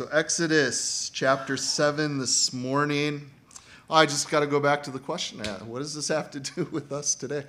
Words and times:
So, 0.00 0.08
Exodus 0.12 1.10
chapter 1.12 1.58
7 1.58 2.16
this 2.16 2.54
morning. 2.54 3.30
Oh, 3.90 3.96
I 3.96 4.06
just 4.06 4.30
got 4.30 4.40
to 4.40 4.46
go 4.46 4.58
back 4.58 4.82
to 4.84 4.90
the 4.90 4.98
question 4.98 5.42
uh, 5.42 5.58
what 5.58 5.80
does 5.80 5.94
this 5.94 6.08
have 6.08 6.30
to 6.30 6.40
do 6.40 6.64
with 6.72 6.90
us 6.90 7.14
today? 7.14 7.44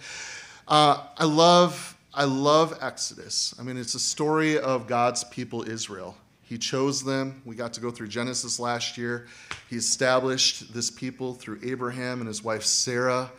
Uh, 0.68 1.02
I 1.18 1.24
love 1.24 1.96
I 2.14 2.26
love 2.26 2.78
Exodus. 2.82 3.56
I 3.58 3.64
mean, 3.64 3.78
it's 3.78 3.96
a 3.96 4.00
story 4.02 4.60
of 4.60 4.86
God's 4.86 5.24
people, 5.24 5.64
Israel. 5.64 6.18
He 6.44 6.58
chose 6.58 7.02
them. 7.02 7.42
We 7.46 7.56
got 7.56 7.72
to 7.72 7.80
go 7.80 7.90
through 7.90 8.10
Genesis 8.10 8.60
last 8.60 8.98
year. 8.98 9.28
He 9.70 9.78
established 9.78 10.74
this 10.74 10.92
people 10.92 11.34
through 11.34 11.62
Abraham 11.64 12.20
and 12.20 12.28
his 12.28 12.44
wife 12.44 12.66
Sarah. 12.66 13.32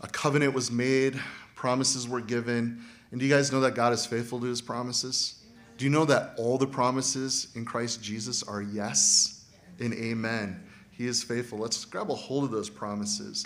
A 0.00 0.08
covenant 0.08 0.54
was 0.54 0.70
made, 0.70 1.20
promises 1.56 2.08
were 2.08 2.22
given. 2.22 2.82
And 3.10 3.20
do 3.20 3.26
you 3.26 3.34
guys 3.34 3.52
know 3.52 3.60
that 3.60 3.74
God 3.74 3.92
is 3.92 4.06
faithful 4.06 4.40
to 4.40 4.46
his 4.46 4.62
promises? 4.62 5.39
Do 5.80 5.86
you 5.86 5.90
know 5.90 6.04
that 6.04 6.34
all 6.36 6.58
the 6.58 6.66
promises 6.66 7.48
in 7.54 7.64
Christ 7.64 8.02
Jesus 8.02 8.42
are 8.42 8.60
yes 8.60 9.46
and 9.78 9.94
amen? 9.94 10.62
He 10.90 11.06
is 11.06 11.22
faithful. 11.22 11.58
Let's 11.58 11.86
grab 11.86 12.10
a 12.10 12.14
hold 12.14 12.44
of 12.44 12.50
those 12.50 12.68
promises. 12.68 13.42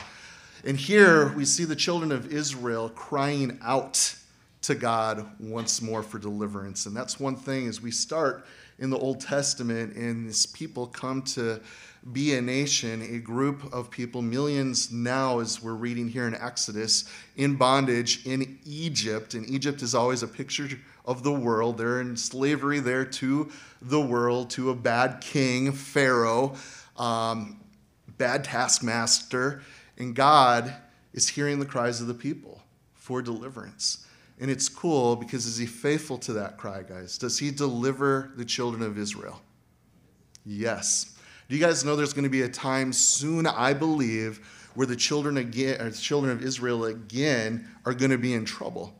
And 0.64 0.76
here 0.76 1.32
we 1.34 1.44
see 1.44 1.64
the 1.64 1.76
children 1.76 2.10
of 2.10 2.32
Israel 2.32 2.88
crying 2.88 3.56
out 3.62 4.16
to 4.62 4.74
God 4.74 5.24
once 5.38 5.80
more 5.80 6.02
for 6.02 6.18
deliverance. 6.18 6.86
And 6.86 6.96
that's 6.96 7.20
one 7.20 7.36
thing 7.36 7.68
as 7.68 7.80
we 7.80 7.92
start 7.92 8.44
in 8.80 8.90
the 8.90 8.98
Old 8.98 9.20
Testament 9.20 9.94
and 9.94 10.28
this 10.28 10.44
people 10.44 10.88
come 10.88 11.22
to 11.22 11.60
be 12.12 12.34
a 12.34 12.42
nation, 12.42 13.00
a 13.14 13.18
group 13.18 13.72
of 13.72 13.90
people, 13.90 14.22
millions 14.22 14.90
now, 14.90 15.38
as 15.38 15.62
we're 15.62 15.74
reading 15.74 16.08
here 16.08 16.26
in 16.26 16.34
Exodus, 16.34 17.04
in 17.36 17.54
bondage 17.54 18.26
in 18.26 18.58
Egypt. 18.66 19.34
And 19.34 19.48
Egypt 19.48 19.82
is 19.82 19.94
always 19.94 20.24
a 20.24 20.28
picture 20.28 20.68
of 21.04 21.22
the 21.22 21.32
world. 21.32 21.78
They're 21.78 22.00
in 22.00 22.16
slavery 22.16 22.80
there 22.80 23.04
to 23.04 23.50
the 23.82 24.00
world, 24.00 24.50
to 24.50 24.70
a 24.70 24.74
bad 24.74 25.20
king, 25.20 25.72
Pharaoh, 25.72 26.56
um, 26.96 27.60
bad 28.16 28.44
taskmaster. 28.44 29.62
And 29.98 30.14
God 30.14 30.74
is 31.12 31.28
hearing 31.28 31.58
the 31.58 31.66
cries 31.66 32.00
of 32.00 32.06
the 32.06 32.14
people 32.14 32.62
for 32.94 33.22
deliverance. 33.22 34.06
And 34.40 34.50
it's 34.50 34.68
cool 34.68 35.14
because 35.14 35.46
is 35.46 35.58
he 35.58 35.66
faithful 35.66 36.18
to 36.18 36.32
that 36.34 36.56
cry, 36.56 36.82
guys? 36.82 37.18
Does 37.18 37.38
he 37.38 37.50
deliver 37.50 38.32
the 38.36 38.44
children 38.44 38.82
of 38.82 38.98
Israel? 38.98 39.40
Yes. 40.44 41.16
Do 41.48 41.54
you 41.54 41.64
guys 41.64 41.84
know 41.84 41.94
there's 41.94 42.12
going 42.12 42.24
to 42.24 42.30
be 42.30 42.42
a 42.42 42.48
time 42.48 42.92
soon, 42.92 43.46
I 43.46 43.74
believe, 43.74 44.40
where 44.74 44.86
the 44.86 44.96
children 44.96 45.36
again, 45.36 45.78
the 45.78 45.96
children 45.96 46.32
of 46.32 46.42
Israel 46.42 46.86
again 46.86 47.68
are 47.84 47.94
going 47.94 48.10
to 48.10 48.18
be 48.18 48.34
in 48.34 48.44
trouble? 48.44 48.94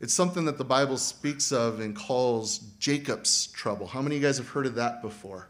It's 0.00 0.12
something 0.12 0.44
that 0.44 0.58
the 0.58 0.64
Bible 0.64 0.98
speaks 0.98 1.52
of 1.52 1.80
and 1.80 1.96
calls 1.96 2.58
Jacob's 2.78 3.46
trouble. 3.48 3.86
How 3.86 4.02
many 4.02 4.16
of 4.16 4.22
you 4.22 4.28
guys 4.28 4.36
have 4.38 4.48
heard 4.48 4.66
of 4.66 4.74
that 4.74 5.00
before? 5.00 5.48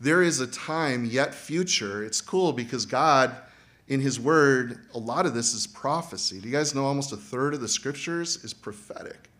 There 0.00 0.22
is 0.22 0.40
a 0.40 0.46
time 0.46 1.04
yet 1.04 1.34
future. 1.34 2.04
It's 2.04 2.20
cool 2.20 2.52
because 2.52 2.86
God, 2.86 3.34
in 3.88 4.00
His 4.00 4.18
Word, 4.18 4.80
a 4.94 4.98
lot 4.98 5.26
of 5.26 5.34
this 5.34 5.54
is 5.54 5.66
prophecy. 5.66 6.40
Do 6.40 6.48
you 6.48 6.54
guys 6.54 6.74
know 6.74 6.84
almost 6.84 7.12
a 7.12 7.16
third 7.16 7.54
of 7.54 7.60
the 7.60 7.68
scriptures 7.68 8.42
is 8.44 8.54
prophetic? 8.54 9.30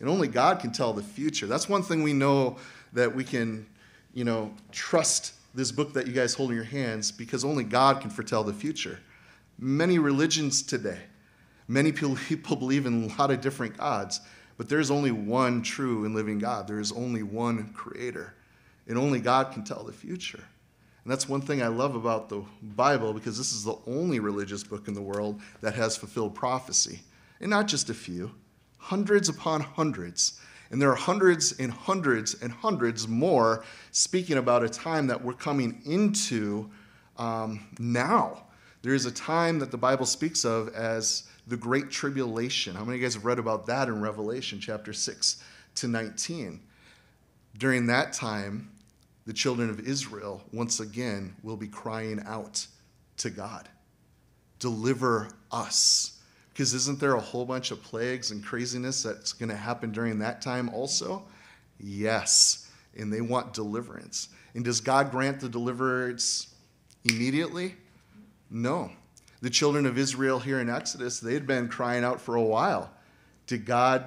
And 0.00 0.08
only 0.08 0.28
God 0.28 0.58
can 0.58 0.72
tell 0.72 0.92
the 0.92 1.02
future. 1.02 1.46
That's 1.46 1.68
one 1.68 1.82
thing 1.82 2.02
we 2.02 2.12
know 2.12 2.56
that 2.92 3.14
we 3.14 3.24
can, 3.24 3.66
you 4.12 4.24
know, 4.24 4.52
trust 4.72 5.34
this 5.54 5.70
book 5.70 5.92
that 5.92 6.06
you 6.06 6.12
guys 6.12 6.34
hold 6.34 6.50
in 6.50 6.56
your 6.56 6.64
hands 6.64 7.12
because 7.12 7.44
only 7.44 7.62
God 7.64 8.00
can 8.00 8.10
foretell 8.10 8.42
the 8.42 8.52
future. 8.52 8.98
Many 9.58 10.00
religions 10.00 10.62
today, 10.62 10.98
Many 11.68 11.92
people 11.92 12.16
people 12.28 12.56
believe 12.56 12.86
in 12.86 13.04
a 13.04 13.18
lot 13.18 13.30
of 13.30 13.40
different 13.40 13.76
gods, 13.76 14.20
but 14.56 14.68
there's 14.68 14.90
only 14.90 15.10
one 15.10 15.62
true 15.62 16.04
and 16.04 16.14
living 16.14 16.38
God. 16.38 16.66
There 16.66 16.80
is 16.80 16.92
only 16.92 17.22
one 17.22 17.72
creator, 17.72 18.34
and 18.86 18.98
only 18.98 19.20
God 19.20 19.52
can 19.52 19.64
tell 19.64 19.84
the 19.84 19.92
future. 19.92 20.44
And 21.04 21.12
that's 21.12 21.28
one 21.28 21.42
thing 21.42 21.62
I 21.62 21.68
love 21.68 21.96
about 21.96 22.30
the 22.30 22.42
Bible 22.62 23.12
because 23.12 23.36
this 23.36 23.52
is 23.52 23.62
the 23.62 23.76
only 23.86 24.20
religious 24.20 24.64
book 24.64 24.88
in 24.88 24.94
the 24.94 25.02
world 25.02 25.40
that 25.60 25.74
has 25.74 25.98
fulfilled 25.98 26.34
prophecy. 26.34 27.00
And 27.40 27.50
not 27.50 27.68
just 27.68 27.90
a 27.90 27.94
few, 27.94 28.30
hundreds 28.78 29.28
upon 29.28 29.60
hundreds. 29.60 30.40
And 30.70 30.80
there 30.80 30.90
are 30.90 30.96
hundreds 30.96 31.52
and 31.58 31.70
hundreds 31.70 32.40
and 32.40 32.50
hundreds 32.50 33.06
more 33.06 33.64
speaking 33.90 34.38
about 34.38 34.64
a 34.64 34.68
time 34.68 35.06
that 35.08 35.22
we're 35.22 35.34
coming 35.34 35.82
into 35.84 36.70
um, 37.18 37.66
now. 37.78 38.44
There 38.80 38.94
is 38.94 39.04
a 39.04 39.12
time 39.12 39.58
that 39.58 39.70
the 39.70 39.78
Bible 39.78 40.06
speaks 40.06 40.44
of 40.44 40.68
as 40.74 41.24
the 41.46 41.56
Great 41.56 41.90
Tribulation. 41.90 42.74
How 42.74 42.84
many 42.84 42.96
of 42.96 43.00
you 43.00 43.06
guys 43.06 43.14
have 43.14 43.24
read 43.24 43.38
about 43.38 43.66
that 43.66 43.88
in 43.88 44.00
Revelation 44.00 44.60
chapter 44.60 44.92
6 44.92 45.42
to 45.76 45.88
19? 45.88 46.60
During 47.58 47.86
that 47.86 48.12
time, 48.12 48.70
the 49.26 49.32
children 49.32 49.70
of 49.70 49.80
Israel 49.80 50.42
once 50.52 50.80
again 50.80 51.36
will 51.42 51.56
be 51.56 51.68
crying 51.68 52.22
out 52.26 52.66
to 53.18 53.30
God 53.30 53.68
Deliver 54.60 55.28
us. 55.52 56.20
Because 56.52 56.72
isn't 56.72 57.00
there 57.00 57.16
a 57.16 57.20
whole 57.20 57.44
bunch 57.44 57.70
of 57.70 57.82
plagues 57.82 58.30
and 58.30 58.42
craziness 58.42 59.02
that's 59.02 59.32
going 59.32 59.48
to 59.50 59.56
happen 59.56 59.90
during 59.90 60.20
that 60.20 60.40
time 60.40 60.70
also? 60.70 61.24
Yes. 61.78 62.70
And 62.96 63.12
they 63.12 63.20
want 63.20 63.52
deliverance. 63.52 64.28
And 64.54 64.64
does 64.64 64.80
God 64.80 65.10
grant 65.10 65.40
the 65.40 65.48
deliverance 65.48 66.54
immediately? 67.04 67.74
No 68.48 68.90
the 69.44 69.50
children 69.50 69.84
of 69.84 69.98
Israel 69.98 70.40
here 70.40 70.58
in 70.58 70.70
Exodus, 70.70 71.20
they 71.20 71.34
had 71.34 71.46
been 71.46 71.68
crying 71.68 72.02
out 72.02 72.18
for 72.18 72.34
a 72.34 72.42
while. 72.42 72.90
Did 73.46 73.66
God 73.66 74.06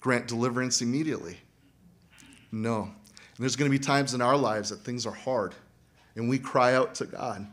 grant 0.00 0.28
deliverance 0.28 0.82
immediately? 0.82 1.38
No. 2.52 2.82
And 2.82 2.92
there's 3.38 3.56
going 3.56 3.70
to 3.70 3.78
be 3.78 3.82
times 3.82 4.12
in 4.12 4.20
our 4.20 4.36
lives 4.36 4.68
that 4.68 4.80
things 4.80 5.06
are 5.06 5.12
hard 5.12 5.54
and 6.14 6.28
we 6.28 6.38
cry 6.38 6.74
out 6.74 6.94
to 6.96 7.06
God 7.06 7.46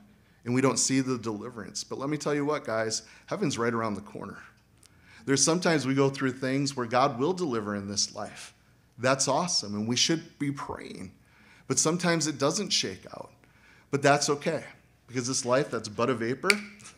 and 0.43 0.53
we 0.53 0.59
don't 0.59 0.75
see 0.75 0.99
the 0.99 1.17
deliverance. 1.17 1.85
But 1.85 1.97
let 1.97 2.09
me 2.09 2.17
tell 2.17 2.35
you 2.35 2.43
what, 2.43 2.65
guys, 2.65 3.03
heaven's 3.27 3.57
right 3.57 3.73
around 3.73 3.93
the 3.93 4.01
corner. 4.01 4.39
There's 5.25 5.41
sometimes 5.41 5.87
we 5.87 5.93
go 5.93 6.09
through 6.09 6.33
things 6.33 6.75
where 6.75 6.85
God 6.85 7.19
will 7.19 7.31
deliver 7.31 7.73
in 7.73 7.87
this 7.87 8.13
life. 8.13 8.53
That's 8.97 9.29
awesome, 9.29 9.75
and 9.75 9.87
we 9.87 9.95
should 9.95 10.37
be 10.39 10.51
praying. 10.51 11.13
But 11.69 11.79
sometimes 11.79 12.27
it 12.27 12.37
doesn't 12.37 12.71
shake 12.71 13.05
out. 13.13 13.31
But 13.91 14.01
that's 14.01 14.29
okay 14.29 14.65
because 15.09 15.27
this 15.27 15.43
life 15.43 15.71
that's 15.71 15.89
but 15.89 16.09
a 16.09 16.13
vapor, 16.13 16.51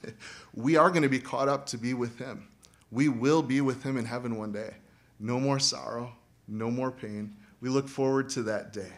we 0.54 0.76
are 0.76 0.90
going 0.90 1.02
to 1.02 1.10
be 1.10 1.20
caught 1.20 1.48
up 1.48 1.66
to 1.68 1.78
be 1.78 1.94
with 1.94 2.20
Him. 2.20 2.48
We 2.92 3.08
will 3.08 3.42
be 3.42 3.62
with 3.62 3.82
Him 3.84 3.98
in 3.98 4.06
heaven 4.06 4.38
one 4.38 4.52
day. 4.52 4.76
No 5.20 5.40
more 5.40 5.60
sorrow, 5.60 6.12
no 6.48 6.70
more 6.70 6.92
pain. 6.92 7.36
We 7.62 7.70
look 7.70 7.88
forward 7.88 8.30
to 8.32 8.44
that 8.44 8.74
day. 8.74 8.92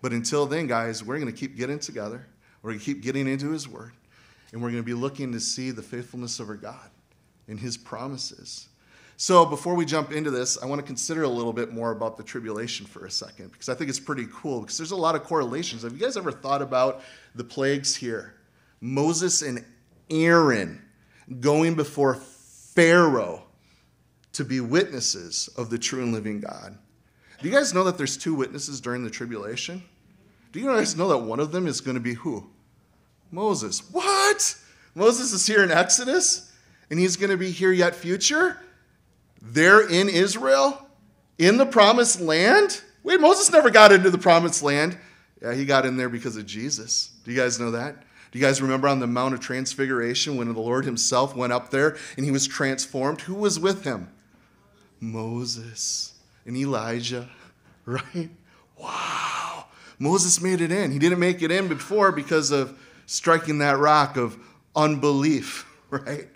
But 0.00 0.12
until 0.12 0.46
then, 0.46 0.68
guys, 0.68 1.02
we're 1.02 1.18
going 1.18 1.32
to 1.32 1.38
keep 1.38 1.56
getting 1.56 1.80
together. 1.80 2.26
We're 2.62 2.70
going 2.70 2.78
to 2.78 2.84
keep 2.84 3.02
getting 3.02 3.26
into 3.26 3.50
His 3.50 3.68
Word. 3.68 3.92
And 4.52 4.62
we're 4.62 4.70
going 4.70 4.82
to 4.82 4.86
be 4.86 4.94
looking 4.94 5.32
to 5.32 5.40
see 5.40 5.70
the 5.72 5.82
faithfulness 5.82 6.38
of 6.38 6.48
our 6.48 6.56
God 6.56 6.90
and 7.48 7.58
His 7.58 7.76
promises. 7.76 8.68
So, 9.16 9.44
before 9.44 9.74
we 9.74 9.84
jump 9.84 10.12
into 10.12 10.30
this, 10.30 10.60
I 10.62 10.66
want 10.66 10.80
to 10.80 10.86
consider 10.86 11.22
a 11.22 11.28
little 11.28 11.52
bit 11.52 11.72
more 11.72 11.92
about 11.92 12.16
the 12.16 12.22
tribulation 12.22 12.86
for 12.86 13.06
a 13.06 13.10
second 13.10 13.52
because 13.52 13.68
I 13.68 13.74
think 13.74 13.90
it's 13.90 14.00
pretty 14.00 14.26
cool 14.32 14.60
because 14.60 14.78
there's 14.78 14.90
a 14.90 14.96
lot 14.96 15.14
of 15.14 15.22
correlations. 15.24 15.82
Have 15.82 15.92
you 15.92 15.98
guys 15.98 16.16
ever 16.16 16.32
thought 16.32 16.62
about 16.62 17.02
the 17.34 17.44
plagues 17.44 17.94
here? 17.94 18.34
Moses 18.82 19.42
and 19.42 19.64
Aaron 20.10 20.82
going 21.40 21.76
before 21.76 22.16
Pharaoh 22.16 23.44
to 24.32 24.44
be 24.44 24.60
witnesses 24.60 25.48
of 25.56 25.70
the 25.70 25.78
true 25.78 26.02
and 26.02 26.12
living 26.12 26.40
God. 26.40 26.76
Do 27.40 27.48
you 27.48 27.54
guys 27.54 27.72
know 27.72 27.84
that 27.84 27.96
there's 27.96 28.16
two 28.16 28.34
witnesses 28.34 28.80
during 28.80 29.04
the 29.04 29.10
tribulation? 29.10 29.84
Do 30.50 30.58
you 30.58 30.66
guys 30.66 30.96
know 30.96 31.08
that 31.08 31.18
one 31.18 31.38
of 31.38 31.52
them 31.52 31.66
is 31.68 31.80
going 31.80 31.94
to 31.94 32.00
be 32.00 32.14
who? 32.14 32.50
Moses. 33.30 33.88
What? 33.92 34.56
Moses 34.96 35.32
is 35.32 35.46
here 35.46 35.62
in 35.62 35.70
Exodus 35.70 36.52
and 36.90 36.98
he's 36.98 37.16
going 37.16 37.30
to 37.30 37.36
be 37.36 37.52
here 37.52 37.72
yet 37.72 37.94
future? 37.94 38.58
There 39.40 39.88
in 39.88 40.08
Israel? 40.08 40.88
In 41.38 41.56
the 41.56 41.66
promised 41.66 42.20
land? 42.20 42.82
Wait, 43.04 43.20
Moses 43.20 43.50
never 43.52 43.70
got 43.70 43.92
into 43.92 44.10
the 44.10 44.18
promised 44.18 44.62
land. 44.62 44.98
Yeah, 45.40 45.54
he 45.54 45.64
got 45.64 45.86
in 45.86 45.96
there 45.96 46.08
because 46.08 46.36
of 46.36 46.46
Jesus. 46.46 47.12
Do 47.24 47.30
you 47.30 47.36
guys 47.36 47.60
know 47.60 47.70
that? 47.72 47.96
Do 48.32 48.38
you 48.38 48.44
guys 48.44 48.62
remember 48.62 48.88
on 48.88 48.98
the 48.98 49.06
Mount 49.06 49.34
of 49.34 49.40
Transfiguration 49.40 50.36
when 50.36 50.52
the 50.52 50.58
Lord 50.58 50.86
Himself 50.86 51.36
went 51.36 51.52
up 51.52 51.70
there 51.70 51.98
and 52.16 52.24
He 52.24 52.32
was 52.32 52.46
transformed? 52.46 53.20
Who 53.22 53.34
was 53.34 53.60
with 53.60 53.84
Him? 53.84 54.10
Moses 55.00 56.14
and 56.46 56.56
Elijah, 56.56 57.28
right? 57.84 58.30
Wow. 58.78 59.66
Moses 59.98 60.40
made 60.40 60.62
it 60.62 60.72
in. 60.72 60.90
He 60.90 60.98
didn't 60.98 61.18
make 61.18 61.42
it 61.42 61.50
in 61.50 61.68
before 61.68 62.10
because 62.10 62.50
of 62.50 62.78
striking 63.04 63.58
that 63.58 63.78
rock 63.78 64.16
of 64.16 64.38
unbelief, 64.74 65.66
right? 65.90 66.28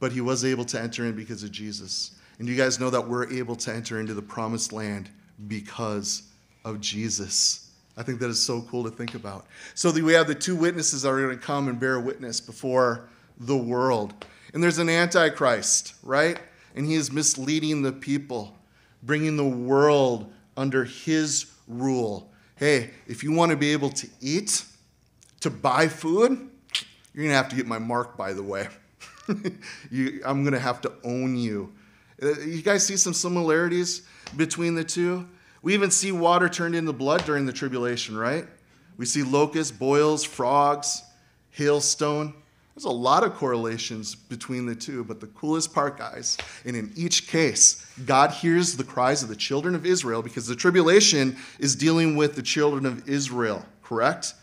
But 0.00 0.10
he 0.10 0.20
was 0.20 0.44
able 0.44 0.64
to 0.66 0.80
enter 0.80 1.06
in 1.06 1.14
because 1.14 1.44
of 1.44 1.52
Jesus. 1.52 2.10
And 2.40 2.48
you 2.48 2.56
guys 2.56 2.80
know 2.80 2.90
that 2.90 3.06
we're 3.06 3.30
able 3.32 3.54
to 3.56 3.72
enter 3.72 4.00
into 4.00 4.14
the 4.14 4.22
promised 4.22 4.72
land 4.72 5.08
because 5.46 6.24
of 6.64 6.80
Jesus. 6.80 7.63
I 7.96 8.02
think 8.02 8.18
that 8.20 8.28
is 8.28 8.42
so 8.42 8.62
cool 8.62 8.84
to 8.84 8.90
think 8.90 9.14
about. 9.14 9.46
So 9.74 9.90
we 9.92 10.12
have 10.14 10.26
the 10.26 10.34
two 10.34 10.56
witnesses 10.56 11.02
that 11.02 11.10
are 11.10 11.20
going 11.20 11.38
to 11.38 11.42
come 11.42 11.68
and 11.68 11.78
bear 11.78 12.00
witness 12.00 12.40
before 12.40 13.08
the 13.38 13.56
world. 13.56 14.14
And 14.52 14.62
there's 14.62 14.78
an 14.78 14.88
antichrist, 14.88 15.94
right? 16.02 16.38
And 16.74 16.86
he 16.86 16.94
is 16.94 17.12
misleading 17.12 17.82
the 17.82 17.92
people, 17.92 18.56
bringing 19.02 19.36
the 19.36 19.44
world 19.44 20.32
under 20.56 20.84
his 20.84 21.46
rule. 21.66 22.30
hey, 22.56 22.90
if 23.08 23.24
you 23.24 23.32
want 23.32 23.50
to 23.50 23.56
be 23.56 23.72
able 23.72 23.90
to 23.90 24.08
eat, 24.20 24.64
to 25.40 25.50
buy 25.50 25.88
food, 25.88 26.30
you're 27.12 27.24
going 27.24 27.30
to 27.30 27.36
have 27.36 27.48
to 27.48 27.56
get 27.56 27.66
my 27.66 27.78
mark, 27.78 28.16
by 28.16 28.32
the 28.32 28.42
way. 28.42 28.68
you, 29.90 30.20
I'm 30.24 30.42
going 30.42 30.54
to 30.54 30.60
have 30.60 30.80
to 30.82 30.92
own 31.04 31.36
you. 31.36 31.72
Uh, 32.22 32.40
you 32.40 32.62
guys 32.62 32.86
see 32.86 32.96
some 32.96 33.12
similarities 33.12 34.02
between 34.36 34.74
the 34.74 34.84
two? 34.84 35.28
We 35.64 35.72
even 35.72 35.90
see 35.90 36.12
water 36.12 36.50
turned 36.50 36.74
into 36.74 36.92
blood 36.92 37.24
during 37.24 37.46
the 37.46 37.52
tribulation, 37.52 38.18
right? 38.18 38.46
We 38.98 39.06
see 39.06 39.22
locusts, 39.22 39.72
boils, 39.72 40.22
frogs, 40.22 41.02
hailstone. 41.56 42.34
There's 42.74 42.84
a 42.84 42.90
lot 42.90 43.24
of 43.24 43.32
correlations 43.34 44.14
between 44.14 44.66
the 44.66 44.74
two, 44.74 45.04
but 45.04 45.20
the 45.20 45.26
coolest 45.28 45.72
part, 45.72 45.96
guys, 45.96 46.36
and 46.66 46.76
in 46.76 46.92
each 46.94 47.28
case, 47.28 47.86
God 48.04 48.30
hears 48.30 48.76
the 48.76 48.84
cries 48.84 49.22
of 49.22 49.30
the 49.30 49.36
children 49.36 49.74
of 49.74 49.86
Israel 49.86 50.20
because 50.20 50.46
the 50.46 50.54
tribulation 50.54 51.34
is 51.58 51.74
dealing 51.74 52.14
with 52.14 52.36
the 52.36 52.42
children 52.42 52.84
of 52.84 53.08
Israel, 53.08 53.64
correct? 53.82 54.34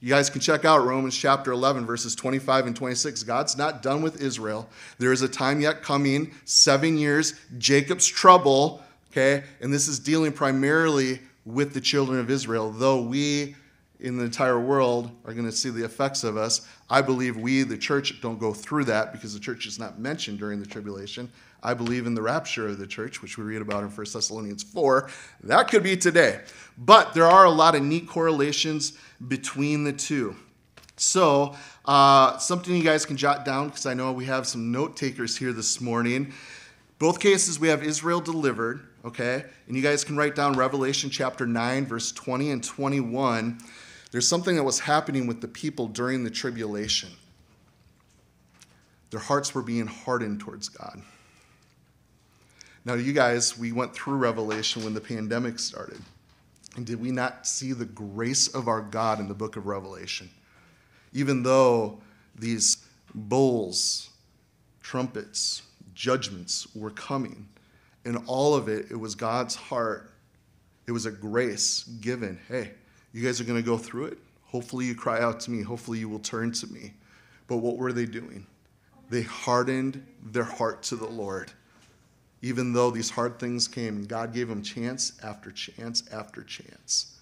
You 0.00 0.08
guys 0.08 0.28
can 0.28 0.40
check 0.40 0.64
out 0.64 0.84
Romans 0.84 1.16
chapter 1.16 1.52
11, 1.52 1.86
verses 1.86 2.16
25 2.16 2.66
and 2.66 2.74
26. 2.74 3.22
God's 3.22 3.56
not 3.56 3.82
done 3.82 4.02
with 4.02 4.20
Israel. 4.20 4.68
There 4.98 5.12
is 5.12 5.22
a 5.22 5.28
time 5.28 5.60
yet 5.60 5.82
coming, 5.82 6.34
seven 6.44 6.98
years, 6.98 7.34
Jacob's 7.56 8.06
trouble, 8.06 8.82
okay? 9.16 9.44
And 9.60 9.72
this 9.72 9.88
is 9.88 9.98
dealing 9.98 10.32
primarily 10.32 11.20
with 11.44 11.72
the 11.72 11.80
children 11.80 12.20
of 12.20 12.30
Israel, 12.30 12.70
though 12.70 13.00
we 13.00 13.56
in 13.98 14.18
the 14.18 14.24
entire 14.24 14.60
world 14.60 15.10
are 15.24 15.32
going 15.32 15.46
to 15.46 15.52
see 15.52 15.70
the 15.70 15.84
effects 15.84 16.22
of 16.22 16.36
us. 16.36 16.68
I 16.90 17.00
believe 17.00 17.36
we, 17.38 17.62
the 17.62 17.78
church, 17.78 18.20
don't 18.20 18.38
go 18.38 18.52
through 18.52 18.84
that 18.84 19.12
because 19.12 19.32
the 19.32 19.40
church 19.40 19.66
is 19.66 19.78
not 19.78 19.98
mentioned 19.98 20.38
during 20.38 20.60
the 20.60 20.66
tribulation. 20.66 21.30
I 21.62 21.72
believe 21.72 22.06
in 22.06 22.14
the 22.14 22.20
rapture 22.20 22.68
of 22.68 22.78
the 22.78 22.86
church, 22.86 23.22
which 23.22 23.38
we 23.38 23.44
read 23.44 23.62
about 23.62 23.82
in 23.82 23.88
1 23.88 24.06
Thessalonians 24.12 24.62
4. 24.62 25.08
That 25.44 25.68
could 25.68 25.82
be 25.82 25.96
today. 25.96 26.40
But 26.76 27.14
there 27.14 27.24
are 27.24 27.46
a 27.46 27.50
lot 27.50 27.74
of 27.74 27.82
neat 27.82 28.06
correlations 28.06 28.92
between 29.26 29.84
the 29.84 29.94
two. 29.94 30.36
So, 30.98 31.56
uh, 31.86 32.36
something 32.36 32.74
you 32.74 32.82
guys 32.84 33.06
can 33.06 33.16
jot 33.16 33.44
down 33.44 33.68
because 33.68 33.86
I 33.86 33.94
know 33.94 34.12
we 34.12 34.26
have 34.26 34.46
some 34.46 34.70
note 34.70 34.96
takers 34.96 35.36
here 35.36 35.52
this 35.52 35.80
morning. 35.80 36.34
Both 36.98 37.20
cases 37.20 37.60
we 37.60 37.68
have 37.68 37.82
Israel 37.82 38.20
delivered, 38.20 38.80
okay? 39.06 39.44
And 39.66 39.76
you 39.76 39.82
guys 39.82 40.04
can 40.04 40.16
write 40.16 40.34
down 40.34 40.54
Revelation 40.54 41.08
chapter 41.08 41.46
9, 41.46 41.86
verse 41.86 42.12
20 42.12 42.50
and 42.50 42.62
21 42.62 43.58
there's 44.16 44.28
something 44.28 44.56
that 44.56 44.62
was 44.62 44.80
happening 44.80 45.26
with 45.26 45.40
the 45.40 45.48
people 45.48 45.88
during 45.88 46.24
the 46.24 46.30
tribulation. 46.30 47.10
Their 49.10 49.20
hearts 49.20 49.54
were 49.54 49.62
being 49.62 49.86
hardened 49.86 50.40
towards 50.40 50.68
God. 50.68 51.02
Now, 52.84 52.94
you 52.94 53.12
guys, 53.12 53.58
we 53.58 53.72
went 53.72 53.94
through 53.94 54.16
Revelation 54.16 54.84
when 54.84 54.94
the 54.94 55.00
pandemic 55.00 55.58
started. 55.58 56.00
And 56.76 56.86
did 56.86 57.00
we 57.00 57.10
not 57.10 57.46
see 57.46 57.72
the 57.72 57.84
grace 57.84 58.48
of 58.48 58.68
our 58.68 58.80
God 58.80 59.18
in 59.18 59.28
the 59.28 59.34
book 59.34 59.56
of 59.56 59.66
Revelation? 59.66 60.30
Even 61.12 61.42
though 61.42 62.00
these 62.34 62.78
bowls, 63.14 64.10
trumpets, 64.82 65.62
judgments 65.94 66.74
were 66.74 66.90
coming, 66.90 67.48
in 68.06 68.16
all 68.28 68.54
of 68.54 68.68
it, 68.68 68.86
it 68.90 68.96
was 68.96 69.14
God's 69.16 69.56
heart. 69.56 70.12
It 70.86 70.92
was 70.92 71.06
a 71.06 71.10
grace 71.10 71.82
given. 72.00 72.38
Hey, 72.48 72.70
you 73.12 73.22
guys 73.22 73.40
are 73.40 73.44
going 73.44 73.60
to 73.60 73.66
go 73.66 73.76
through 73.76 74.06
it. 74.06 74.18
Hopefully, 74.44 74.86
you 74.86 74.94
cry 74.94 75.20
out 75.20 75.40
to 75.40 75.50
me. 75.50 75.62
Hopefully, 75.62 75.98
you 75.98 76.08
will 76.08 76.20
turn 76.20 76.52
to 76.52 76.66
me. 76.68 76.94
But 77.48 77.56
what 77.56 77.76
were 77.76 77.92
they 77.92 78.06
doing? 78.06 78.46
They 79.10 79.22
hardened 79.22 80.06
their 80.22 80.44
heart 80.44 80.84
to 80.84 80.96
the 80.96 81.08
Lord. 81.08 81.50
Even 82.42 82.72
though 82.72 82.92
these 82.92 83.10
hard 83.10 83.40
things 83.40 83.66
came, 83.66 84.04
God 84.04 84.32
gave 84.32 84.48
them 84.48 84.62
chance 84.62 85.12
after 85.24 85.50
chance 85.50 86.04
after 86.12 86.44
chance. 86.44 87.16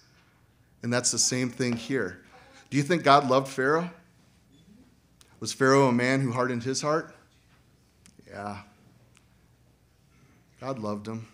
And 0.83 0.93
that's 0.93 1.09
the 1.09 1.17
same 1.17 1.49
thing 1.49 1.75
here. 1.75 2.21
Do 2.69 2.77
you 2.77 2.83
think 2.83 3.03
God 3.03 3.27
loved 3.27 3.47
Pharaoh? 3.47 3.89
Was 5.39 5.51
Pharaoh 5.51 5.87
a 5.87 5.91
man 5.91 6.21
who 6.21 6.31
hardened 6.31 6.63
his 6.63 6.81
heart? 6.81 7.15
Yeah. 8.27 8.59
God 10.61 10.79
loved 10.79 11.07
him, 11.07 11.27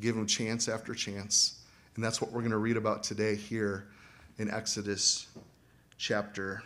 gave 0.00 0.16
him 0.16 0.26
chance 0.26 0.68
after 0.68 0.94
chance. 0.94 1.60
And 1.94 2.04
that's 2.04 2.20
what 2.20 2.32
we're 2.32 2.40
going 2.40 2.52
to 2.52 2.58
read 2.58 2.76
about 2.76 3.02
today 3.02 3.34
here 3.34 3.88
in 4.38 4.50
Exodus 4.50 5.26
chapter 5.96 6.62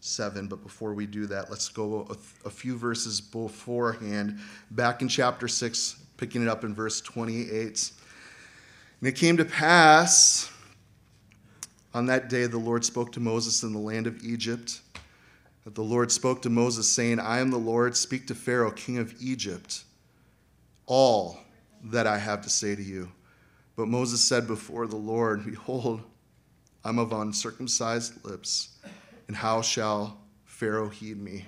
7. 0.00 0.46
But 0.46 0.62
before 0.62 0.94
we 0.94 1.06
do 1.06 1.26
that, 1.26 1.50
let's 1.50 1.68
go 1.68 2.06
a, 2.10 2.46
a, 2.46 2.50
few 2.50 2.76
verses 2.76 3.20
beforehand. 3.20 4.38
Back 4.70 5.02
in 5.02 5.08
chapter 5.08 5.48
6, 5.48 5.96
picking 6.16 6.42
it 6.42 6.48
up 6.48 6.64
in 6.64 6.74
verse 6.74 7.00
28. 7.00 7.92
And 9.00 9.08
it 9.08 9.16
came 9.16 9.36
to 9.36 9.44
pass 9.44 10.50
on 11.92 12.06
that 12.06 12.28
day 12.28 12.46
the 12.46 12.58
Lord 12.58 12.84
spoke 12.84 13.12
to 13.12 13.20
Moses 13.20 13.62
in 13.62 13.72
the 13.72 13.78
land 13.78 14.06
of 14.06 14.22
Egypt. 14.24 14.80
That 15.64 15.74
the 15.74 15.82
Lord 15.82 16.10
spoke 16.10 16.42
to 16.42 16.50
Moses, 16.50 16.88
saying, 16.88 17.18
I 17.18 17.40
am 17.40 17.50
the 17.50 17.58
Lord, 17.58 17.96
speak 17.96 18.26
to 18.28 18.34
Pharaoh, 18.34 18.70
king 18.70 18.98
of 18.98 19.14
Egypt, 19.20 19.84
all 20.90 21.38
that 21.84 22.08
I 22.08 22.18
have 22.18 22.42
to 22.42 22.50
say 22.50 22.74
to 22.74 22.82
you. 22.82 23.10
But 23.76 23.86
Moses 23.86 24.20
said 24.20 24.48
before 24.48 24.88
the 24.88 24.96
Lord, 24.96 25.46
Behold, 25.46 26.02
I'm 26.84 26.98
of 26.98 27.12
uncircumcised 27.12 28.24
lips, 28.24 28.80
and 29.28 29.36
how 29.36 29.62
shall 29.62 30.18
Pharaoh 30.44 30.88
heed 30.88 31.22
me? 31.22 31.46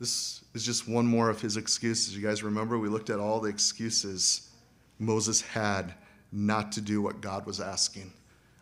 This 0.00 0.44
is 0.54 0.64
just 0.64 0.88
one 0.88 1.06
more 1.06 1.30
of 1.30 1.40
his 1.40 1.56
excuses. 1.56 2.16
You 2.16 2.22
guys 2.22 2.42
remember 2.42 2.78
we 2.78 2.88
looked 2.88 3.10
at 3.10 3.20
all 3.20 3.38
the 3.40 3.48
excuses 3.48 4.50
Moses 4.98 5.40
had 5.40 5.94
not 6.32 6.72
to 6.72 6.80
do 6.80 7.00
what 7.00 7.20
God 7.20 7.46
was 7.46 7.60
asking. 7.60 8.12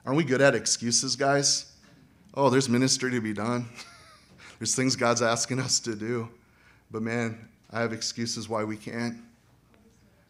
Aren't 0.05 0.19
we 0.19 0.25
good 0.25 0.43
at 0.43 0.55
excuses, 0.55 1.17
guys? 1.17 1.73
Oh, 2.35 2.51
there's 2.51 2.69
ministry 2.69 3.11
to 3.13 3.21
be 3.23 3.33
done. 3.33 3.67
there's 4.59 4.75
things 4.75 4.95
God's 4.95 5.23
asking 5.23 5.59
us 5.59 5.81
to 5.81 5.95
do. 5.97 6.29
But 6.91 7.01
man, 7.01 7.49
I 7.71 7.81
have 7.81 7.95
excuses 7.95 8.47
why 8.47 8.63
we 8.63 8.77
can't. 8.77 9.17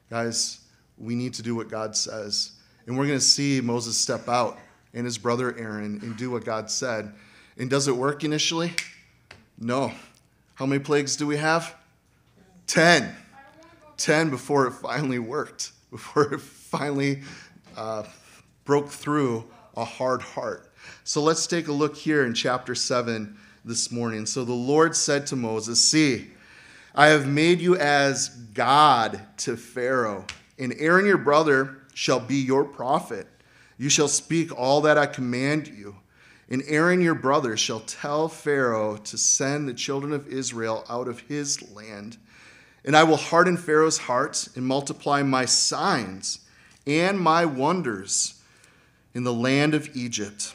Guys, 0.08 0.60
we 0.98 1.14
need 1.14 1.34
to 1.34 1.42
do 1.42 1.54
what 1.54 1.68
God 1.68 1.96
says. 1.96 2.52
And 2.86 2.96
we're 2.96 3.06
going 3.06 3.18
to 3.18 3.24
see 3.24 3.60
Moses 3.60 3.96
step 3.96 4.28
out 4.28 4.58
and 4.94 5.04
his 5.04 5.18
brother 5.18 5.56
Aaron 5.58 5.98
and 6.02 6.16
do 6.16 6.30
what 6.30 6.44
God 6.44 6.70
said. 6.70 7.12
And 7.58 7.68
does 7.68 7.88
it 7.88 7.96
work 7.96 8.22
initially? 8.22 8.72
No. 9.58 9.92
How 10.54 10.66
many 10.66 10.78
plagues 10.78 11.16
do 11.16 11.26
we 11.26 11.36
have? 11.36 11.74
Ten. 12.66 13.14
Ten 13.96 14.30
before 14.30 14.66
it 14.66 14.72
finally 14.72 15.18
worked, 15.18 15.72
before 15.90 16.34
it 16.34 16.40
finally 16.40 17.22
uh, 17.76 18.04
broke 18.64 18.88
through 18.88 19.44
a 19.76 19.84
hard 19.84 20.22
heart. 20.22 20.72
So 21.04 21.22
let's 21.22 21.46
take 21.46 21.68
a 21.68 21.72
look 21.72 21.96
here 21.96 22.24
in 22.24 22.32
chapter 22.32 22.74
7 22.74 23.36
this 23.64 23.90
morning. 23.90 24.24
So 24.26 24.44
the 24.44 24.52
Lord 24.52 24.94
said 24.94 25.26
to 25.28 25.36
Moses, 25.36 25.82
See, 25.82 26.28
I 26.98 27.08
have 27.08 27.28
made 27.28 27.60
you 27.60 27.76
as 27.76 28.30
God 28.30 29.20
to 29.38 29.58
Pharaoh 29.58 30.24
and 30.58 30.74
Aaron 30.78 31.04
your 31.04 31.18
brother 31.18 31.76
shall 31.92 32.20
be 32.20 32.36
your 32.36 32.64
prophet. 32.64 33.26
You 33.76 33.90
shall 33.90 34.08
speak 34.08 34.58
all 34.58 34.80
that 34.80 34.96
I 34.96 35.04
command 35.04 35.68
you. 35.68 35.96
And 36.48 36.62
Aaron 36.66 37.02
your 37.02 37.14
brother 37.14 37.54
shall 37.58 37.80
tell 37.80 38.28
Pharaoh 38.28 38.96
to 38.96 39.18
send 39.18 39.68
the 39.68 39.74
children 39.74 40.12
of 40.12 40.26
Israel 40.28 40.86
out 40.88 41.06
of 41.06 41.20
his 41.20 41.70
land. 41.70 42.16
And 42.82 42.96
I 42.96 43.02
will 43.02 43.18
harden 43.18 43.58
Pharaoh's 43.58 43.98
heart 43.98 44.48
and 44.56 44.64
multiply 44.64 45.22
my 45.22 45.44
signs 45.44 46.46
and 46.86 47.20
my 47.20 47.44
wonders 47.44 48.40
in 49.12 49.24
the 49.24 49.34
land 49.34 49.74
of 49.74 49.94
Egypt. 49.94 50.54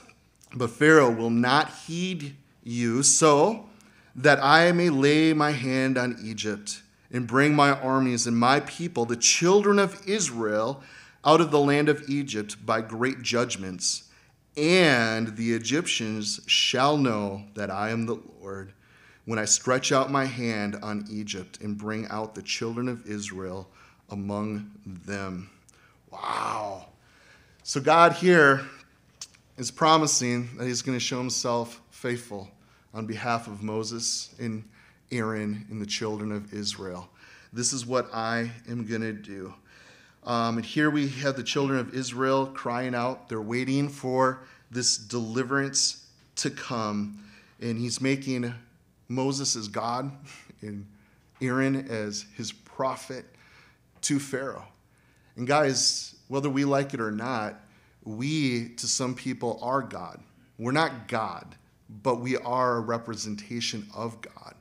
But 0.56 0.72
Pharaoh 0.72 1.12
will 1.12 1.30
not 1.30 1.72
heed 1.86 2.36
you, 2.64 3.04
so 3.04 3.70
that 4.16 4.44
I 4.44 4.72
may 4.72 4.90
lay 4.90 5.34
my 5.34 5.52
hand 5.52 5.98
on 5.98 6.18
Egypt 6.24 6.82
and 7.12 7.28
bring 7.28 7.56
my 7.56 7.72
armies 7.72 8.28
and 8.28 8.38
my 8.38 8.60
people, 8.62 9.06
the 9.06 9.16
children 9.16 9.80
of 9.80 10.08
Israel, 10.08 10.82
out 11.24 11.42
of 11.42 11.52
the 11.52 11.60
land 11.60 11.90
of 11.90 12.10
Egypt 12.10 12.66
by 12.66 12.82
great 12.82 13.22
judgments. 13.22 14.04
And 14.58 15.36
the 15.38 15.54
Egyptians 15.54 16.42
shall 16.46 16.98
know 16.98 17.44
that 17.56 17.70
I 17.70 17.90
am 17.90 18.06
the 18.06 18.20
Lord 18.40 18.74
when 19.26 19.40
I 19.40 19.46
stretch 19.46 19.92
out 19.92 20.12
my 20.12 20.26
hand 20.26 20.78
on 20.82 21.06
Egypt 21.10 21.60
and 21.62 21.78
bring 21.78 22.08
out 22.08 22.36
the 22.36 22.42
children 22.42 22.88
of 22.88 23.06
Israel 23.06 23.70
among 24.10 24.72
them. 24.86 25.50
Wow. 26.12 26.88
So, 27.64 27.80
God 27.80 28.14
here 28.14 28.62
is 29.58 29.72
promising 29.72 30.50
that 30.58 30.66
He's 30.66 30.82
going 30.82 30.98
to 30.98 31.04
show 31.04 31.20
Himself 31.20 31.80
faithful 31.92 32.50
on 32.94 33.06
behalf 33.06 33.48
of 33.48 33.64
Moses 33.64 34.34
and 34.40 34.64
Aaron 35.12 35.66
and 35.70 35.82
the 35.82 35.86
children 35.86 36.32
of 36.32 36.54
Israel. 36.54 37.10
This 37.54 37.74
is 37.74 37.86
what 37.86 38.14
I 38.14 38.52
am 38.70 38.86
going 38.86 39.02
to 39.02 39.14
do. 39.14 39.54
Um, 40.24 40.58
and 40.58 40.66
here 40.66 40.90
we 40.90 41.08
have 41.10 41.36
the 41.36 41.44
children 41.44 41.80
of 41.80 41.94
Israel 41.94 42.46
crying 42.48 42.94
out. 42.94 43.28
They're 43.28 43.42
waiting 43.42 43.90
for 43.90 44.44
this 44.70 44.98
deliverance 44.98 46.06
to 46.38 46.50
come. 46.50 47.24
And 47.60 47.78
he's 47.78 48.00
making 48.00 48.54
Moses 49.08 49.56
as 49.56 49.68
God 49.68 50.12
and 50.62 50.86
Aaron 51.42 51.88
as 51.90 52.26
his 52.36 52.52
prophet 52.52 53.26
to 54.02 54.20
Pharaoh. 54.20 54.66
And 55.36 55.48
guys, 55.48 56.16
whether 56.28 56.50
we 56.50 56.66
like 56.66 56.94
it 56.94 57.02
or 57.02 57.12
not, 57.12 57.60
we, 58.04 58.70
to 58.76 58.88
some 58.88 59.16
people, 59.16 59.60
are 59.62 59.82
God. 59.82 60.20
We're 60.58 60.72
not 60.72 61.08
God, 61.08 61.56
but 62.04 62.16
we 62.16 62.38
are 62.38 62.78
a 62.78 62.80
representation 62.82 63.88
of 63.96 64.20
God. 64.22 64.56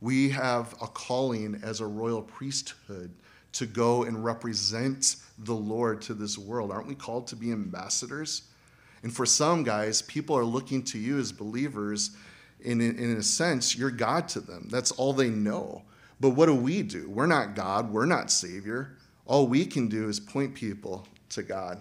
We 0.00 0.28
have 0.30 0.74
a 0.80 0.86
calling 0.86 1.60
as 1.62 1.80
a 1.80 1.86
royal 1.86 2.22
priesthood 2.22 3.10
to 3.52 3.66
go 3.66 4.04
and 4.04 4.22
represent 4.22 5.16
the 5.38 5.54
Lord 5.54 6.02
to 6.02 6.14
this 6.14 6.36
world. 6.36 6.70
Aren't 6.70 6.86
we 6.86 6.94
called 6.94 7.26
to 7.28 7.36
be 7.36 7.50
ambassadors? 7.50 8.42
And 9.02 9.14
for 9.14 9.26
some 9.26 9.64
guys, 9.64 10.02
people 10.02 10.36
are 10.36 10.44
looking 10.44 10.82
to 10.84 10.98
you 10.98 11.18
as 11.18 11.32
believers. 11.32 12.16
In, 12.60 12.80
in 12.80 13.16
a 13.16 13.22
sense, 13.22 13.76
you're 13.76 13.90
God 13.90 14.28
to 14.30 14.40
them. 14.40 14.68
That's 14.70 14.92
all 14.92 15.12
they 15.12 15.30
know. 15.30 15.82
But 16.20 16.30
what 16.30 16.46
do 16.46 16.54
we 16.54 16.82
do? 16.82 17.08
We're 17.08 17.26
not 17.26 17.54
God, 17.54 17.90
we're 17.90 18.06
not 18.06 18.30
Savior. 18.30 18.96
All 19.26 19.46
we 19.46 19.66
can 19.66 19.88
do 19.88 20.08
is 20.08 20.20
point 20.20 20.54
people 20.54 21.06
to 21.30 21.42
God. 21.42 21.80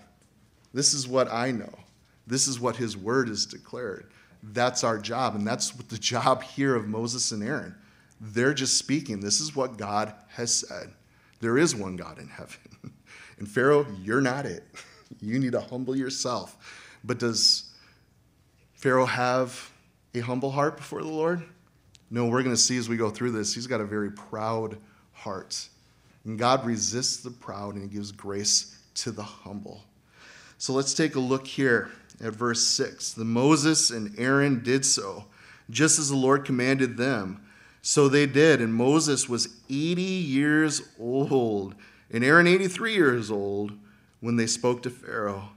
This 0.73 0.93
is 0.93 1.07
what 1.07 1.31
I 1.31 1.51
know. 1.51 1.73
This 2.27 2.47
is 2.47 2.59
what 2.59 2.75
His 2.75 2.97
Word 2.97 3.29
is 3.29 3.45
declared. 3.45 4.11
That's 4.51 4.83
our 4.83 4.97
job. 4.97 5.35
And 5.35 5.45
that's 5.45 5.75
what 5.75 5.89
the 5.89 5.97
job 6.13 6.43
here 6.43 6.75
of 6.75 6.87
Moses 6.87 7.31
and 7.31 7.43
Aaron. 7.43 7.75
They're 8.19 8.53
just 8.53 8.77
speaking. 8.77 9.19
This 9.19 9.39
is 9.39 9.55
what 9.55 9.77
God 9.77 10.13
has 10.29 10.53
said. 10.53 10.93
There 11.41 11.57
is 11.57 11.75
one 11.75 11.95
God 11.95 12.19
in 12.19 12.27
heaven. 12.27 12.57
And 13.37 13.49
Pharaoh, 13.49 13.85
you're 14.01 14.21
not 14.21 14.45
it. 14.45 14.63
You 15.21 15.39
need 15.39 15.51
to 15.51 15.61
humble 15.61 15.95
yourself. 15.95 16.97
But 17.03 17.19
does 17.19 17.73
Pharaoh 18.73 19.05
have 19.05 19.71
a 20.15 20.19
humble 20.19 20.51
heart 20.51 20.77
before 20.77 21.01
the 21.03 21.09
Lord? 21.09 21.43
No, 22.09 22.25
we're 22.25 22.41
going 22.41 22.55
to 22.55 22.61
see 22.61 22.77
as 22.77 22.89
we 22.89 22.97
go 22.97 23.09
through 23.09 23.31
this, 23.31 23.53
he's 23.53 23.67
got 23.67 23.81
a 23.81 23.85
very 23.85 24.11
proud 24.11 24.77
heart. 25.13 25.69
And 26.25 26.39
God 26.39 26.65
resists 26.65 27.17
the 27.17 27.29
proud 27.29 27.75
and 27.75 27.83
he 27.83 27.89
gives 27.89 28.11
grace 28.11 28.79
to 28.95 29.11
the 29.11 29.23
humble. 29.23 29.83
So 30.57 30.73
let's 30.73 30.93
take 30.93 31.15
a 31.15 31.19
look 31.19 31.45
here 31.45 31.91
at 32.23 32.33
verse 32.33 32.61
6. 32.67 33.13
The 33.13 33.25
Moses 33.25 33.89
and 33.89 34.17
Aaron 34.17 34.63
did 34.63 34.85
so, 34.85 35.25
just 35.69 35.99
as 35.99 36.09
the 36.09 36.15
Lord 36.15 36.45
commanded 36.45 36.97
them. 36.97 37.41
So 37.81 38.09
they 38.09 38.25
did, 38.25 38.61
and 38.61 38.73
Moses 38.73 39.29
was 39.29 39.57
80 39.69 40.01
years 40.01 40.81
old, 40.99 41.75
and 42.11 42.23
Aaron 42.23 42.47
83 42.47 42.93
years 42.93 43.29
old 43.29 43.73
when 44.21 44.37
they 44.37 44.47
spoke 44.47 44.81
to 44.83 44.89
Pharaoh. 44.89 45.49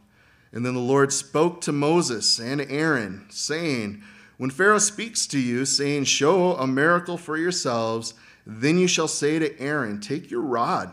And 0.52 0.64
then 0.64 0.74
the 0.74 0.80
Lord 0.80 1.12
spoke 1.12 1.60
to 1.62 1.72
Moses 1.72 2.38
and 2.38 2.60
Aaron, 2.60 3.26
saying, 3.30 4.02
When 4.36 4.50
Pharaoh 4.50 4.78
speaks 4.78 5.26
to 5.28 5.38
you, 5.38 5.64
saying, 5.64 6.04
Show 6.04 6.54
a 6.54 6.66
miracle 6.66 7.18
for 7.18 7.36
yourselves, 7.36 8.14
then 8.46 8.78
you 8.78 8.88
shall 8.88 9.08
say 9.08 9.38
to 9.38 9.58
Aaron, 9.60 10.00
Take 10.00 10.30
your 10.30 10.40
rod, 10.40 10.92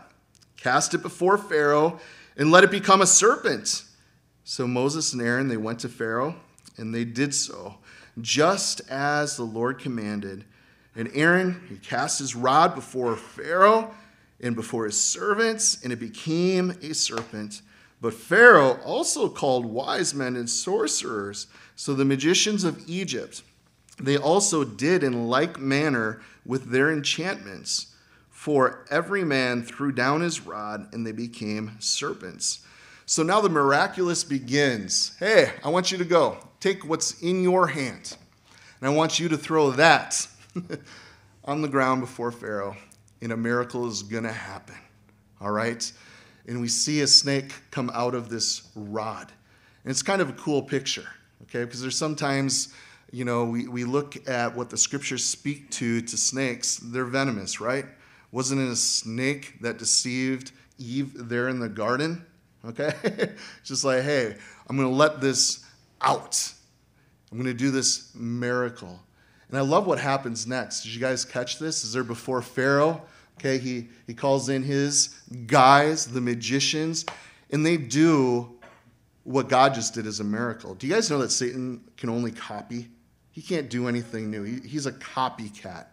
cast 0.56 0.94
it 0.94 1.02
before 1.02 1.38
Pharaoh, 1.38 2.00
and 2.36 2.50
let 2.50 2.64
it 2.64 2.70
become 2.70 3.00
a 3.00 3.06
serpent. 3.06 3.82
So 4.48 4.68
Moses 4.68 5.12
and 5.12 5.20
Aaron, 5.20 5.48
they 5.48 5.56
went 5.56 5.80
to 5.80 5.88
Pharaoh, 5.88 6.36
and 6.76 6.94
they 6.94 7.04
did 7.04 7.34
so, 7.34 7.78
just 8.20 8.80
as 8.88 9.36
the 9.36 9.42
Lord 9.42 9.80
commanded. 9.80 10.44
And 10.94 11.10
Aaron, 11.14 11.66
he 11.68 11.78
cast 11.78 12.20
his 12.20 12.36
rod 12.36 12.76
before 12.76 13.16
Pharaoh 13.16 13.92
and 14.40 14.54
before 14.54 14.84
his 14.84 15.02
servants, 15.02 15.82
and 15.82 15.92
it 15.92 15.98
became 15.98 16.78
a 16.80 16.94
serpent. 16.94 17.60
But 18.00 18.14
Pharaoh 18.14 18.78
also 18.84 19.28
called 19.28 19.66
wise 19.66 20.14
men 20.14 20.36
and 20.36 20.48
sorcerers, 20.48 21.48
so 21.74 21.92
the 21.92 22.04
magicians 22.04 22.62
of 22.62 22.88
Egypt. 22.88 23.42
They 24.00 24.16
also 24.16 24.62
did 24.62 25.02
in 25.02 25.26
like 25.26 25.58
manner 25.58 26.22
with 26.44 26.70
their 26.70 26.92
enchantments. 26.92 27.94
For 28.30 28.84
every 28.92 29.24
man 29.24 29.64
threw 29.64 29.90
down 29.90 30.20
his 30.20 30.42
rod, 30.42 30.86
and 30.92 31.04
they 31.04 31.10
became 31.10 31.72
serpents. 31.80 32.60
So 33.08 33.22
now 33.22 33.40
the 33.40 33.48
miraculous 33.48 34.24
begins. 34.24 35.16
Hey, 35.20 35.52
I 35.62 35.68
want 35.68 35.92
you 35.92 35.98
to 35.98 36.04
go. 36.04 36.38
Take 36.58 36.84
what's 36.84 37.22
in 37.22 37.44
your 37.44 37.68
hand, 37.68 38.16
and 38.80 38.90
I 38.90 38.92
want 38.92 39.20
you 39.20 39.28
to 39.28 39.38
throw 39.38 39.70
that 39.70 40.26
on 41.44 41.62
the 41.62 41.68
ground 41.68 42.00
before 42.00 42.32
Pharaoh, 42.32 42.76
and 43.22 43.30
a 43.30 43.36
miracle 43.36 43.86
is 43.86 44.02
going 44.02 44.24
to 44.24 44.32
happen. 44.32 44.74
All 45.40 45.52
right? 45.52 45.90
And 46.48 46.60
we 46.60 46.66
see 46.66 47.00
a 47.02 47.06
snake 47.06 47.52
come 47.70 47.92
out 47.94 48.16
of 48.16 48.28
this 48.28 48.68
rod. 48.74 49.30
And 49.84 49.92
it's 49.92 50.02
kind 50.02 50.20
of 50.20 50.30
a 50.30 50.32
cool 50.32 50.60
picture, 50.60 51.06
okay? 51.42 51.64
Because 51.64 51.80
there's 51.80 51.96
sometimes, 51.96 52.74
you 53.12 53.24
know, 53.24 53.44
we, 53.44 53.68
we 53.68 53.84
look 53.84 54.28
at 54.28 54.56
what 54.56 54.68
the 54.68 54.76
scriptures 54.76 55.24
speak 55.24 55.70
to 55.72 56.00
to 56.00 56.16
snakes. 56.16 56.80
They're 56.82 57.04
venomous, 57.04 57.60
right? 57.60 57.86
Wasn't 58.32 58.60
it 58.60 58.68
a 58.68 58.74
snake 58.74 59.60
that 59.60 59.78
deceived 59.78 60.50
Eve 60.76 61.12
there 61.28 61.48
in 61.48 61.60
the 61.60 61.68
garden? 61.68 62.26
Okay? 62.66 62.92
Just 63.64 63.84
like, 63.84 64.02
hey, 64.02 64.36
I'm 64.68 64.76
going 64.76 64.88
to 64.88 64.94
let 64.94 65.20
this 65.20 65.64
out. 66.00 66.52
I'm 67.30 67.38
going 67.38 67.46
to 67.46 67.54
do 67.54 67.70
this 67.70 68.14
miracle. 68.14 69.00
And 69.48 69.58
I 69.58 69.62
love 69.62 69.86
what 69.86 69.98
happens 69.98 70.46
next. 70.46 70.82
Did 70.82 70.94
you 70.94 71.00
guys 71.00 71.24
catch 71.24 71.58
this? 71.58 71.84
Is 71.84 71.92
there 71.92 72.04
before 72.04 72.42
Pharaoh? 72.42 73.02
Okay, 73.38 73.58
he, 73.58 73.88
he 74.06 74.14
calls 74.14 74.48
in 74.48 74.62
his 74.62 75.08
guys, 75.46 76.06
the 76.06 76.20
magicians, 76.20 77.04
and 77.50 77.64
they 77.64 77.76
do 77.76 78.56
what 79.24 79.48
God 79.48 79.74
just 79.74 79.92
did 79.94 80.06
as 80.06 80.20
a 80.20 80.24
miracle. 80.24 80.74
Do 80.74 80.86
you 80.86 80.92
guys 80.92 81.10
know 81.10 81.18
that 81.18 81.30
Satan 81.30 81.82
can 81.96 82.08
only 82.08 82.30
copy? 82.30 82.88
He 83.30 83.42
can't 83.42 83.68
do 83.68 83.88
anything 83.88 84.30
new. 84.30 84.42
He, 84.44 84.60
he's 84.66 84.86
a 84.86 84.92
copycat. 84.92 85.86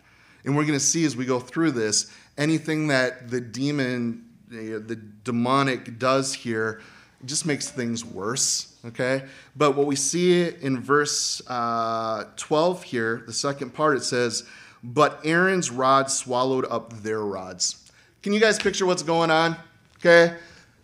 And 0.45 0.55
we're 0.55 0.63
going 0.63 0.79
to 0.79 0.85
see 0.85 1.03
as 1.05 1.15
we 1.15 1.25
go 1.25 1.39
through 1.39 1.71
this 1.71 2.11
anything 2.37 2.87
that 2.87 3.29
the 3.29 3.41
demon, 3.41 4.25
the 4.53 4.95
demonic 5.23 5.99
does 5.99 6.33
here 6.33 6.81
just 7.25 7.45
makes 7.45 7.69
things 7.69 8.03
worse, 8.03 8.75
okay? 8.85 9.23
But 9.55 9.75
what 9.75 9.87
we 9.87 9.95
see 9.95 10.47
in 10.47 10.81
verse 10.81 11.41
uh, 11.47 12.25
12 12.35 12.83
here, 12.83 13.23
the 13.25 13.33
second 13.33 13.73
part, 13.73 13.97
it 13.97 14.03
says, 14.03 14.43
But 14.83 15.19
Aaron's 15.23 15.71
rod 15.71 16.09
swallowed 16.09 16.65
up 16.69 16.93
their 17.01 17.21
rods. 17.21 17.91
Can 18.21 18.33
you 18.33 18.39
guys 18.39 18.59
picture 18.59 18.85
what's 18.85 19.03
going 19.03 19.31
on? 19.31 19.55
Okay? 19.97 20.35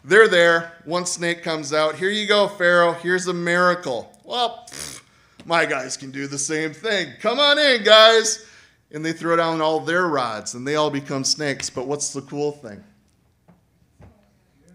They're 0.04 0.28
there. 0.28 0.74
One 0.86 1.06
snake 1.06 1.44
comes 1.44 1.74
out. 1.74 1.96
Here 1.96 2.10
you 2.10 2.28
go, 2.28 2.48
Pharaoh. 2.48 2.94
Here's 2.94 3.28
a 3.28 3.34
miracle. 3.34 4.18
Well, 4.24 4.66
pff, 4.70 5.02
my 5.46 5.66
guys 5.66 5.98
can 5.98 6.12
do 6.12 6.28
the 6.28 6.38
same 6.38 6.74
thing. 6.74 7.14
Come 7.20 7.40
on 7.40 7.60
in, 7.60 7.84
guys. 7.84 8.46
And 8.92 9.06
they 9.06 9.14
throw 9.14 9.36
down 9.36 9.62
all 9.62 9.82
their 9.82 10.08
rods 10.08 10.56
and 10.56 10.66
they 10.66 10.76
all 10.76 10.90
become 10.90 11.24
snakes. 11.24 11.70
But 11.70 11.86
what's 11.86 12.14
the 12.14 12.22
cool 12.22 12.54
thing? 12.54 12.84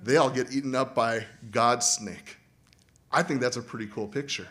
They 0.04 0.16
all 0.16 0.30
get 0.30 0.52
eaten 0.52 0.75
up 0.75 0.94
by 0.94 1.25
God's 1.50 1.87
snake. 1.87 2.37
I 3.11 3.23
think 3.23 3.40
that's 3.40 3.56
a 3.56 3.62
pretty 3.62 3.87
cool 3.87 4.06
picture. 4.06 4.46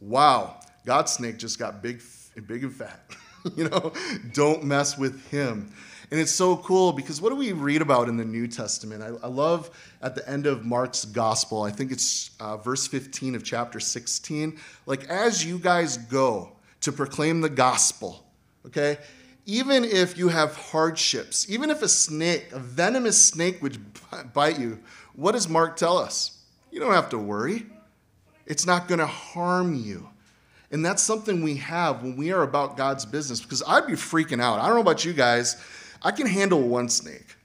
Wow, 0.00 0.60
God's 0.84 1.12
snake 1.12 1.38
just 1.38 1.58
got 1.58 1.82
big, 1.82 2.02
big 2.46 2.64
and 2.64 2.74
fat. 2.74 3.00
you 3.56 3.68
know, 3.68 3.92
don't 4.32 4.64
mess 4.64 4.98
with 4.98 5.26
him. 5.30 5.72
And 6.10 6.18
it's 6.18 6.32
so 6.32 6.56
cool 6.56 6.92
because 6.92 7.20
what 7.20 7.30
do 7.30 7.36
we 7.36 7.52
read 7.52 7.82
about 7.82 8.08
in 8.08 8.16
the 8.16 8.24
New 8.24 8.48
Testament? 8.48 9.02
I, 9.02 9.08
I 9.24 9.28
love 9.28 9.70
at 10.02 10.14
the 10.14 10.28
end 10.28 10.46
of 10.46 10.64
Mark's 10.64 11.04
gospel, 11.04 11.62
I 11.62 11.70
think 11.70 11.92
it's 11.92 12.32
uh, 12.40 12.56
verse 12.56 12.86
15 12.86 13.36
of 13.36 13.44
chapter 13.44 13.78
16. 13.78 14.58
Like, 14.86 15.04
as 15.04 15.44
you 15.44 15.58
guys 15.58 15.96
go 15.96 16.52
to 16.80 16.90
proclaim 16.90 17.40
the 17.40 17.48
gospel, 17.48 18.24
okay, 18.66 18.98
even 19.46 19.84
if 19.84 20.16
you 20.16 20.28
have 20.28 20.56
hardships, 20.56 21.48
even 21.50 21.70
if 21.70 21.82
a 21.82 21.88
snake, 21.88 22.48
a 22.52 22.58
venomous 22.58 23.22
snake 23.22 23.62
would 23.62 23.78
bite 24.32 24.58
you, 24.58 24.78
what 25.14 25.32
does 25.32 25.48
Mark 25.48 25.76
tell 25.76 25.98
us? 25.98 26.38
You 26.70 26.80
don't 26.80 26.92
have 26.92 27.08
to 27.10 27.18
worry. 27.18 27.66
It's 28.46 28.66
not 28.66 28.88
going 28.88 28.98
to 28.98 29.06
harm 29.06 29.74
you. 29.74 30.08
And 30.70 30.84
that's 30.84 31.02
something 31.02 31.42
we 31.42 31.56
have 31.56 32.02
when 32.02 32.16
we 32.16 32.32
are 32.32 32.42
about 32.42 32.76
God's 32.76 33.04
business 33.04 33.40
because 33.40 33.62
I'd 33.66 33.86
be 33.86 33.94
freaking 33.94 34.40
out. 34.40 34.60
I 34.60 34.66
don't 34.66 34.76
know 34.76 34.82
about 34.82 35.04
you 35.04 35.12
guys. 35.12 35.56
I 36.02 36.12
can 36.12 36.26
handle 36.26 36.60
one 36.60 36.88
snake. 36.88 37.36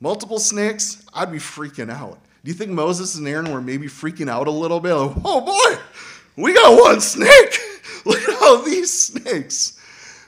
Multiple 0.00 0.38
snakes, 0.38 1.04
I'd 1.14 1.32
be 1.32 1.38
freaking 1.38 1.90
out. 1.90 2.18
Do 2.44 2.50
you 2.50 2.54
think 2.54 2.70
Moses 2.70 3.16
and 3.16 3.26
Aaron 3.26 3.52
were 3.52 3.60
maybe 3.60 3.86
freaking 3.86 4.28
out 4.28 4.46
a 4.46 4.50
little 4.50 4.80
bit? 4.80 4.94
Like, 4.94 5.16
oh 5.24 5.40
boy, 5.40 5.80
we 6.36 6.52
got 6.52 6.80
one 6.80 7.00
snake. 7.00 7.58
Look 8.04 8.20
at 8.20 8.42
all 8.42 8.62
these 8.62 8.92
snakes. 8.92 9.80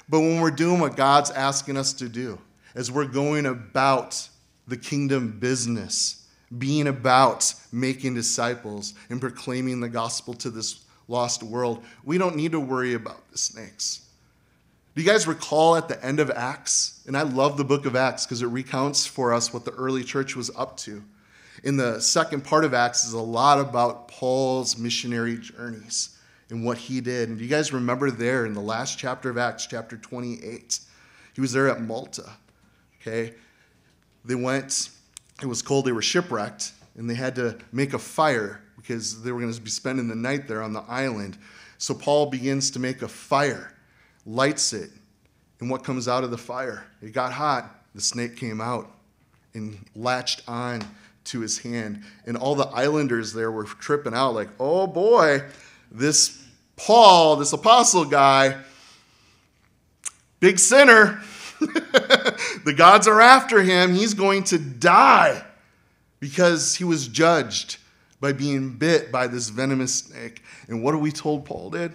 But 0.08 0.20
when 0.20 0.40
we're 0.40 0.50
doing 0.50 0.80
what 0.80 0.96
God's 0.96 1.30
asking 1.30 1.76
us 1.76 1.92
to 1.94 2.08
do, 2.08 2.38
as 2.74 2.90
we're 2.90 3.04
going 3.04 3.46
about 3.46 4.28
the 4.66 4.76
kingdom 4.76 5.38
business, 5.38 6.26
being 6.56 6.86
about 6.86 7.52
making 7.72 8.14
disciples 8.14 8.94
and 9.10 9.20
proclaiming 9.20 9.80
the 9.80 9.88
gospel 9.88 10.32
to 10.34 10.50
this 10.50 10.84
lost 11.08 11.42
world, 11.42 11.84
we 12.04 12.16
don't 12.16 12.36
need 12.36 12.52
to 12.52 12.60
worry 12.60 12.94
about 12.94 13.30
the 13.30 13.38
snakes. 13.38 14.06
Do 14.94 15.02
you 15.02 15.08
guys 15.08 15.26
recall 15.26 15.76
at 15.76 15.88
the 15.88 16.02
end 16.04 16.20
of 16.20 16.30
Acts? 16.30 17.02
And 17.06 17.16
I 17.16 17.22
love 17.22 17.56
the 17.56 17.64
book 17.64 17.86
of 17.86 17.94
Acts 17.94 18.24
because 18.24 18.42
it 18.42 18.46
recounts 18.46 19.06
for 19.06 19.32
us 19.32 19.52
what 19.52 19.64
the 19.64 19.72
early 19.72 20.02
church 20.02 20.34
was 20.34 20.50
up 20.56 20.76
to. 20.78 21.02
In 21.64 21.76
the 21.76 22.00
second 22.00 22.44
part 22.44 22.64
of 22.64 22.72
Acts 22.72 23.04
is 23.04 23.12
a 23.12 23.20
lot 23.20 23.60
about 23.60 24.08
Paul's 24.08 24.78
missionary 24.78 25.36
journeys 25.36 26.17
and 26.50 26.64
what 26.64 26.78
he 26.78 27.00
did. 27.00 27.28
And 27.28 27.38
do 27.38 27.44
you 27.44 27.50
guys 27.50 27.72
remember 27.72 28.10
there 28.10 28.46
in 28.46 28.54
the 28.54 28.60
last 28.60 28.98
chapter 28.98 29.30
of 29.30 29.38
Acts, 29.38 29.66
chapter 29.66 29.96
28? 29.96 30.80
He 31.34 31.40
was 31.40 31.52
there 31.52 31.68
at 31.68 31.80
Malta. 31.80 32.30
Okay? 33.00 33.34
They 34.24 34.34
went, 34.34 34.90
it 35.42 35.46
was 35.46 35.62
cold, 35.62 35.84
they 35.84 35.92
were 35.92 36.02
shipwrecked, 36.02 36.72
and 36.96 37.08
they 37.08 37.14
had 37.14 37.34
to 37.36 37.58
make 37.72 37.94
a 37.94 37.98
fire 37.98 38.60
because 38.76 39.22
they 39.22 39.32
were 39.32 39.40
going 39.40 39.52
to 39.52 39.60
be 39.60 39.70
spending 39.70 40.08
the 40.08 40.14
night 40.14 40.48
there 40.48 40.62
on 40.62 40.72
the 40.72 40.84
island. 40.88 41.38
So 41.78 41.94
Paul 41.94 42.26
begins 42.26 42.70
to 42.72 42.78
make 42.78 43.02
a 43.02 43.08
fire, 43.08 43.74
lights 44.26 44.72
it, 44.72 44.90
and 45.60 45.70
what 45.70 45.84
comes 45.84 46.08
out 46.08 46.24
of 46.24 46.30
the 46.30 46.38
fire? 46.38 46.84
It 47.02 47.12
got 47.12 47.32
hot. 47.32 47.84
The 47.94 48.00
snake 48.00 48.36
came 48.36 48.60
out 48.60 48.90
and 49.54 49.84
latched 49.96 50.42
on 50.46 50.82
to 51.24 51.40
his 51.40 51.58
hand. 51.58 52.02
And 52.26 52.36
all 52.36 52.54
the 52.54 52.68
islanders 52.68 53.32
there 53.32 53.50
were 53.50 53.64
tripping 53.64 54.14
out, 54.14 54.34
like, 54.34 54.48
oh 54.60 54.86
boy, 54.86 55.42
this 55.90 56.44
Paul, 56.76 57.36
this 57.36 57.52
apostle 57.52 58.04
guy, 58.04 58.62
big 60.40 60.58
sinner. 60.58 61.20
the 61.60 62.74
gods 62.76 63.08
are 63.08 63.20
after 63.20 63.62
him. 63.62 63.94
He's 63.94 64.14
going 64.14 64.44
to 64.44 64.58
die 64.58 65.44
because 66.20 66.76
he 66.76 66.84
was 66.84 67.08
judged 67.08 67.78
by 68.20 68.32
being 68.32 68.70
bit 68.70 69.10
by 69.10 69.26
this 69.26 69.48
venomous 69.48 69.94
snake. 69.94 70.42
And 70.68 70.82
what 70.82 70.94
are 70.94 70.98
we 70.98 71.10
told 71.10 71.44
Paul 71.44 71.70
did? 71.70 71.92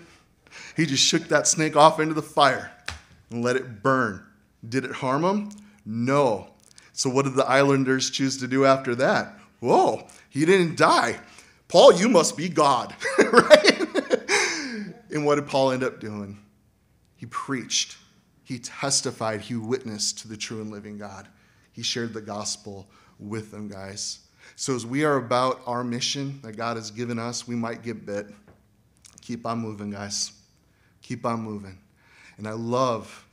He 0.76 0.86
just 0.86 1.04
shook 1.04 1.24
that 1.30 1.48
snake 1.48 1.76
off 1.76 2.00
into 2.00 2.14
the 2.14 2.22
fire 2.22 2.72
and 3.30 3.44
let 3.44 3.56
it 3.56 3.82
burn. 3.84 4.24
Did 4.68 4.86
it 4.86 4.92
harm 4.92 5.24
him? 5.24 5.50
No. 5.86 6.50
So, 6.94 7.10
what 7.10 7.26
did 7.26 7.36
the 7.36 7.46
islanders 7.46 8.10
choose 8.10 8.38
to 8.38 8.48
do 8.48 8.66
after 8.66 8.96
that? 8.96 9.40
Whoa, 9.60 10.08
he 10.30 10.46
didn't 10.46 10.78
die. 10.78 11.20
Paul, 11.68 11.94
you 11.94 12.08
must 12.08 12.38
be 12.38 12.50
God, 12.50 12.96
right? 13.32 13.83
And 15.14 15.26
what 15.26 15.36
did 15.36 15.48
Paul 15.48 15.72
end 15.72 15.84
up 15.84 16.00
doing? 16.00 16.40
He 17.16 17.28
preached, 17.28 17.98
he 18.44 18.60
testified, 18.60 19.42
he 19.42 19.56
witnessed 19.56 20.20
to 20.20 20.28
the 20.28 20.36
true 20.36 20.60
and 20.60 20.72
living 20.72 20.98
God. 20.98 21.28
He 21.72 21.84
shared 21.84 22.14
the 22.14 22.22
gospel 22.22 22.90
with 23.20 23.52
them, 23.52 23.70
guys. 23.70 24.20
So, 24.56 24.76
as 24.76 24.86
we 24.86 25.06
are 25.06 25.16
about 25.16 25.62
our 25.66 25.84
mission 25.84 26.40
that 26.44 26.54
God 26.54 26.76
has 26.76 26.92
given 26.92 27.18
us, 27.18 27.48
we 27.48 27.56
might 27.56 27.82
get 27.82 28.06
bit. 28.06 28.28
Keep 29.22 29.46
on 29.46 29.60
moving, 29.60 29.92
guys. 29.92 30.34
Keep 31.02 31.26
on 31.26 31.42
moving. 31.42 31.78
And 32.38 32.48
I 32.48 32.52
love 32.52 33.26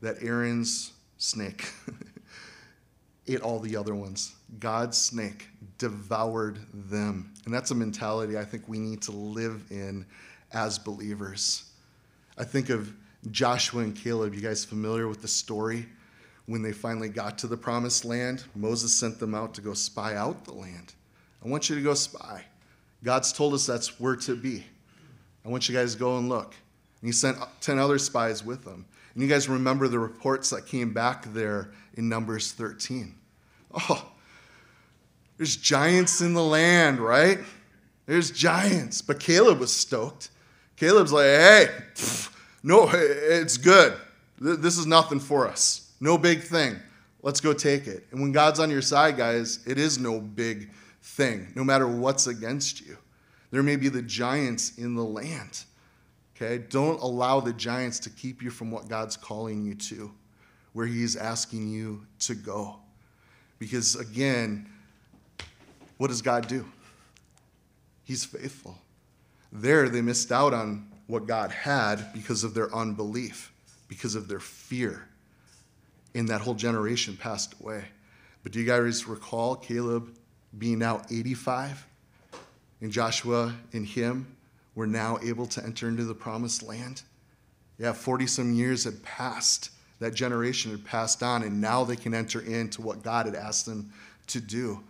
that 0.00 0.16
Aaron's 0.22 0.92
snake 1.18 1.70
ate 3.28 3.40
all 3.40 3.60
the 3.60 3.76
other 3.76 3.94
ones. 3.94 4.34
God's 4.58 4.98
snake 4.98 5.48
devoured 5.78 6.58
them. 6.72 7.32
And 7.44 7.54
that's 7.54 7.70
a 7.70 7.74
mentality 7.74 8.36
I 8.36 8.44
think 8.44 8.68
we 8.68 8.78
need 8.78 9.02
to 9.02 9.12
live 9.12 9.62
in 9.70 10.04
as 10.52 10.78
believers. 10.78 11.64
I 12.38 12.44
think 12.44 12.70
of 12.70 12.92
Joshua 13.30 13.82
and 13.82 13.96
Caleb. 13.96 14.34
You 14.34 14.40
guys 14.40 14.64
familiar 14.64 15.08
with 15.08 15.22
the 15.22 15.28
story? 15.28 15.86
When 16.46 16.62
they 16.62 16.72
finally 16.72 17.08
got 17.08 17.38
to 17.38 17.46
the 17.46 17.56
promised 17.56 18.04
land, 18.04 18.44
Moses 18.54 18.92
sent 18.92 19.20
them 19.20 19.34
out 19.34 19.54
to 19.54 19.60
go 19.60 19.74
spy 19.74 20.16
out 20.16 20.44
the 20.44 20.52
land. 20.52 20.94
I 21.44 21.48
want 21.48 21.70
you 21.70 21.76
to 21.76 21.82
go 21.82 21.94
spy. 21.94 22.44
God's 23.04 23.32
told 23.32 23.54
us 23.54 23.66
that's 23.66 24.00
where 24.00 24.16
to 24.16 24.36
be. 24.36 24.64
I 25.44 25.48
want 25.48 25.68
you 25.68 25.74
guys 25.74 25.94
to 25.94 25.98
go 25.98 26.18
and 26.18 26.28
look. 26.28 26.54
And 27.00 27.08
he 27.08 27.12
sent 27.12 27.38
10 27.60 27.78
other 27.78 27.98
spies 27.98 28.44
with 28.44 28.64
them. 28.64 28.86
And 29.14 29.22
you 29.22 29.28
guys 29.28 29.48
remember 29.48 29.88
the 29.88 29.98
reports 29.98 30.50
that 30.50 30.66
came 30.66 30.92
back 30.92 31.32
there 31.32 31.72
in 31.94 32.08
Numbers 32.08 32.52
13. 32.52 33.14
Oh, 33.74 34.10
there's 35.36 35.56
giants 35.56 36.20
in 36.20 36.34
the 36.34 36.42
land, 36.42 36.98
right? 36.98 37.38
There's 38.06 38.30
giants. 38.30 39.02
But 39.02 39.20
Caleb 39.20 39.58
was 39.58 39.72
stoked. 39.72 40.30
Caleb's 40.82 41.12
like, 41.12 41.26
hey, 41.26 41.66
no, 42.64 42.90
it's 42.92 43.56
good. 43.56 43.96
This 44.40 44.78
is 44.78 44.84
nothing 44.84 45.20
for 45.20 45.46
us. 45.46 45.92
No 46.00 46.18
big 46.18 46.40
thing. 46.40 46.76
Let's 47.22 47.40
go 47.40 47.52
take 47.52 47.86
it. 47.86 48.04
And 48.10 48.20
when 48.20 48.32
God's 48.32 48.58
on 48.58 48.68
your 48.68 48.82
side, 48.82 49.16
guys, 49.16 49.60
it 49.64 49.78
is 49.78 50.00
no 50.00 50.20
big 50.20 50.70
thing, 51.00 51.52
no 51.54 51.62
matter 51.62 51.86
what's 51.86 52.26
against 52.26 52.84
you. 52.84 52.98
There 53.52 53.62
may 53.62 53.76
be 53.76 53.90
the 53.90 54.02
giants 54.02 54.76
in 54.76 54.96
the 54.96 55.04
land. 55.04 55.62
Okay? 56.34 56.64
Don't 56.68 57.00
allow 57.00 57.38
the 57.38 57.52
giants 57.52 58.00
to 58.00 58.10
keep 58.10 58.42
you 58.42 58.50
from 58.50 58.72
what 58.72 58.88
God's 58.88 59.16
calling 59.16 59.64
you 59.64 59.76
to, 59.76 60.10
where 60.72 60.86
He's 60.86 61.14
asking 61.14 61.68
you 61.68 62.04
to 62.18 62.34
go. 62.34 62.80
Because 63.60 63.94
again, 63.94 64.68
what 65.98 66.08
does 66.08 66.22
God 66.22 66.48
do? 66.48 66.66
He's 68.02 68.24
faithful. 68.24 68.76
There, 69.52 69.90
they 69.90 70.00
missed 70.00 70.32
out 70.32 70.54
on 70.54 70.90
what 71.06 71.26
God 71.26 71.50
had 71.50 72.12
because 72.14 72.42
of 72.42 72.54
their 72.54 72.74
unbelief, 72.74 73.52
because 73.86 74.14
of 74.14 74.26
their 74.26 74.40
fear. 74.40 75.06
And 76.14 76.26
that 76.28 76.40
whole 76.40 76.54
generation 76.54 77.16
passed 77.16 77.54
away. 77.60 77.84
But 78.42 78.52
do 78.52 78.60
you 78.60 78.66
guys 78.66 79.06
recall 79.06 79.56
Caleb 79.56 80.16
being 80.58 80.78
now 80.78 81.02
85? 81.10 81.86
And 82.80 82.90
Joshua 82.90 83.54
and 83.72 83.86
him 83.86 84.36
were 84.74 84.86
now 84.86 85.18
able 85.22 85.46
to 85.46 85.62
enter 85.62 85.88
into 85.88 86.04
the 86.04 86.14
promised 86.14 86.62
land? 86.62 87.02
Yeah, 87.78 87.92
40 87.92 88.26
some 88.26 88.54
years 88.54 88.84
had 88.84 89.02
passed. 89.02 89.70
That 90.00 90.14
generation 90.14 90.70
had 90.70 90.84
passed 90.84 91.22
on, 91.22 91.42
and 91.42 91.60
now 91.60 91.84
they 91.84 91.94
can 91.94 92.14
enter 92.14 92.40
into 92.40 92.82
what 92.82 93.02
God 93.02 93.26
had 93.26 93.34
asked 93.34 93.66
them 93.66 93.92
to 94.28 94.40
do. 94.40 94.82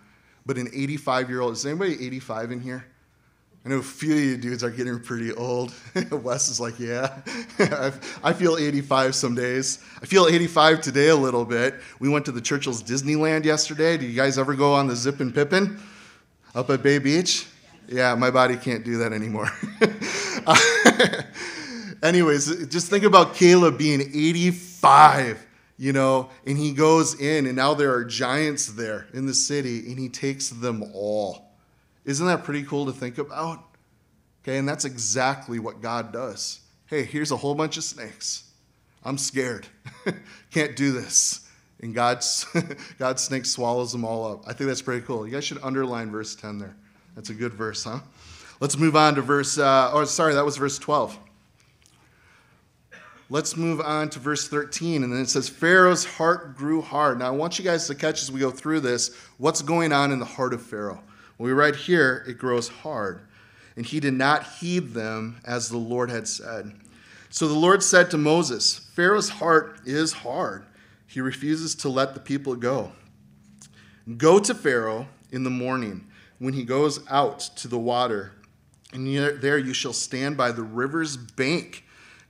But 0.47 0.57
an 0.57 0.69
85 0.73 1.29
year 1.29 1.41
old, 1.41 1.53
is 1.53 1.67
anybody 1.67 1.95
85 2.07 2.53
in 2.53 2.61
here? 2.61 2.87
I 3.65 3.69
know 3.69 3.79
a 3.79 3.83
few 3.83 4.15
of 4.15 4.21
you 4.21 4.37
dudes 4.37 4.65
are 4.65 4.71
getting 4.71 4.99
pretty 4.99 5.33
old. 5.33 5.73
Wes 6.11 6.49
is 6.49 6.59
like, 6.59 6.81
yeah, 6.81 7.21
I 8.25 8.33
feel 8.33 8.57
85 8.57 9.15
some 9.15 9.37
days. 9.37 9.79
I 10.03 10.07
feel 10.07 10.27
85 10.27 10.81
today 10.81 11.09
a 11.09 11.17
little 11.17 11.45
bit. 11.45 11.77
We 12.01 12.09
went 12.09 12.25
to 12.25 12.33
the 12.33 12.41
Churchill's 12.41 12.83
Disneyland 12.83 13.45
yesterday. 13.45 13.97
Do 13.97 14.05
you 14.05 14.17
guys 14.17 14.37
ever 14.37 14.55
go 14.55 14.75
on 14.75 14.89
the 14.89 14.95
Zippin 14.95 15.33
Pippin 15.33 15.79
up 16.57 16.71
at 16.71 16.83
Bay 16.83 16.99
Beach? 16.99 17.47
Yeah, 17.87 18.17
my 18.17 18.33
body 18.33 18.57
can't 18.57 18.85
do 18.85 18.99
that 18.99 19.13
anymore. 19.13 19.49
anyways, 22.03 22.67
just 22.67 22.91
think 22.91 23.05
about 23.05 23.37
Caleb 23.37 23.79
being 23.79 24.01
85, 24.01 25.47
you 25.79 25.93
know, 25.93 26.31
and 26.47 26.59
he 26.59 26.73
goes 26.73 27.21
in, 27.21 27.47
and 27.47 27.55
now 27.55 27.75
there 27.75 27.95
are 27.95 28.05
giants 28.05 28.67
there 28.67 29.07
in 29.15 29.27
the 29.27 29.35
city, 29.35 29.89
and 29.89 30.01
he 30.01 30.09
takes 30.09 30.49
them 30.49 30.83
all. 30.95 31.52
Isn't 32.05 32.27
that 32.27 32.45
pretty 32.45 32.65
cool 32.65 32.87
to 32.87 32.93
think 32.93 33.19
about? 33.19 33.63
Okay, 34.43 34.59
and 34.59 34.69
that's 34.69 34.85
exactly 34.85 35.59
what 35.59 35.81
God 35.81 36.13
does. 36.13 36.61
Hey, 36.87 37.05
here's 37.05 37.31
a 37.31 37.37
whole 37.37 37.55
bunch 37.55 37.77
of 37.77 37.85
snakes. 37.85 38.45
I'm 39.05 39.19
scared. 39.19 39.67
Can't 40.51 40.77
do 40.77 40.93
this. 40.93 41.49
And 41.81 41.95
God's, 41.95 42.47
God's 42.99 43.23
snake 43.23 43.45
swallows 43.45 43.93
them 43.93 44.05
all 44.05 44.33
up. 44.33 44.45
I 44.47 44.53
think 44.53 44.69
that's 44.69 44.83
pretty 44.83 45.05
cool. 45.05 45.27
You 45.27 45.33
guys 45.33 45.45
should 45.45 45.63
underline 45.63 46.11
verse 46.11 46.35
10 46.35 46.59
there. 46.59 46.77
That's 47.15 47.31
a 47.31 47.35
good 47.35 47.55
verse, 47.55 47.85
huh? 47.85 48.01
Let's 48.61 48.79
move 48.79 48.95
on 48.95 49.17
to 49.17 49.23
verse, 49.23 49.59
uh, 49.59 49.91
oh, 49.93 50.05
sorry, 50.05 50.35
that 50.35 50.45
was 50.45 50.57
verse 50.57 50.79
12. 50.79 51.19
Let's 53.29 53.57
move 53.57 53.81
on 53.81 54.11
to 54.11 54.19
verse 54.19 54.47
13. 54.47 55.03
And 55.03 55.13
then 55.13 55.21
it 55.23 55.29
says, 55.29 55.49
Pharaoh's 55.49 56.05
heart 56.05 56.57
grew 56.57 56.83
hard. 56.83 57.19
Now, 57.19 57.29
I 57.29 57.31
want 57.31 57.59
you 57.59 57.65
guys 57.65 57.87
to 57.87 57.95
catch 57.95 58.23
as 58.23 58.31
we 58.31 58.39
go 58.39 58.51
through 58.51 58.81
this 58.81 59.17
what's 59.39 59.63
going 59.63 59.93
on 59.93 60.13
in 60.13 60.19
the 60.19 60.25
heart 60.25 60.53
of 60.53 60.63
Pharaoh. 60.63 61.03
Well, 61.39 61.47
we 61.47 61.53
write 61.53 61.77
here, 61.77 62.25
it 62.27 62.39
grows 62.39 62.69
hard. 62.69 63.21
And 63.77 63.87
he 63.87 64.01
did 64.01 64.15
not 64.15 64.45
heed 64.45 64.93
them 64.95 65.41
as 65.45 65.69
the 65.69 65.79
Lord 65.79 66.11
had 66.11 66.29
said. 66.29 66.73
So 67.31 67.49
the 67.49 67.55
Lord 67.55 67.83
said 67.83 68.11
to 68.11 68.19
Moses, 68.19 68.79
Pharaoh's 68.93 69.31
heart 69.31 69.81
is 69.87 70.13
hard. 70.13 70.65
He 71.07 71.21
refuses 71.21 71.75
to 71.77 71.89
let 71.89 72.15
the 72.15 72.21
people 72.21 72.55
go. 72.55 72.93
Go 74.17 74.39
to 74.39 74.55
Pharaoh 74.55 75.07
in 75.31 75.45
the 75.45 75.51
morning 75.51 76.07
when 76.39 76.53
he 76.53 76.65
goes 76.65 77.01
out 77.09 77.41
to 77.57 77.69
the 77.69 77.79
water, 77.79 78.33
and 78.93 79.07
there 79.41 79.59
you 79.59 79.73
shall 79.73 79.93
stand 79.93 80.37
by 80.37 80.53
the 80.53 80.63
river's 80.63 81.17
bank 81.17 81.85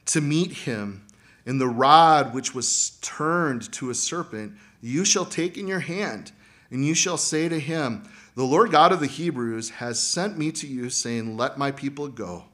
to 0.06 0.20
meet 0.20 0.52
him. 0.52 1.06
And 1.46 1.60
the 1.60 1.66
rod 1.66 2.34
which 2.34 2.54
was 2.54 2.98
turned 3.00 3.72
to 3.72 3.90
a 3.90 3.94
serpent 3.94 4.52
you 4.80 5.04
shall 5.04 5.24
take 5.24 5.56
in 5.56 5.66
your 5.66 5.80
hand, 5.80 6.30
and 6.72 6.84
you 6.86 6.94
shall 6.94 7.18
say 7.18 7.50
to 7.50 7.60
him, 7.60 8.02
The 8.34 8.44
Lord 8.44 8.70
God 8.70 8.92
of 8.92 9.00
the 9.00 9.06
Hebrews 9.06 9.70
has 9.70 10.02
sent 10.02 10.38
me 10.38 10.50
to 10.52 10.66
you, 10.66 10.88
saying, 10.88 11.36
Let 11.36 11.58
my 11.58 11.70
people 11.70 12.08
go, 12.08 12.44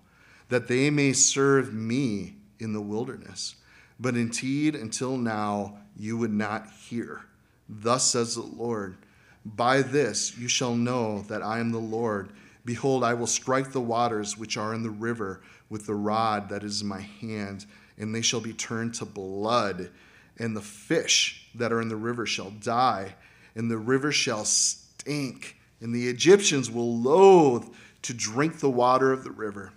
that 0.49 0.67
they 0.67 0.91
may 0.91 1.13
serve 1.13 1.73
me 1.73 2.35
in 2.59 2.73
the 2.73 2.81
wilderness. 2.81 3.55
But 4.01 4.17
indeed, 4.17 4.75
until 4.75 5.17
now, 5.17 5.79
you 5.97 6.19
would 6.19 6.33
not 6.33 6.69
hear. 6.71 7.23
Thus 7.69 8.11
says 8.11 8.35
the 8.35 8.43
Lord. 8.43 8.97
By 9.45 9.83
this 9.83 10.37
you 10.37 10.49
shall 10.49 10.75
know 10.75 11.23
that 11.29 11.43
I 11.43 11.61
am 11.61 11.71
the 11.71 11.79
Lord. 11.79 12.31
Behold, 12.65 13.05
I 13.05 13.15
will 13.15 13.29
strike 13.29 13.71
the 13.71 13.81
waters 13.81 14.37
which 14.37 14.57
are 14.57 14.75
in 14.75 14.83
the 14.83 14.91
river 14.91 15.43
with 15.71 15.87
the 15.87 15.95
rod 15.95 16.49
that 16.49 16.65
is 16.65 16.83
in 16.83 16.89
my 16.89 17.01
hand, 17.01 17.67
and 17.97 18.13
they 18.13 18.23
shall 18.23 18.41
be 18.41 18.53
turned 18.53 18.95
to 18.95 19.05
blood. 19.05 19.91
And 20.39 20.57
the 20.57 20.61
fish 20.61 21.49
that 21.55 21.73
are 21.73 21.81
in 21.81 21.89
the 21.89 21.97
river 21.97 22.27
shall 22.27 22.51
die, 22.51 23.15
and 23.59 23.69
the 23.69 23.77
river 23.77 24.13
shall 24.13 24.45
stink, 24.45 25.57
and 25.81 25.93
the 25.93 26.09
Egyptians 26.09 26.71
will 26.71 26.97
loathe 26.97 27.67
to 28.03 28.15
drink 28.15 28.61
the 28.61 28.71
water 28.71 29.13
of 29.13 29.25
the 29.25 29.33
river. 29.33 29.73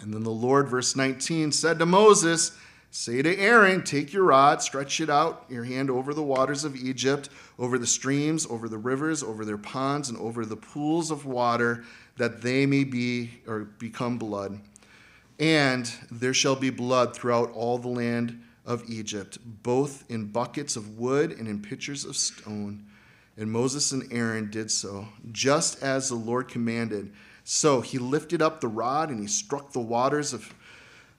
And 0.00 0.12
then 0.12 0.24
the 0.24 0.30
Lord, 0.30 0.68
verse 0.68 0.96
19, 0.96 1.52
said 1.52 1.78
to 1.78 1.86
Moses, 1.86 2.50
Say 2.90 3.22
to 3.22 3.38
Aaron, 3.38 3.84
Take 3.84 4.12
your 4.12 4.24
rod, 4.24 4.60
stretch 4.60 5.00
it 5.00 5.08
out, 5.08 5.44
your 5.48 5.62
hand 5.62 5.88
over 5.88 6.12
the 6.12 6.22
waters 6.22 6.64
of 6.64 6.74
Egypt, 6.74 7.28
over 7.60 7.78
the 7.78 7.86
streams, 7.86 8.44
over 8.50 8.68
the 8.68 8.76
rivers, 8.76 9.22
over 9.22 9.44
their 9.44 9.56
ponds, 9.56 10.08
and 10.08 10.18
over 10.18 10.44
the 10.44 10.56
pools 10.56 11.12
of 11.12 11.24
water, 11.24 11.84
that 12.16 12.42
they 12.42 12.66
may 12.66 12.82
be 12.82 13.30
or 13.46 13.60
become 13.60 14.18
blood. 14.18 14.60
And 15.38 15.90
there 16.10 16.34
shall 16.34 16.56
be 16.56 16.70
blood 16.70 17.14
throughout 17.14 17.52
all 17.52 17.78
the 17.78 17.88
land 17.88 18.42
of 18.66 18.90
Egypt, 18.90 19.38
both 19.62 20.04
in 20.10 20.32
buckets 20.32 20.74
of 20.74 20.98
wood 20.98 21.30
and 21.30 21.46
in 21.46 21.62
pitchers 21.62 22.04
of 22.04 22.16
stone. 22.16 22.86
And 23.36 23.50
Moses 23.50 23.92
and 23.92 24.12
Aaron 24.12 24.50
did 24.50 24.70
so, 24.70 25.08
just 25.30 25.82
as 25.82 26.08
the 26.08 26.14
Lord 26.14 26.48
commanded. 26.48 27.12
So 27.44 27.80
he 27.80 27.98
lifted 27.98 28.42
up 28.42 28.60
the 28.60 28.68
rod 28.68 29.08
and 29.08 29.20
he 29.20 29.26
struck 29.26 29.72
the 29.72 29.80
waters 29.80 30.32
of 30.32 30.54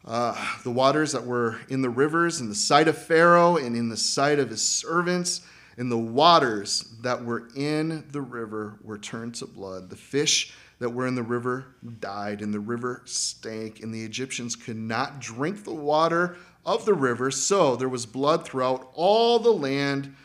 uh, 0.06 0.36
the 0.64 0.72
waters 0.72 1.14
that 1.14 1.26
were 1.26 1.58
in 1.70 1.82
the 1.82 1.90
rivers 1.90 2.42
in 2.42 2.50
the 2.50 2.56
sight 2.56 2.88
of 2.88 2.98
Pharaoh 2.98 3.58
and 3.58 3.76
in 3.76 3.90
the 3.90 3.98
sight 3.98 4.38
of 4.38 4.50
his 4.50 4.62
servants. 4.62 5.42
And 5.78 5.92
the 5.92 5.98
waters 5.98 6.94
that 7.02 7.24
were 7.24 7.50
in 7.56 8.06
the 8.12 8.22
river 8.22 8.78
were 8.84 9.00
turned 9.00 9.36
to 9.36 9.48
blood. 9.48 9.90
The 9.90 9.96
fish 9.96 10.54
that 10.80 10.90
were 10.90 11.08
in 11.08 11.16
the 11.16 11.24
river 11.24 11.66
died, 12.00 12.42
and 12.42 12.54
the 12.54 12.60
river 12.60 13.02
stank, 13.06 13.80
and 13.82 13.94
the 13.94 14.04
Egyptians 14.04 14.56
could 14.56 14.78
not 14.78 15.20
drink 15.20 15.64
the 15.64 15.74
water 15.74 16.36
of 16.66 16.86
the 16.86 16.94
river. 16.94 17.32
So 17.32 17.76
there 17.76 17.90
was 17.90 18.06
blood 18.06 18.46
throughout 18.46 18.92
all 18.94 19.40
the 19.40 19.54
land 19.54 20.16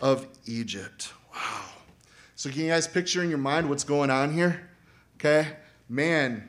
of 0.00 0.26
Egypt. 0.46 1.12
Wow. 1.40 1.62
So, 2.36 2.50
can 2.50 2.60
you 2.60 2.68
guys 2.68 2.86
picture 2.86 3.22
in 3.22 3.30
your 3.30 3.38
mind 3.38 3.68
what's 3.68 3.84
going 3.84 4.10
on 4.10 4.32
here? 4.32 4.68
Okay. 5.16 5.46
Man, 5.88 6.48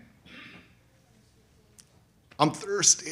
I'm 2.37 2.51
thirsty. 2.51 3.11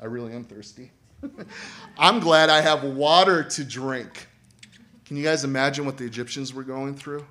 I 0.00 0.06
really 0.06 0.32
am 0.32 0.44
thirsty. 0.44 0.90
I'm 1.98 2.20
glad 2.20 2.50
I 2.50 2.60
have 2.60 2.84
water 2.84 3.42
to 3.42 3.64
drink. 3.64 4.28
Can 5.04 5.16
you 5.16 5.22
guys 5.22 5.44
imagine 5.44 5.86
what 5.86 5.96
the 5.96 6.04
Egyptians 6.04 6.54
were 6.54 6.62
going 6.62 6.94
through? 6.94 7.26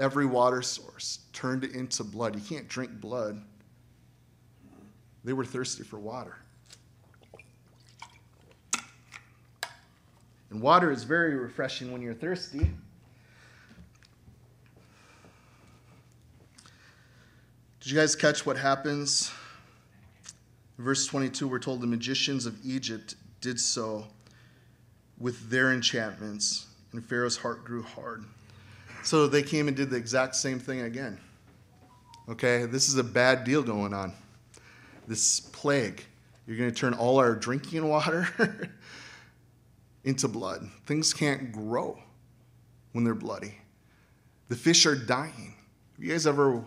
Every 0.00 0.26
water 0.26 0.62
source 0.62 1.20
turned 1.32 1.64
into 1.64 2.04
blood. 2.04 2.34
You 2.34 2.42
can't 2.42 2.68
drink 2.68 3.00
blood. 3.00 3.42
They 5.24 5.32
were 5.32 5.44
thirsty 5.44 5.82
for 5.82 5.98
water. 5.98 6.36
And 10.50 10.62
water 10.62 10.90
is 10.90 11.04
very 11.04 11.34
refreshing 11.34 11.92
when 11.92 12.00
you're 12.00 12.14
thirsty. 12.14 12.70
Did 17.88 17.94
you 17.94 18.00
guys 18.02 18.14
catch 18.14 18.44
what 18.44 18.58
happens? 18.58 19.32
Verse 20.76 21.06
22, 21.06 21.48
we're 21.48 21.58
told 21.58 21.80
the 21.80 21.86
magicians 21.86 22.44
of 22.44 22.54
Egypt 22.62 23.14
did 23.40 23.58
so 23.58 24.06
with 25.16 25.48
their 25.48 25.72
enchantments, 25.72 26.66
and 26.92 27.02
Pharaoh's 27.02 27.38
heart 27.38 27.64
grew 27.64 27.82
hard. 27.82 28.26
So 29.04 29.26
they 29.26 29.42
came 29.42 29.68
and 29.68 29.74
did 29.74 29.88
the 29.88 29.96
exact 29.96 30.36
same 30.36 30.58
thing 30.58 30.82
again. 30.82 31.18
Okay, 32.28 32.66
this 32.66 32.88
is 32.88 32.98
a 32.98 33.02
bad 33.02 33.44
deal 33.44 33.62
going 33.62 33.94
on. 33.94 34.12
This 35.06 35.40
plague. 35.40 36.04
You're 36.46 36.58
going 36.58 36.70
to 36.70 36.76
turn 36.76 36.92
all 36.92 37.16
our 37.16 37.34
drinking 37.34 37.88
water 37.88 38.28
into 40.04 40.28
blood. 40.28 40.68
Things 40.84 41.14
can't 41.14 41.50
grow 41.52 41.98
when 42.92 43.04
they're 43.04 43.14
bloody. 43.14 43.56
The 44.50 44.56
fish 44.56 44.84
are 44.84 44.94
dying. 44.94 45.54
Have 45.96 46.04
you 46.04 46.12
guys 46.12 46.26
ever 46.26 46.62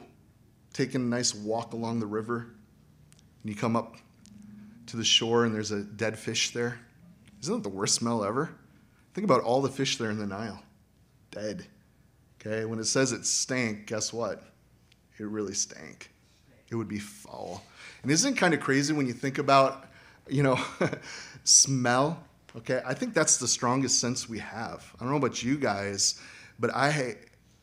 taken 0.74 1.02
a 1.02 1.06
nice 1.06 1.34
walk 1.36 1.74
along 1.74 2.00
the 2.00 2.06
river 2.06 2.48
and 3.44 3.52
you 3.52 3.56
come 3.56 3.76
up 3.76 3.96
to 4.88 4.98
the 4.98 5.04
shore 5.04 5.46
and 5.46 5.54
there's 5.54 5.72
a 5.72 5.82
dead 5.82 6.18
fish 6.18 6.52
there? 6.52 6.80
Isn't 7.42 7.56
that 7.56 7.64
the 7.64 7.76
worst 7.76 7.96
smell 7.96 8.24
ever? 8.24 8.52
Think 9.14 9.26
about 9.26 9.42
all 9.42 9.62
the 9.62 9.70
fish 9.70 9.98
there 9.98 10.10
in 10.10 10.18
the 10.18 10.28
Nile. 10.28 10.62
Dead. 11.32 11.66
Okay, 12.40 12.66
when 12.66 12.80
it 12.80 12.86
says 12.86 13.12
it 13.12 13.26
stank, 13.26 13.88
guess 13.88 14.12
what? 14.12 14.44
It 15.20 15.26
really 15.26 15.54
stank. 15.54 16.12
It 16.70 16.76
would 16.76 16.88
be 16.88 17.00
foul. 17.00 17.64
And 18.02 18.12
isn't 18.12 18.34
it 18.34 18.38
kind 18.38 18.54
of 18.54 18.60
crazy 18.60 18.94
when 18.94 19.06
you 19.06 19.14
think 19.14 19.38
about, 19.38 19.86
you 20.28 20.42
know, 20.42 20.60
smell? 21.44 22.24
Okay, 22.58 22.82
I 22.86 22.94
think 22.94 23.14
that's 23.14 23.38
the 23.38 23.48
strongest 23.48 24.00
sense 24.00 24.28
we 24.28 24.40
have. 24.40 24.92
I 24.96 25.04
don't 25.04 25.12
know 25.12 25.18
about 25.18 25.44
you 25.44 25.58
guys, 25.58 26.20
but 26.60 26.74
I 26.76 27.18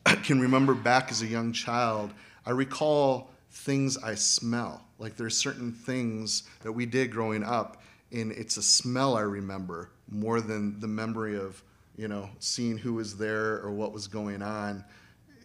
can 0.23 0.39
remember 0.39 0.73
back 0.73 1.11
as 1.11 1.21
a 1.21 1.27
young 1.27 1.51
child, 1.51 2.11
I 2.49 2.51
recall 2.51 3.29
things 3.51 3.95
I 3.95 4.15
smell. 4.15 4.83
Like 4.97 5.15
there's 5.15 5.37
certain 5.37 5.71
things 5.71 6.49
that 6.63 6.71
we 6.71 6.87
did 6.87 7.11
growing 7.11 7.43
up, 7.43 7.83
and 8.11 8.31
it's 8.31 8.57
a 8.57 8.63
smell 8.63 9.15
I 9.15 9.21
remember 9.21 9.91
more 10.09 10.41
than 10.41 10.79
the 10.79 10.87
memory 10.87 11.37
of, 11.37 11.61
you 11.95 12.07
know, 12.07 12.27
seeing 12.39 12.75
who 12.75 12.95
was 12.95 13.15
there 13.15 13.61
or 13.61 13.69
what 13.69 13.93
was 13.93 14.07
going 14.07 14.41
on. 14.41 14.83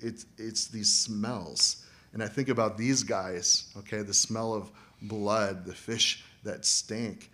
It's, 0.00 0.24
it's 0.38 0.68
these 0.68 0.90
smells. 0.90 1.84
And 2.14 2.22
I 2.22 2.26
think 2.26 2.48
about 2.48 2.78
these 2.78 3.02
guys, 3.02 3.66
okay, 3.76 4.00
the 4.00 4.14
smell 4.14 4.54
of 4.54 4.70
blood, 5.02 5.66
the 5.66 5.74
fish 5.74 6.24
that 6.42 6.64
stink. 6.64 7.30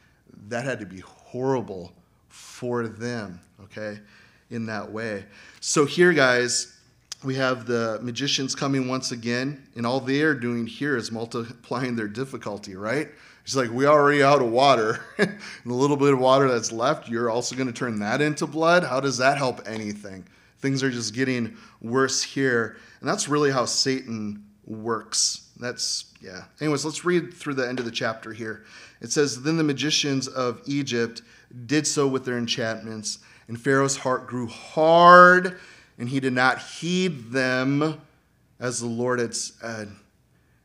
That 0.48 0.64
had 0.64 0.80
to 0.80 0.87
be 0.87 0.98
horrible 0.98 1.92
for 2.26 2.88
them, 2.88 3.38
okay, 3.62 4.00
in 4.50 4.66
that 4.66 4.90
way. 4.90 5.26
So 5.61 5.85
here, 5.85 6.12
guys, 6.12 6.76
we 7.22 7.35
have 7.37 7.66
the 7.66 7.98
magicians 8.02 8.54
coming 8.54 8.88
once 8.88 9.12
again, 9.12 9.66
and 9.76 9.87
all 9.87 10.00
they 10.00 10.22
are 10.22 10.35
doing 10.35 10.66
here 10.66 10.96
is 10.96 11.12
multiplying 11.12 11.96
their 11.96 12.09
difficulty, 12.09 12.76
right? 12.76 13.09
It's 13.44 13.56
like 13.56 13.70
we 13.70 13.87
already 13.87 14.22
out 14.22 14.42
of 14.42 14.50
water, 14.50 15.04
and 15.18 15.38
the 15.64 15.74
little 15.74 15.96
bit 15.96 16.12
of 16.12 16.18
water 16.18 16.48
that's 16.48 16.72
left, 16.72 17.09
you're 17.09 17.30
also 17.30 17.56
going 17.56 17.66
to 17.66 17.72
turn 17.72 17.98
that 18.00 18.20
into 18.20 18.46
blood. 18.46 18.85
How 18.85 19.00
does 19.00 19.18
that 19.18 19.38
help 19.38 19.61
anything? 19.66 20.26
Things 20.59 20.83
are 20.83 20.90
just 20.90 21.14
getting 21.14 21.56
worse 21.80 22.22
here, 22.22 22.76
and 23.00 23.09
that's 23.09 23.28
really 23.28 23.50
how 23.50 23.64
Satan 23.64 24.44
works. 24.64 25.48
That's 25.59 26.12
yeah. 26.20 26.44
Anyways, 26.61 26.85
let's 26.85 27.04
read 27.04 27.35
through 27.35 27.54
the 27.54 27.68
end 27.68 27.78
of 27.78 27.85
the 27.87 27.90
chapter 27.90 28.33
here. 28.33 28.64
It 29.00 29.11
says, 29.11 29.42
"Then 29.42 29.56
the 29.56 29.64
magicians 29.64 30.28
of 30.28 30.61
Egypt." 30.66 31.22
did 31.66 31.87
so 31.87 32.06
with 32.06 32.24
their 32.24 32.38
enchantments. 32.38 33.18
And 33.48 33.61
Pharaoh's 33.61 33.96
heart 33.96 34.26
grew 34.26 34.46
hard, 34.46 35.59
and 36.01 36.09
he 36.09 36.19
did 36.19 36.33
not 36.33 36.59
heed 36.59 37.31
them 37.31 38.01
as 38.59 38.81
the 38.81 38.87
Lord 38.87 39.21
had 39.21 39.35
said. 39.37 39.93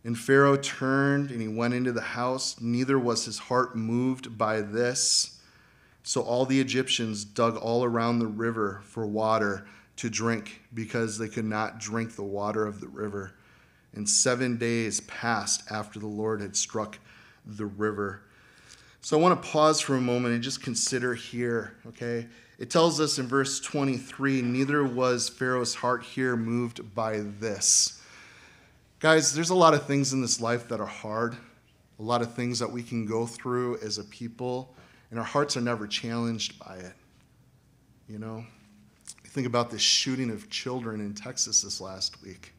And 0.06 0.18
Pharaoh 0.18 0.56
turned 0.56 1.30
and 1.30 1.42
he 1.42 1.50
went 1.50 1.74
into 1.74 1.92
the 1.92 2.00
house. 2.00 2.56
Neither 2.62 2.98
was 2.98 3.26
his 3.26 3.38
heart 3.38 3.76
moved 3.76 4.38
by 4.38 4.62
this. 4.62 5.42
So 6.04 6.22
all 6.22 6.46
the 6.46 6.62
Egyptians 6.62 7.26
dug 7.26 7.58
all 7.58 7.84
around 7.84 8.20
the 8.20 8.28
river 8.28 8.82
for 8.86 9.06
water 9.06 9.68
to 9.98 10.10
drink 10.10 10.62
because 10.74 11.18
they 11.18 11.28
could 11.28 11.44
not 11.46 11.80
drink 11.80 12.16
the 12.16 12.24
water 12.24 12.66
of 12.66 12.80
the 12.80 12.88
river. 12.88 13.34
And 13.94 14.08
seven 14.08 14.56
days 14.56 15.02
passed 15.02 15.70
after 15.70 16.00
the 16.00 16.08
Lord 16.08 16.40
had 16.40 16.56
struck 16.56 16.98
the 17.46 17.66
river. 17.66 18.22
So 19.02 19.18
I 19.18 19.22
want 19.22 19.44
to 19.44 19.50
pause 19.50 19.82
for 19.82 19.96
a 19.96 20.02
moment 20.02 20.34
and 20.34 20.42
just 20.42 20.64
consider 20.64 21.14
here, 21.14 21.76
okay? 21.88 22.26
It 22.58 22.70
tells 22.70 23.02
us 23.02 23.20
in 23.20 23.28
verse 23.28 23.60
23 23.60 24.42
neither 24.42 24.84
was 24.84 25.28
Pharaoh's 25.28 25.76
heart 25.76 26.04
here 26.04 26.38
moved 26.38 26.96
by 26.96 27.20
this. 27.40 28.02
Guys, 29.00 29.34
there's 29.34 29.50
a 29.50 29.56
lot 29.56 29.74
of 29.74 29.86
things 29.86 30.14
in 30.14 30.22
this 30.22 30.40
life 30.40 30.70
that 30.70 30.80
are 30.80 30.86
hard, 30.86 31.36
a 32.00 32.04
lot 32.04 32.22
of 32.22 32.34
things 32.34 32.60
that 32.60 32.72
we 32.72 32.82
can 32.82 33.06
go 33.06 33.26
through 33.26 33.78
as 33.80 33.98
a 33.98 34.04
people, 34.06 34.74
and 35.10 35.20
our 35.20 35.26
hearts 35.26 35.58
are 35.58 35.62
never 35.62 35.86
challenged 35.86 36.58
by 36.58 36.76
it. 36.78 36.94
You 38.08 38.20
know? 38.20 38.46
Think 39.28 39.48
about 39.48 39.70
the 39.70 39.78
shooting 39.78 40.30
of 40.30 40.50
children 40.50 41.02
in 41.02 41.14
Texas 41.14 41.62
this 41.62 41.82
last 41.82 42.24
week. 42.24 42.54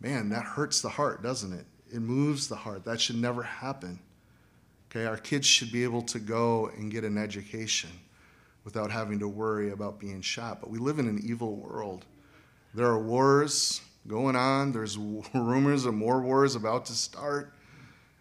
Man, 0.00 0.30
that 0.30 0.42
hurts 0.42 0.80
the 0.80 0.88
heart, 0.88 1.22
doesn't 1.22 1.52
it? 1.52 1.66
It 1.92 2.00
moves 2.00 2.48
the 2.48 2.56
heart. 2.56 2.84
That 2.84 2.98
should 2.98 3.16
never 3.16 3.42
happen. 3.42 3.98
Okay, 4.90 5.04
our 5.04 5.18
kids 5.18 5.46
should 5.46 5.70
be 5.70 5.84
able 5.84 6.02
to 6.02 6.18
go 6.18 6.70
and 6.78 6.90
get 6.90 7.04
an 7.04 7.18
education 7.18 7.90
without 8.64 8.90
having 8.90 9.18
to 9.18 9.28
worry 9.28 9.70
about 9.70 9.98
being 9.98 10.20
shot. 10.20 10.60
But 10.60 10.70
we 10.70 10.78
live 10.78 10.98
in 10.98 11.08
an 11.08 11.20
evil 11.24 11.56
world. 11.56 12.04
There 12.74 12.86
are 12.86 12.98
wars 12.98 13.80
going 14.06 14.36
on, 14.36 14.72
there's 14.72 14.98
rumors 15.34 15.84
of 15.84 15.94
more 15.94 16.20
wars 16.20 16.54
about 16.54 16.86
to 16.86 16.92
start. 16.92 17.54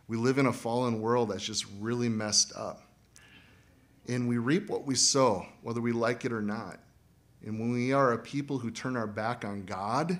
We 0.07 0.17
live 0.17 0.37
in 0.37 0.45
a 0.45 0.53
fallen 0.53 1.01
world 1.01 1.29
that's 1.29 1.45
just 1.45 1.65
really 1.79 2.09
messed 2.09 2.53
up. 2.55 2.83
And 4.07 4.27
we 4.27 4.37
reap 4.37 4.69
what 4.69 4.85
we 4.85 4.95
sow, 4.95 5.45
whether 5.61 5.79
we 5.79 5.91
like 5.91 6.25
it 6.25 6.33
or 6.33 6.41
not. 6.41 6.79
And 7.45 7.59
when 7.59 7.71
we 7.71 7.93
are 7.93 8.13
a 8.13 8.17
people 8.17 8.57
who 8.57 8.71
turn 8.71 8.97
our 8.97 9.07
back 9.07 9.45
on 9.45 9.63
God 9.63 10.19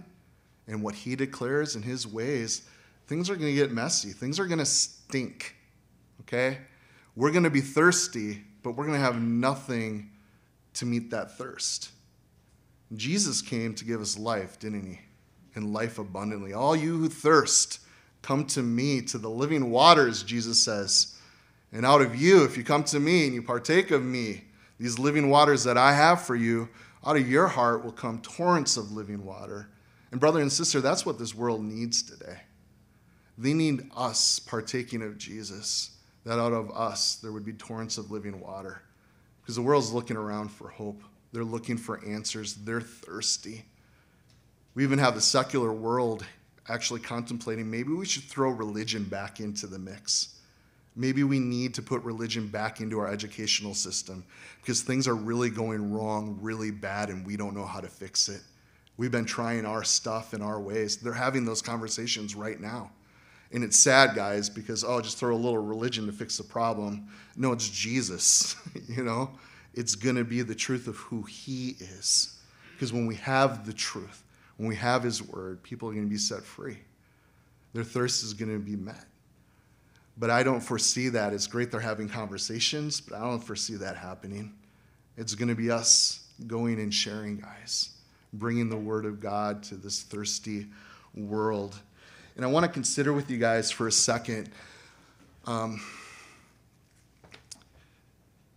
and 0.67 0.81
what 0.81 0.95
He 0.95 1.15
declares 1.15 1.75
in 1.75 1.81
His 1.81 2.07
ways, 2.07 2.61
things 3.07 3.29
are 3.29 3.35
going 3.35 3.53
to 3.53 3.55
get 3.55 3.71
messy. 3.71 4.11
Things 4.11 4.39
are 4.39 4.47
going 4.47 4.59
to 4.59 4.65
stink 4.65 5.55
okay? 6.21 6.59
We're 7.15 7.31
going 7.31 7.43
to 7.43 7.49
be 7.49 7.61
thirsty, 7.61 8.43
but 8.63 8.71
we're 8.71 8.85
going 8.85 8.97
to 8.97 9.05
have 9.05 9.21
nothing 9.21 10.10
to 10.75 10.85
meet 10.85 11.11
that 11.11 11.37
thirst. 11.37 11.91
Jesus 12.95 13.41
came 13.41 13.73
to 13.75 13.85
give 13.85 14.01
us 14.01 14.17
life, 14.17 14.59
didn't 14.59 14.85
he? 14.85 14.99
And 15.55 15.73
life 15.73 15.99
abundantly. 15.99 16.53
All 16.53 16.75
you 16.75 16.97
who 16.97 17.09
thirst, 17.09 17.79
come 18.21 18.45
to 18.47 18.61
me, 18.61 19.01
to 19.03 19.17
the 19.17 19.29
living 19.29 19.69
waters, 19.69 20.23
Jesus 20.23 20.61
says. 20.61 21.17
And 21.71 21.85
out 21.85 22.01
of 22.01 22.15
you, 22.15 22.43
if 22.43 22.57
you 22.57 22.63
come 22.63 22.83
to 22.85 22.99
me 22.99 23.25
and 23.25 23.33
you 23.33 23.41
partake 23.41 23.91
of 23.91 24.03
me, 24.03 24.45
these 24.79 24.99
living 24.99 25.29
waters 25.29 25.63
that 25.63 25.77
I 25.77 25.93
have 25.93 26.21
for 26.21 26.35
you, 26.35 26.69
out 27.05 27.15
of 27.15 27.29
your 27.29 27.47
heart 27.47 27.83
will 27.83 27.91
come 27.91 28.21
torrents 28.21 28.77
of 28.77 28.91
living 28.91 29.23
water. 29.25 29.69
And, 30.11 30.19
brother 30.19 30.41
and 30.41 30.51
sister, 30.51 30.81
that's 30.81 31.05
what 31.05 31.17
this 31.17 31.33
world 31.33 31.63
needs 31.63 32.03
today. 32.03 32.41
They 33.37 33.53
need 33.53 33.89
us 33.95 34.39
partaking 34.39 35.01
of 35.01 35.17
Jesus, 35.17 35.91
that 36.25 36.39
out 36.39 36.53
of 36.53 36.69
us 36.71 37.15
there 37.15 37.31
would 37.31 37.45
be 37.45 37.53
torrents 37.53 37.97
of 37.97 38.11
living 38.11 38.39
water. 38.39 38.81
Because 39.41 39.55
the 39.55 39.61
world's 39.61 39.91
looking 39.91 40.17
around 40.17 40.49
for 40.49 40.69
hope, 40.69 41.01
they're 41.31 41.43
looking 41.43 41.77
for 41.77 42.03
answers, 42.05 42.55
they're 42.55 42.81
thirsty. 42.81 43.65
We 44.75 44.83
even 44.83 44.99
have 44.99 45.15
the 45.15 45.21
secular 45.21 45.71
world 45.73 46.25
actually 46.69 47.01
contemplating 47.01 47.69
maybe 47.69 47.91
we 47.91 48.05
should 48.05 48.23
throw 48.23 48.49
religion 48.49 49.03
back 49.03 49.39
into 49.39 49.67
the 49.67 49.79
mix. 49.79 50.35
Maybe 50.95 51.23
we 51.23 51.39
need 51.39 51.73
to 51.75 51.81
put 51.81 52.03
religion 52.03 52.47
back 52.47 52.81
into 52.81 52.99
our 52.99 53.07
educational 53.07 53.73
system 53.73 54.25
because 54.61 54.81
things 54.81 55.07
are 55.07 55.15
really 55.15 55.49
going 55.49 55.93
wrong, 55.93 56.37
really 56.41 56.71
bad, 56.71 57.09
and 57.09 57.25
we 57.25 57.37
don't 57.37 57.55
know 57.55 57.65
how 57.65 57.79
to 57.79 57.87
fix 57.87 58.27
it. 58.27 58.41
We've 58.97 59.11
been 59.11 59.25
trying 59.25 59.65
our 59.65 59.83
stuff 59.83 60.33
in 60.33 60.41
our 60.41 60.59
ways. 60.59 60.97
They're 60.97 61.13
having 61.13 61.45
those 61.45 61.61
conversations 61.61 62.35
right 62.35 62.59
now. 62.59 62.91
And 63.53 63.63
it's 63.63 63.77
sad, 63.77 64.15
guys, 64.15 64.49
because, 64.49 64.83
oh, 64.83 65.01
just 65.01 65.17
throw 65.17 65.35
a 65.35 65.37
little 65.37 65.57
religion 65.57 66.05
to 66.05 66.11
fix 66.11 66.37
the 66.37 66.43
problem. 66.43 67.07
No, 67.35 67.51
it's 67.51 67.69
Jesus, 67.69 68.55
you 68.87 69.03
know? 69.03 69.31
It's 69.73 69.95
going 69.95 70.15
to 70.15 70.23
be 70.23 70.41
the 70.41 70.55
truth 70.55 70.87
of 70.87 70.97
who 70.97 71.23
he 71.23 71.75
is. 71.79 72.39
Because 72.73 72.91
when 72.91 73.05
we 73.05 73.15
have 73.15 73.65
the 73.65 73.73
truth, 73.73 74.23
when 74.57 74.67
we 74.67 74.75
have 74.75 75.03
his 75.03 75.21
word, 75.21 75.61
people 75.63 75.89
are 75.89 75.93
going 75.93 76.05
to 76.05 76.09
be 76.09 76.17
set 76.17 76.43
free. 76.43 76.77
Their 77.73 77.83
thirst 77.83 78.23
is 78.23 78.33
going 78.33 78.51
to 78.51 78.59
be 78.59 78.75
met. 78.75 79.05
But 80.17 80.29
I 80.29 80.43
don't 80.43 80.59
foresee 80.59 81.09
that. 81.09 81.33
It's 81.33 81.47
great 81.47 81.71
they're 81.71 81.79
having 81.79 82.09
conversations, 82.09 82.99
but 82.99 83.17
I 83.17 83.21
don't 83.21 83.43
foresee 83.43 83.75
that 83.75 83.95
happening. 83.95 84.53
It's 85.17 85.35
going 85.35 85.49
to 85.49 85.55
be 85.55 85.71
us 85.71 86.25
going 86.47 86.79
and 86.79 86.93
sharing, 86.93 87.39
guys, 87.39 87.91
bringing 88.33 88.69
the 88.69 88.77
word 88.77 89.05
of 89.05 89.19
God 89.19 89.63
to 89.63 89.75
this 89.75 90.01
thirsty 90.01 90.67
world. 91.15 91.79
And 92.35 92.45
I 92.45 92.47
want 92.47 92.65
to 92.65 92.71
consider 92.71 93.13
with 93.13 93.29
you 93.29 93.37
guys 93.37 93.71
for 93.71 93.87
a 93.87 93.91
second. 93.91 94.49
Um, 95.45 95.81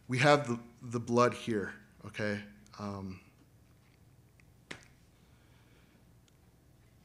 we 0.08 0.18
have 0.18 0.46
the, 0.46 0.58
the 0.82 1.00
blood 1.00 1.34
here, 1.34 1.74
okay? 2.06 2.38
Um, 2.78 3.20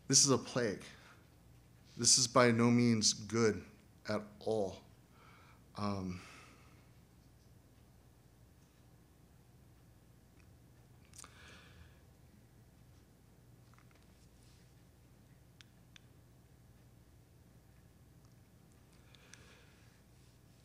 this 0.08 0.25
is 0.25 0.32
a 0.32 0.38
plague. 0.38 0.82
This 1.97 2.17
is 2.17 2.27
by 2.27 2.51
no 2.51 2.69
means 2.69 3.13
good 3.13 3.62
at 4.08 4.21
all. 4.45 4.77
Um, 5.77 6.21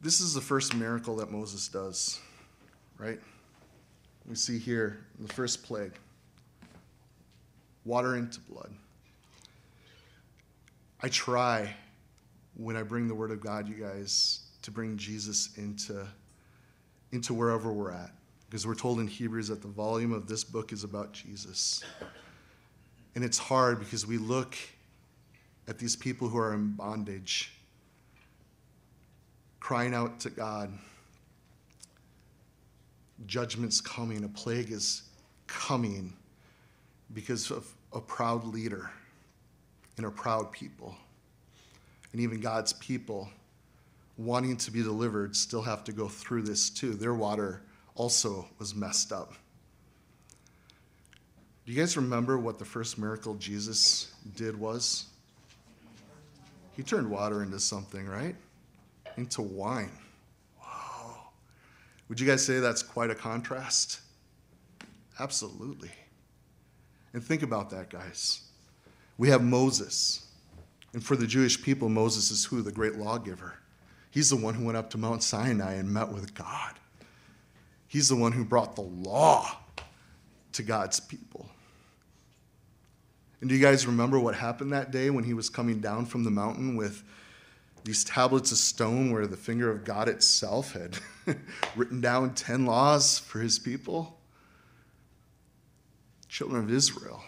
this 0.05 0.21
is 0.21 0.35
the 0.35 0.41
first 0.41 0.75
miracle 0.75 1.17
that 1.17 1.33
Moses 1.33 1.67
does, 1.67 2.21
right? 2.99 3.19
We 4.29 4.35
see 4.35 4.59
here 4.59 4.99
the 5.19 5.33
first 5.33 5.63
plague 5.63 5.93
water 7.87 8.15
into 8.17 8.39
blood. 8.41 8.71
I 11.03 11.09
try 11.09 11.75
when 12.55 12.77
I 12.77 12.83
bring 12.83 13.09
the 13.09 13.15
word 13.15 13.31
of 13.31 13.41
God, 13.41 13.67
you 13.67 13.77
guys, 13.77 14.41
to 14.61 14.71
bring 14.71 14.99
Jesus 14.99 15.57
into, 15.57 16.07
into 17.13 17.33
wherever 17.33 17.73
we're 17.73 17.91
at. 17.91 18.11
Because 18.51 18.67
we're 18.67 18.75
told 18.75 19.01
in 19.01 19.07
Hebrews 19.07 19.49
that 19.49 19.63
the 19.63 19.69
volume 19.69 20.13
of 20.13 20.27
this 20.27 20.45
book 20.45 20.71
is 20.71 20.85
about 20.85 21.15
Jesus. 21.15 21.83
And 23.15 23.25
it's 23.25 23.39
hard 23.39 23.79
because 23.79 24.07
we 24.07 24.19
look 24.19 24.55
at 25.67 25.79
these 25.79 25.97
people 25.97 26.29
who 26.29 26.37
are 26.37 26.53
in 26.53 26.73
bondage, 26.73 27.53
crying 29.65 29.95
out 29.95 30.21
to 30.21 30.29
God. 30.29 30.71
Judgment's 33.25 33.81
coming, 33.81 34.23
a 34.23 34.29
plague 34.29 34.71
is 34.71 35.05
coming 35.47 36.13
because 37.15 37.51
of 37.51 37.67
a 37.95 38.01
proud 38.01 38.45
leader 38.45 38.91
and 39.97 40.05
a 40.05 40.11
proud 40.11 40.53
people 40.53 40.95
and 42.13 42.21
even 42.21 42.43
God's 42.43 42.75
people 42.75 43.31
wanting 44.19 44.59
to 44.59 44.71
be 44.71 44.83
delivered 44.83 45.35
still 45.35 45.63
have 45.63 45.83
to 45.85 45.93
go 45.93 46.09
through 46.09 46.43
this 46.43 46.69
too. 46.69 46.93
Their 46.93 47.15
water 47.15 47.63
also 47.95 48.47
was 48.59 48.75
messed 48.75 49.13
up. 49.13 49.33
Do 51.65 51.73
you 51.73 51.81
guys 51.81 51.97
remember 51.97 52.37
what 52.37 52.59
the 52.59 52.67
first 52.67 52.99
miracle 52.99 53.35
Jesus 53.37 54.13
did 54.37 54.61
was? 54.61 55.07
He 56.77 56.83
turned 56.83 57.11
water 57.11 57.43
into 57.43 57.59
something, 57.59 58.07
right? 58.07 58.37
Into 59.17 59.43
wine. 59.43 59.93
Wow. 60.61 61.29
Would 62.09 62.21
you 62.21 62.27
guys 62.27 62.45
say 62.45 62.59
that's 62.59 62.83
quite 62.83 63.11
a 63.11 63.15
contrast? 63.15 64.01
Absolutely. 65.19 65.91
And 67.13 67.23
think 67.23 67.43
about 67.43 67.71
that, 67.71 67.91
guys. 67.91 68.43
We 69.17 69.29
have 69.29 69.43
Moses 69.43 70.25
and 70.95 71.05
for 71.05 71.17
the 71.17 71.27
Jewish 71.27 71.61
people, 71.61 71.89
Moses 71.89 72.31
is 72.31 72.45
who? 72.45 72.63
The 72.63 72.73
great 72.73 72.95
lawgiver. 72.95 73.59
He's 74.11 74.31
the 74.31 74.37
one 74.37 74.55
who 74.55 74.65
went 74.65 74.79
up 74.79 74.91
to 74.91 74.99
Mount 74.99 75.25
Sinai 75.25 75.75
and 75.75 75.93
met 75.93 76.09
with 76.09 76.35
God. 76.35 76.75
He's 77.89 78.09
the 78.09 78.17
one 78.17 78.31
who 78.31 78.45
brought 78.45 78.77
the 78.77 78.83
law 78.83 79.59
to 80.53 80.63
God's 80.63 81.01
people. 81.01 81.49
And 83.41 83.51
do 83.51 83.57
you 83.57 83.63
guys 83.63 83.87
remember 83.87 84.21
what 84.21 84.37
happened 84.37 84.73
that 84.73 84.93
day 84.93 85.11
when 85.11 85.25
he 85.25 85.35
was 85.35 85.51
coming 85.51 85.81
down 85.81 86.07
from 86.07 86.23
the 86.23 86.31
mountain 86.31 86.77
with 86.77 87.03
these 87.85 88.03
tablets 88.03 88.51
of 88.51 88.59
stone 88.59 89.13
where 89.13 89.27
the 89.27 89.37
finger 89.37 89.71
of 89.71 89.85
God 89.85 90.09
itself 90.09 90.73
had 90.73 90.99
written 91.77 92.01
down 92.01 92.35
10 92.35 92.65
laws 92.67 93.19
for 93.19 93.41
his 93.41 93.59
people? 93.59 94.19
Children 96.29 96.65
of 96.65 96.71
Israel, 96.73 97.23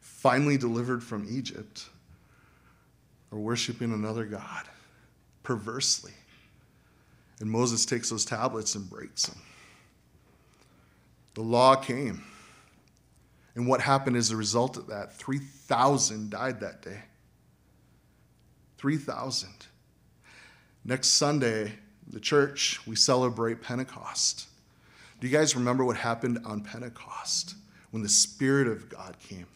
finally 0.00 0.56
delivered 0.56 1.02
from 1.02 1.26
Egypt 1.28 1.86
are 3.32 3.38
worshiping 3.38 3.92
another 3.92 4.24
God 4.24 4.66
perversely. 5.42 6.12
And 7.40 7.50
Moses 7.50 7.84
takes 7.84 8.10
those 8.10 8.24
tablets 8.24 8.76
and 8.76 8.88
breaks 8.88 9.26
them. 9.26 9.40
The 11.34 11.40
law 11.40 11.74
came. 11.74 12.22
And 13.54 13.66
what 13.66 13.80
happened 13.80 14.16
as 14.16 14.30
a 14.30 14.36
result 14.36 14.76
of 14.76 14.86
that? 14.88 15.14
3,000 15.14 16.30
died 16.30 16.60
that 16.60 16.82
day. 16.82 17.02
3,000. 18.82 19.48
Next 20.84 21.10
Sunday, 21.10 21.72
the 22.08 22.18
church, 22.18 22.80
we 22.84 22.96
celebrate 22.96 23.62
Pentecost. 23.62 24.48
Do 25.20 25.28
you 25.28 25.32
guys 25.32 25.54
remember 25.54 25.84
what 25.84 25.96
happened 25.96 26.40
on 26.44 26.62
Pentecost 26.62 27.54
when 27.92 28.02
the 28.02 28.08
Spirit 28.08 28.66
of 28.66 28.88
God 28.88 29.16
came? 29.20 29.46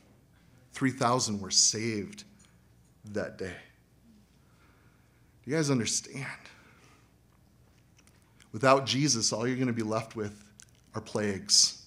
3,000 0.75 1.41
were 1.41 1.51
saved 1.51 2.23
that 3.15 3.37
day. 3.37 3.57
Do 5.45 5.51
you 5.51 5.57
guys 5.57 5.73
understand? 5.73 6.25
Without 8.53 8.87
Jesus, 8.87 9.33
all 9.33 9.45
you're 9.45 9.57
going 9.57 9.67
to 9.67 9.73
be 9.73 9.83
left 9.83 10.15
with 10.15 10.45
are 10.95 11.01
plagues, 11.01 11.85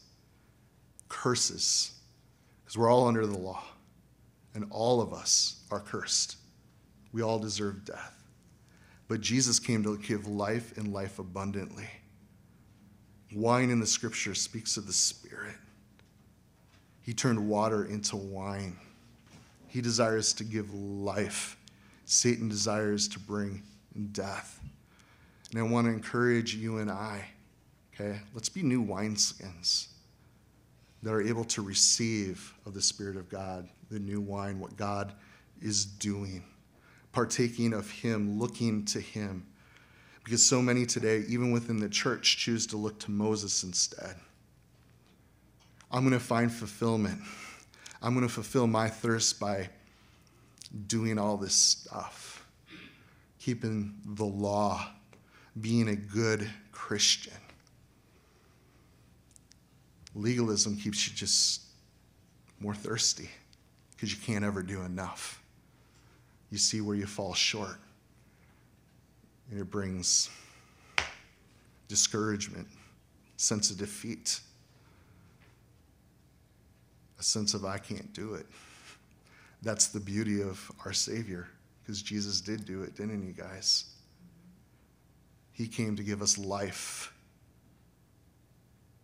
curses, 1.08 1.94
because 2.66 2.78
we're 2.78 2.92
all 2.92 3.08
under 3.08 3.26
the 3.26 3.38
law, 3.38 3.64
and 4.56 4.66
all 4.72 5.00
of 5.00 5.14
us 5.14 5.64
are 5.72 5.80
cursed. 5.80 6.36
We 7.12 7.22
all 7.22 7.40
deserve 7.40 7.86
death. 7.86 8.24
But 9.08 9.22
Jesus 9.22 9.60
came 9.60 9.84
to 9.84 9.98
give 9.98 10.28
life 10.28 10.78
and 10.78 10.94
life 10.94 11.20
abundantly. 11.20 11.90
Wine 13.34 13.70
in 13.70 13.80
the 13.80 13.88
scripture 13.88 14.36
speaks 14.36 14.78
of 14.78 14.88
the 14.88 14.94
Spirit. 14.94 15.56
He 17.02 17.14
turned 17.14 17.48
water 17.48 17.86
into 17.86 18.16
wine. 18.16 18.78
He 19.68 19.82
desires 19.82 20.34
to 20.34 20.44
give 20.44 20.74
life. 20.74 21.58
Satan 22.06 22.50
desires 22.50 23.08
to 23.10 23.20
bring 23.20 23.64
death. 24.12 24.60
And 25.52 25.60
I 25.60 25.64
want 25.64 25.88
to 25.88 25.94
encourage 25.94 26.56
you 26.56 26.78
and 26.78 26.92
I, 26.92 27.26
okay, 27.94 28.20
let's 28.34 28.50
be 28.50 28.62
new 28.62 28.84
wineskins 28.84 29.88
that 31.02 31.12
are 31.12 31.22
able 31.22 31.46
to 31.46 31.62
receive 31.62 32.54
of 32.66 32.74
the 32.74 32.82
Spirit 32.82 33.16
of 33.16 33.30
God, 33.30 33.68
the 33.90 34.00
new 34.00 34.22
wine, 34.22 34.60
what 34.60 34.76
God 34.76 35.14
is 35.62 35.86
doing, 35.86 36.44
partaking 37.12 37.74
of 37.74 37.90
Him, 37.90 38.40
looking 38.40 38.86
to 38.86 39.00
Him. 39.00 39.46
Because 40.24 40.46
so 40.46 40.62
many 40.62 40.86
today, 40.86 41.24
even 41.28 41.52
within 41.52 41.80
the 41.80 41.90
church, 41.90 42.38
choose 42.38 42.68
to 42.68 42.78
look 42.78 43.00
to 43.00 43.12
Moses 43.12 43.64
instead. 43.64 44.16
I'm 45.92 46.02
going 46.02 46.14
to 46.14 46.24
find 46.24 46.52
fulfillment. 46.52 47.20
I'm 48.02 48.14
going 48.14 48.28
to 48.28 48.34
fulfill 48.34 48.68
my 48.68 48.90
thirst 48.90 49.40
by 49.40 49.70
doing 50.88 51.18
all 51.18 51.36
this 51.36 51.56
stuff, 51.56 52.46
keeping 53.40 53.96
the 54.06 54.26
law, 54.26 54.88
being 55.60 55.90
a 55.90 55.96
good 55.96 56.48
Christian. 56.72 57.34
Legalism 60.14 60.78
keeps 60.78 61.08
you 61.08 61.16
just 61.16 61.62
more 62.60 62.76
thirsty. 62.76 63.30
because 64.00 64.14
you 64.14 64.18
can't 64.26 64.46
ever 64.46 64.64
do 64.64 64.82
enough. 64.82 65.44
You 66.52 66.58
see 66.58 66.82
where 66.82 66.96
you 66.96 67.06
fall 67.06 67.34
short. 67.34 67.78
And 69.52 69.60
it 69.60 69.70
brings 69.70 70.30
discouragement, 71.88 72.68
sense 73.38 73.72
of 73.72 73.78
defeat, 73.78 74.40
a 77.20 77.24
sense 77.24 77.54
of 77.54 77.66
I 77.66 77.78
can't 77.78 78.14
do 78.14 78.36
it. 78.36 78.46
That's 79.62 79.88
the 79.88 80.00
beauty 80.00 80.42
of 80.42 80.72
our 80.86 80.94
Savior, 80.94 81.50
because 81.82 82.02
Jesus 82.02 82.42
did 82.42 82.66
do 82.66 82.84
it, 82.84 82.96
didn't 82.96 83.26
he, 83.26 83.34
guys? 83.34 83.86
He 85.52 85.68
came 85.68 85.96
to 85.98 86.04
give 86.04 86.22
us 86.22 86.38
life 86.38 87.12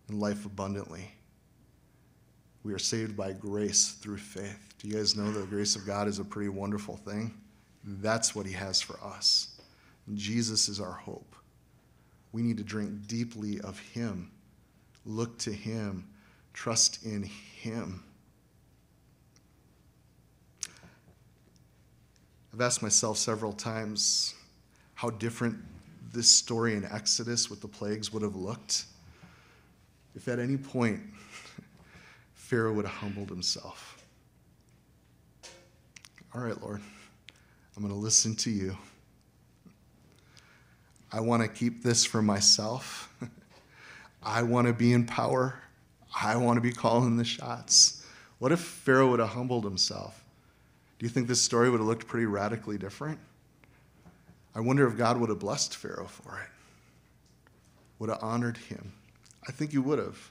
and 0.07 0.19
life 0.19 0.45
abundantly. 0.45 1.11
We 2.65 2.73
are 2.73 2.79
saved 2.79 3.15
by 3.15 3.31
grace 3.31 3.91
through 3.91 4.17
faith. 4.17 4.73
Do 4.79 4.87
you 4.87 4.95
guys 4.95 5.15
know 5.15 5.31
that 5.31 5.39
the 5.39 5.45
grace 5.45 5.75
of 5.75 5.85
God 5.85 6.07
is 6.07 6.17
a 6.17 6.23
pretty 6.23 6.49
wonderful 6.49 6.97
thing? 6.97 7.31
That's 7.83 8.33
what 8.33 8.47
He 8.47 8.53
has 8.53 8.81
for 8.81 8.99
us. 9.03 9.61
Jesus 10.15 10.67
is 10.67 10.79
our 10.79 10.93
hope. 10.93 11.35
We 12.31 12.41
need 12.41 12.57
to 12.57 12.63
drink 12.63 13.05
deeply 13.05 13.61
of 13.61 13.77
Him, 13.77 14.31
look 15.05 15.37
to 15.39 15.51
Him, 15.53 16.07
trust 16.53 17.05
in 17.05 17.21
Him. 17.21 18.03
I've 22.51 22.61
asked 22.61 22.81
myself 22.81 23.19
several 23.19 23.53
times 23.53 24.33
how 24.95 25.11
different 25.11 25.59
this 26.11 26.31
story 26.31 26.73
in 26.73 26.83
Exodus 26.83 27.47
with 27.47 27.61
the 27.61 27.67
plagues 27.67 28.11
would 28.11 28.23
have 28.23 28.35
looked 28.35 28.85
if 30.15 30.27
at 30.27 30.39
any 30.39 30.57
point 30.57 31.01
Pharaoh 32.45 32.73
would 32.73 32.85
have 32.85 32.93
humbled 32.93 33.29
himself. 33.29 34.05
All 36.31 36.41
right, 36.41 36.61
Lord, 36.61 36.79
I'm 37.75 37.81
going 37.81 37.91
to 37.91 37.99
listen 37.99 38.35
to 38.35 38.51
you. 38.51 38.77
I 41.11 41.21
want 41.21 41.41
to 41.41 41.47
keep 41.47 41.81
this 41.81 42.05
for 42.05 42.21
myself. 42.21 43.11
I 44.23 44.43
want 44.43 44.67
to 44.67 44.73
be 44.73 44.93
in 44.93 45.07
power. 45.07 45.59
I 46.21 46.35
want 46.35 46.57
to 46.57 46.61
be 46.61 46.71
calling 46.71 47.17
the 47.17 47.25
shots. 47.25 48.05
What 48.37 48.51
if 48.51 48.59
Pharaoh 48.59 49.09
would 49.09 49.19
have 49.19 49.29
humbled 49.29 49.63
himself? 49.63 50.23
Do 50.99 51.07
you 51.07 51.09
think 51.09 51.27
this 51.27 51.41
story 51.41 51.71
would 51.71 51.79
have 51.79 51.87
looked 51.87 52.05
pretty 52.05 52.27
radically 52.27 52.77
different? 52.77 53.17
I 54.53 54.59
wonder 54.59 54.85
if 54.85 54.95
God 54.95 55.19
would 55.19 55.29
have 55.29 55.39
blessed 55.39 55.75
Pharaoh 55.75 56.05
for 56.05 56.39
it, 56.39 56.49
would 57.97 58.11
have 58.11 58.21
honored 58.21 58.57
him. 58.57 58.93
I 59.47 59.51
think 59.51 59.71
he 59.71 59.79
would 59.79 59.97
have. 59.97 60.29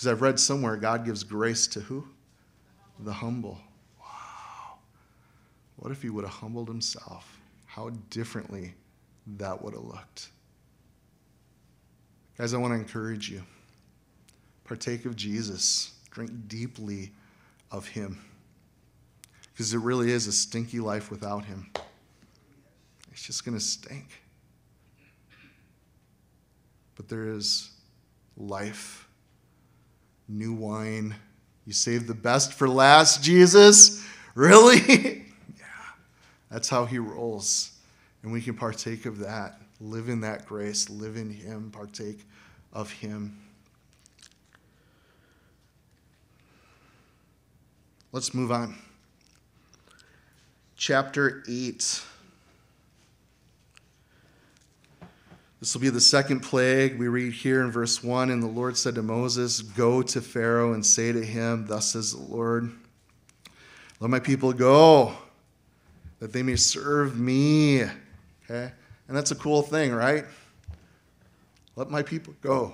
Because 0.00 0.12
I've 0.12 0.22
read 0.22 0.40
somewhere 0.40 0.76
God 0.76 1.04
gives 1.04 1.22
grace 1.22 1.66
to 1.66 1.80
who? 1.80 2.08
The 3.00 3.12
humble. 3.12 3.58
Wow. 4.00 4.78
What 5.76 5.92
if 5.92 6.00
he 6.00 6.08
would 6.08 6.24
have 6.24 6.32
humbled 6.32 6.68
himself? 6.68 7.38
How 7.66 7.90
differently 8.08 8.72
that 9.36 9.62
would 9.62 9.74
have 9.74 9.82
looked. 9.82 10.30
Guys, 12.38 12.54
I 12.54 12.56
want 12.56 12.72
to 12.72 12.78
encourage 12.80 13.28
you. 13.28 13.42
Partake 14.64 15.04
of 15.04 15.16
Jesus, 15.16 15.92
drink 16.10 16.30
deeply 16.48 17.12
of 17.70 17.86
him. 17.86 18.24
Because 19.52 19.74
it 19.74 19.80
really 19.80 20.12
is 20.12 20.26
a 20.26 20.32
stinky 20.32 20.80
life 20.80 21.10
without 21.10 21.44
him. 21.44 21.70
It's 23.12 23.26
just 23.26 23.44
going 23.44 23.58
to 23.58 23.62
stink. 23.62 24.22
But 26.94 27.10
there 27.10 27.28
is 27.28 27.72
life 28.38 29.06
new 30.30 30.52
wine. 30.52 31.14
You 31.66 31.72
saved 31.72 32.06
the 32.06 32.14
best 32.14 32.54
for 32.54 32.68
last, 32.68 33.22
Jesus? 33.22 34.04
Really? 34.34 34.78
yeah. 35.58 35.64
That's 36.50 36.68
how 36.68 36.84
he 36.84 36.98
rolls. 36.98 37.72
And 38.22 38.32
we 38.32 38.40
can 38.40 38.54
partake 38.54 39.06
of 39.06 39.18
that, 39.18 39.60
live 39.80 40.08
in 40.08 40.20
that 40.20 40.46
grace, 40.46 40.88
live 40.88 41.16
in 41.16 41.30
him, 41.30 41.70
partake 41.70 42.24
of 42.72 42.90
him. 42.90 43.38
Let's 48.12 48.34
move 48.34 48.50
on. 48.50 48.76
Chapter 50.76 51.44
8. 51.48 52.02
This 55.60 55.74
will 55.74 55.82
be 55.82 55.90
the 55.90 56.00
second 56.00 56.40
plague. 56.40 56.98
We 56.98 57.08
read 57.08 57.34
here 57.34 57.60
in 57.60 57.70
verse 57.70 58.02
1 58.02 58.30
And 58.30 58.42
the 58.42 58.46
Lord 58.46 58.78
said 58.78 58.94
to 58.94 59.02
Moses, 59.02 59.60
Go 59.60 60.00
to 60.00 60.22
Pharaoh 60.22 60.72
and 60.72 60.84
say 60.84 61.12
to 61.12 61.22
him, 61.22 61.66
Thus 61.66 61.92
says 61.92 62.12
the 62.12 62.22
Lord, 62.22 62.72
Let 64.00 64.08
my 64.08 64.20
people 64.20 64.54
go, 64.54 65.14
that 66.18 66.32
they 66.32 66.42
may 66.42 66.56
serve 66.56 67.18
me. 67.18 67.82
Okay? 67.82 68.72
And 69.06 69.16
that's 69.16 69.32
a 69.32 69.34
cool 69.34 69.60
thing, 69.60 69.92
right? 69.92 70.24
Let 71.76 71.90
my 71.90 72.02
people 72.02 72.34
go. 72.40 72.72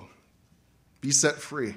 Be 1.01 1.11
set 1.11 1.35
free. 1.35 1.75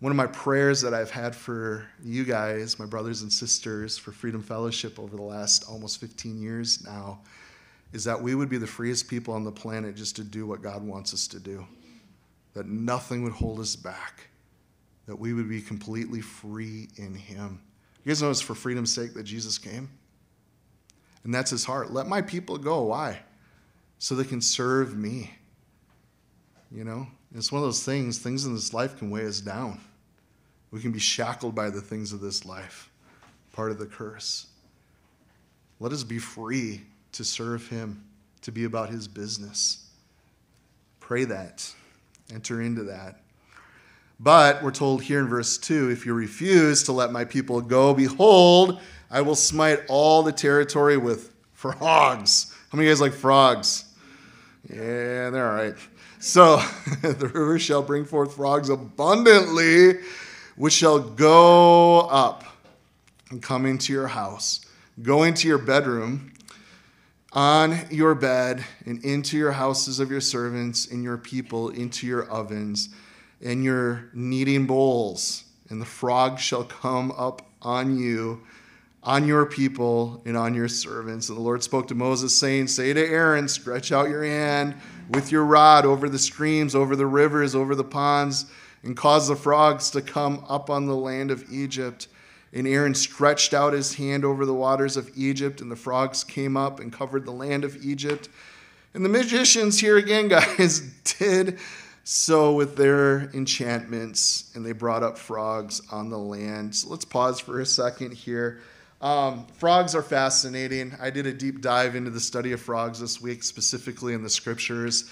One 0.00 0.10
of 0.10 0.16
my 0.16 0.26
prayers 0.26 0.80
that 0.80 0.92
I've 0.92 1.12
had 1.12 1.36
for 1.36 1.86
you 2.02 2.24
guys, 2.24 2.76
my 2.76 2.86
brothers 2.86 3.22
and 3.22 3.32
sisters, 3.32 3.98
for 3.98 4.10
Freedom 4.10 4.42
Fellowship 4.42 4.98
over 4.98 5.14
the 5.14 5.22
last 5.22 5.64
almost 5.68 6.00
15 6.00 6.42
years 6.42 6.84
now 6.84 7.20
is 7.92 8.04
that 8.04 8.22
we 8.22 8.34
would 8.34 8.48
be 8.48 8.58
the 8.58 8.66
freest 8.66 9.08
people 9.08 9.34
on 9.34 9.44
the 9.44 9.52
planet 9.52 9.94
just 9.94 10.16
to 10.16 10.24
do 10.24 10.46
what 10.46 10.62
God 10.62 10.82
wants 10.82 11.12
us 11.12 11.26
to 11.28 11.38
do. 11.38 11.66
That 12.54 12.66
nothing 12.66 13.22
would 13.24 13.32
hold 13.32 13.60
us 13.60 13.76
back. 13.76 14.28
That 15.06 15.16
we 15.16 15.32
would 15.32 15.48
be 15.48 15.60
completely 15.60 16.20
free 16.20 16.88
in 16.96 17.14
Him. 17.14 17.60
You 18.04 18.10
guys 18.10 18.22
know 18.22 18.30
it's 18.30 18.40
for 18.40 18.54
freedom's 18.54 18.92
sake 18.92 19.14
that 19.14 19.24
Jesus 19.24 19.58
came? 19.58 19.90
And 21.24 21.34
that's 21.34 21.50
His 21.50 21.64
heart. 21.64 21.92
Let 21.92 22.06
my 22.06 22.22
people 22.22 22.58
go. 22.58 22.82
Why? 22.82 23.20
So 23.98 24.14
they 24.14 24.24
can 24.24 24.40
serve 24.40 24.96
me. 24.96 25.32
You 26.70 26.84
know? 26.84 27.06
It's 27.34 27.50
one 27.50 27.62
of 27.62 27.66
those 27.66 27.84
things, 27.84 28.18
things 28.18 28.44
in 28.44 28.54
this 28.54 28.74
life 28.74 28.98
can 28.98 29.10
weigh 29.10 29.26
us 29.26 29.40
down. 29.40 29.80
We 30.70 30.80
can 30.80 30.92
be 30.92 30.98
shackled 30.98 31.54
by 31.54 31.70
the 31.70 31.80
things 31.80 32.12
of 32.12 32.20
this 32.20 32.44
life, 32.44 32.90
part 33.52 33.70
of 33.70 33.78
the 33.78 33.86
curse. 33.86 34.46
Let 35.80 35.92
us 35.92 36.02
be 36.02 36.18
free 36.18 36.82
to 37.12 37.24
serve 37.24 37.68
Him, 37.68 38.04
to 38.42 38.52
be 38.52 38.64
about 38.64 38.90
His 38.90 39.08
business. 39.08 39.86
Pray 41.00 41.24
that. 41.24 41.70
Enter 42.32 42.62
into 42.62 42.84
that. 42.84 43.20
But 44.18 44.62
we're 44.62 44.70
told 44.70 45.02
here 45.02 45.18
in 45.18 45.28
verse 45.28 45.58
2 45.58 45.90
if 45.90 46.06
you 46.06 46.14
refuse 46.14 46.84
to 46.84 46.92
let 46.92 47.10
my 47.10 47.24
people 47.24 47.60
go, 47.60 47.92
behold, 47.92 48.80
I 49.10 49.20
will 49.20 49.34
smite 49.34 49.80
all 49.88 50.22
the 50.22 50.32
territory 50.32 50.96
with 50.96 51.34
frogs. 51.52 52.54
How 52.70 52.76
many 52.76 52.86
of 52.86 52.90
you 52.90 52.94
guys 52.94 53.00
like 53.00 53.12
frogs? 53.12 53.84
Yeah, 54.70 55.30
they're 55.30 55.50
all 55.50 55.56
right. 55.56 55.74
So 56.20 56.56
the 57.02 57.30
river 57.34 57.58
shall 57.58 57.82
bring 57.82 58.04
forth 58.04 58.36
frogs 58.36 58.68
abundantly, 58.70 59.98
which 60.56 60.72
shall 60.72 61.00
go 61.00 62.02
up 62.02 62.44
and 63.30 63.42
come 63.42 63.66
into 63.66 63.92
your 63.92 64.06
house, 64.06 64.64
go 65.02 65.24
into 65.24 65.48
your 65.48 65.58
bedroom, 65.58 66.31
on 67.32 67.78
your 67.90 68.14
bed 68.14 68.64
and 68.84 69.02
into 69.04 69.38
your 69.38 69.52
houses 69.52 70.00
of 70.00 70.10
your 70.10 70.20
servants 70.20 70.86
and 70.86 71.02
your 71.02 71.16
people 71.16 71.70
into 71.70 72.06
your 72.06 72.28
ovens 72.28 72.90
and 73.42 73.64
your 73.64 74.10
kneading 74.12 74.66
bowls. 74.66 75.44
And 75.68 75.80
the 75.80 75.86
frog 75.86 76.38
shall 76.38 76.64
come 76.64 77.10
up 77.12 77.46
on 77.62 77.98
you 77.98 78.42
on 79.04 79.26
your 79.26 79.46
people 79.46 80.22
and 80.24 80.36
on 80.36 80.54
your 80.54 80.68
servants. 80.68 81.28
And 81.28 81.36
the 81.36 81.42
lord 81.42 81.62
spoke 81.62 81.88
to 81.88 81.94
moses 81.94 82.36
saying 82.36 82.68
say 82.68 82.92
to 82.92 83.00
aaron 83.00 83.48
stretch 83.48 83.90
out 83.90 84.08
your 84.08 84.24
hand 84.24 84.74
with 85.10 85.32
your 85.32 85.44
rod 85.44 85.84
over 85.84 86.08
the 86.08 86.18
streams 86.18 86.74
over 86.74 86.94
the 86.94 87.06
rivers 87.06 87.54
over 87.54 87.74
the 87.74 87.84
ponds 87.84 88.46
and 88.84 88.96
cause 88.96 89.28
the 89.28 89.36
frogs 89.36 89.90
to 89.90 90.02
come 90.02 90.44
up 90.48 90.70
on 90.70 90.86
the 90.86 90.94
land 90.94 91.30
of 91.30 91.50
egypt 91.50 92.08
and 92.52 92.66
Aaron 92.66 92.94
stretched 92.94 93.54
out 93.54 93.72
his 93.72 93.94
hand 93.94 94.24
over 94.24 94.44
the 94.44 94.54
waters 94.54 94.96
of 94.96 95.10
Egypt, 95.16 95.60
and 95.60 95.70
the 95.70 95.76
frogs 95.76 96.22
came 96.22 96.56
up 96.56 96.80
and 96.80 96.92
covered 96.92 97.24
the 97.24 97.32
land 97.32 97.64
of 97.64 97.82
Egypt. 97.84 98.28
And 98.94 99.04
the 99.04 99.08
magicians, 99.08 99.80
here 99.80 99.96
again, 99.96 100.28
guys, 100.28 100.80
did 101.18 101.58
so 102.04 102.54
with 102.54 102.76
their 102.76 103.30
enchantments, 103.32 104.50
and 104.54 104.66
they 104.66 104.72
brought 104.72 105.02
up 105.02 105.16
frogs 105.16 105.80
on 105.90 106.10
the 106.10 106.18
land. 106.18 106.74
So 106.74 106.90
let's 106.90 107.04
pause 107.04 107.40
for 107.40 107.60
a 107.60 107.66
second 107.66 108.12
here. 108.12 108.60
Um, 109.00 109.46
frogs 109.54 109.94
are 109.94 110.02
fascinating. 110.02 110.94
I 111.00 111.10
did 111.10 111.26
a 111.26 111.32
deep 111.32 111.60
dive 111.60 111.96
into 111.96 112.10
the 112.10 112.20
study 112.20 112.52
of 112.52 112.60
frogs 112.60 113.00
this 113.00 113.20
week, 113.20 113.42
specifically 113.42 114.14
in 114.14 114.22
the 114.22 114.30
scriptures. 114.30 115.10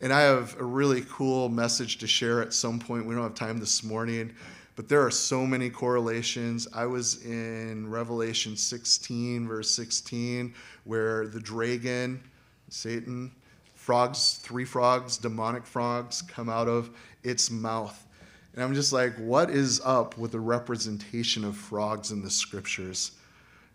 And 0.00 0.12
I 0.12 0.22
have 0.22 0.56
a 0.60 0.64
really 0.64 1.04
cool 1.08 1.48
message 1.48 1.98
to 1.98 2.06
share 2.06 2.42
at 2.42 2.52
some 2.52 2.78
point. 2.78 3.06
We 3.06 3.14
don't 3.14 3.22
have 3.22 3.34
time 3.34 3.58
this 3.58 3.82
morning 3.82 4.32
but 4.74 4.88
there 4.88 5.04
are 5.04 5.10
so 5.10 5.46
many 5.46 5.68
correlations. 5.68 6.66
I 6.74 6.86
was 6.86 7.24
in 7.24 7.90
Revelation 7.90 8.56
16, 8.56 9.46
verse 9.46 9.70
16, 9.70 10.54
where 10.84 11.26
the 11.26 11.40
dragon, 11.40 12.22
Satan, 12.68 13.32
frogs, 13.74 14.40
three 14.42 14.64
frogs, 14.64 15.18
demonic 15.18 15.66
frogs, 15.66 16.22
come 16.22 16.48
out 16.48 16.68
of 16.68 16.90
its 17.22 17.50
mouth. 17.50 18.06
And 18.54 18.62
I'm 18.62 18.74
just 18.74 18.92
like, 18.92 19.14
what 19.16 19.50
is 19.50 19.80
up 19.84 20.16
with 20.18 20.32
the 20.32 20.40
representation 20.40 21.44
of 21.44 21.56
frogs 21.56 22.10
in 22.10 22.22
the 22.22 22.30
scriptures? 22.30 23.12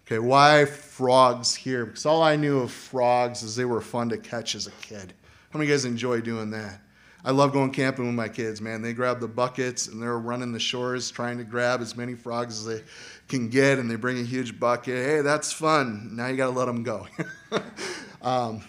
Okay, 0.06 0.20
why 0.20 0.66
frogs 0.66 1.54
here? 1.54 1.86
Because 1.86 2.06
all 2.06 2.24
I 2.24 2.38
knew 2.38 2.60
of 2.60 2.72
frogs 2.72 3.44
is 3.44 3.56
they 3.56 3.66
were 3.66 3.82
fun 3.82 4.10
to 4.10 4.18
catch 4.18 4.56
as 4.56 4.66
a 4.66 4.72
kid. 4.72 5.14
How 5.50 5.60
many 5.60 5.66
of 5.66 5.70
you 5.70 5.76
guys 5.76 5.86
enjoy 5.86 6.22
doing 6.22 6.50
that? 6.52 6.80
I 7.26 7.32
love 7.32 7.52
going 7.52 7.72
camping 7.72 8.06
with 8.06 8.16
my 8.16 8.30
kids, 8.30 8.62
man. 8.62 8.82
They 8.82 8.94
grab 8.94 9.20
the 9.20 9.28
buckets 9.28 9.88
and 9.88 10.02
they're 10.02 10.20
running 10.20 10.52
the 10.52 10.60
shores 10.60 11.12
trying 11.12 11.38
to 11.40 11.44
grab 11.44 11.82
as 11.82 11.96
many 11.96 12.14
frogs 12.14 12.60
as 12.60 12.66
they 12.66 12.84
can 13.28 13.50
get, 13.50 13.80
and 13.80 13.90
they 13.90 13.96
bring 13.96 14.20
a 14.20 14.24
huge 14.24 14.60
bucket. 14.60 14.96
Hey, 14.96 15.22
that's 15.22 15.52
fun. 15.52 16.16
Now 16.16 16.28
you 16.28 16.38
got 16.38 16.48
to 16.48 16.58
let 16.58 16.66
them 16.66 16.84
go. 16.84 17.08
um, 18.22 18.62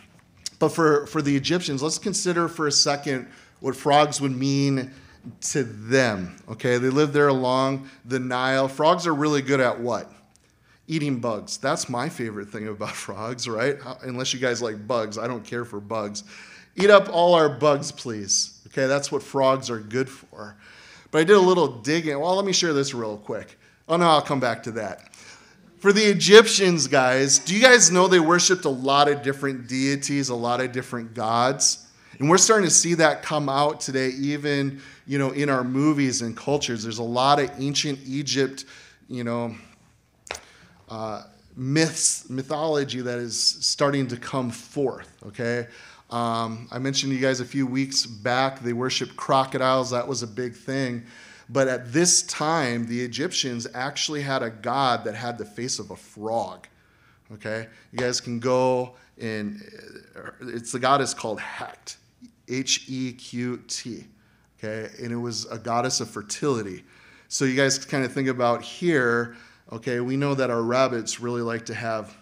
but 0.59 0.70
for, 0.70 1.07
for 1.07 1.22
the 1.22 1.36
Egyptians, 1.36 1.82
let's 1.82 1.99
consider 1.99 2.49
for 2.49 2.66
a 2.66 2.72
second 2.72 3.28
what 3.61 3.76
frogs 3.76 4.20
would 4.20 4.36
mean 4.36 4.92
to 5.40 5.62
them. 5.62 6.36
Okay, 6.49 6.78
they 6.78 6.88
live 6.90 7.12
there 7.12 7.28
along 7.28 7.88
the 8.05 8.18
Nile. 8.18 8.68
Frogs 8.68 9.07
are 9.07 9.14
really 9.14 9.42
good 9.42 9.61
at 9.61 9.78
what? 9.80 10.11
Eating 10.86 11.20
bugs. 11.20 11.59
That's 11.59 11.88
my 11.88 12.09
favorite 12.09 12.49
thing 12.49 12.68
about 12.68 12.90
frogs, 12.94 13.49
right? 13.49 13.76
Unless 14.03 14.32
you 14.34 14.40
guys 14.40 14.62
like 14.62 14.86
bugs, 14.86 15.18
I 15.18 15.26
don't 15.26 15.44
care 15.44 15.64
for 15.64 15.80
bugs. 15.80 16.24
Eat 16.81 16.91
up 16.91 17.09
all 17.11 17.35
our 17.35 17.49
bugs, 17.49 17.91
please. 17.91 18.61
Okay, 18.68 18.87
that's 18.87 19.11
what 19.11 19.22
frogs 19.22 19.70
are 19.70 19.81
good 19.81 20.09
for. 20.09 20.57
But 21.11 21.18
I 21.18 21.24
did 21.24 21.37
a 21.37 21.41
little 21.41 21.68
digging. 21.68 22.18
Well, 22.20 22.37
let 22.37 22.45
me 22.45 22.53
share 22.53 22.72
this 22.72 22.95
real 22.95 23.16
quick. 23.16 23.59
Oh, 23.89 23.97
no, 23.97 24.07
I'll 24.07 24.22
come 24.22 24.41
back 24.41 24.62
to 24.64 24.70
that. 24.72 25.14
For 25.79 25.93
the 25.93 26.03
Egyptians, 26.03 26.87
guys, 26.87 27.39
do 27.39 27.55
you 27.55 27.62
guys 27.62 27.91
know 27.91 28.09
they 28.09 28.20
worshiped 28.20 28.64
a 28.64 28.70
lot 28.70 29.09
of 29.09 29.22
different 29.22 29.68
deities, 29.68 30.29
a 30.29 30.35
lot 30.35 30.61
of 30.61 30.72
different 30.72 31.14
gods? 31.14 31.87
And 32.18 32.29
we're 32.29 32.39
starting 32.39 32.68
to 32.68 32.74
see 32.74 32.95
that 32.95 33.22
come 33.22 33.49
out 33.49 33.81
today, 33.81 34.09
even 34.09 34.81
you 35.09 35.18
know, 35.18 35.31
in 35.31 35.49
our 35.49 35.64
movies 35.64 36.20
and 36.20 36.37
cultures. 36.37 36.83
There's 36.83 36.99
a 36.99 37.03
lot 37.03 37.41
of 37.41 37.51
ancient 37.59 38.01
Egypt, 38.07 38.66
you 39.09 39.24
know, 39.24 39.55
uh, 40.89 41.22
myths, 41.57 42.29
mythology 42.29 43.01
that 43.01 43.18
is 43.18 43.41
starting 43.41 44.07
to 44.09 44.16
come 44.16 44.51
forth. 44.51 45.09
Okay, 45.26 45.66
um, 46.11 46.68
I 46.70 46.78
mentioned 46.78 47.12
to 47.12 47.16
you 47.16 47.22
guys 47.22 47.40
a 47.40 47.44
few 47.44 47.66
weeks 47.66 48.06
back, 48.06 48.61
they 48.61 48.72
worshiped 48.72 49.16
crocodiles. 49.16 49.90
That 49.90 50.09
was 50.09 50.22
a 50.22 50.26
big 50.26 50.54
thing. 50.54 51.04
But 51.50 51.68
at 51.68 51.92
this 51.92 52.22
time, 52.22 52.86
the 52.86 53.00
Egyptians 53.00 53.66
actually 53.74 54.22
had 54.22 54.42
a 54.42 54.50
god 54.50 55.04
that 55.04 55.14
had 55.14 55.38
the 55.38 55.44
face 55.44 55.78
of 55.78 55.90
a 55.90 55.96
frog. 55.96 56.66
Okay? 57.32 57.68
You 57.92 57.98
guys 57.98 58.20
can 58.20 58.38
go 58.38 58.94
and 59.18 59.62
uh, 60.16 60.30
it's 60.40 60.72
the 60.72 60.78
goddess 60.78 61.12
called 61.12 61.40
Heqt, 61.40 61.96
H 62.48 62.84
E 62.88 63.12
Q 63.12 63.62
T. 63.66 64.06
Okay? 64.59 64.90
And 65.02 65.12
it 65.12 65.16
was 65.16 65.46
a 65.46 65.59
goddess 65.59 66.00
of 66.00 66.11
fertility. 66.11 66.84
So 67.28 67.44
you 67.44 67.56
guys 67.56 67.78
kind 67.84 68.04
of 68.04 68.12
think 68.12 68.28
about 68.28 68.62
here, 68.62 69.36
okay, 69.70 70.00
we 70.00 70.16
know 70.16 70.34
that 70.34 70.50
our 70.50 70.62
rabbits 70.62 71.20
really 71.20 71.42
like 71.42 71.66
to 71.66 71.74
have 71.74 72.16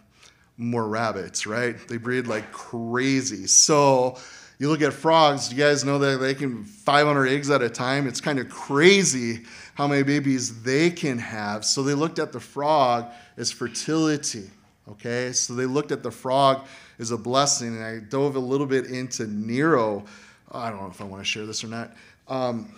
more 0.59 0.89
rabbits, 0.89 1.47
right? 1.47 1.77
They 1.89 1.97
breed 1.97 2.27
like 2.27 2.53
crazy. 2.53 3.47
So 3.47 4.19
you 4.59 4.71
look 4.71 4.81
at 4.81 4.93
frogs, 4.93 5.53
you 5.53 5.59
guys 5.59 5.85
know 5.85 5.99
that 5.99 6.19
they 6.19 6.35
can 6.35 6.65
500 6.65 7.27
eggs 7.27 7.51
at 7.51 7.61
a 7.61 7.69
time. 7.69 8.07
It's 8.07 8.21
kind 8.21 8.39
of 8.39 8.49
crazy 8.49 9.43
how 9.75 9.87
many 9.87 10.03
babies 10.03 10.63
they 10.63 10.91
can 10.91 11.19
have. 11.19 11.65
So 11.65 11.83
they 11.83 11.93
looked 11.93 12.19
at 12.19 12.33
the 12.33 12.41
frog 12.41 13.07
as 13.37 13.53
fertility, 13.53 14.51
okay? 14.89 15.33
So 15.33 15.55
they 15.55 15.67
looked 15.67 15.93
at 15.93 16.03
the 16.03 16.11
frog 16.11 16.67
as 16.99 17.11
a 17.11 17.19
blessing. 17.19 17.77
And 17.77 17.85
I 17.85 17.99
dove 17.99 18.37
a 18.37 18.41
little 18.41 18.67
bit 18.67 18.87
into 18.87 19.27
Nero. 19.27 20.05
I 20.51 20.71
don't 20.71 20.81
know 20.81 20.89
if 20.89 21.03
I 21.03 21.05
want 21.05 21.21
to 21.21 21.29
share 21.29 21.45
this 21.45 21.63
or 21.63 21.69
not. 21.69 21.95
Um, 22.27 22.75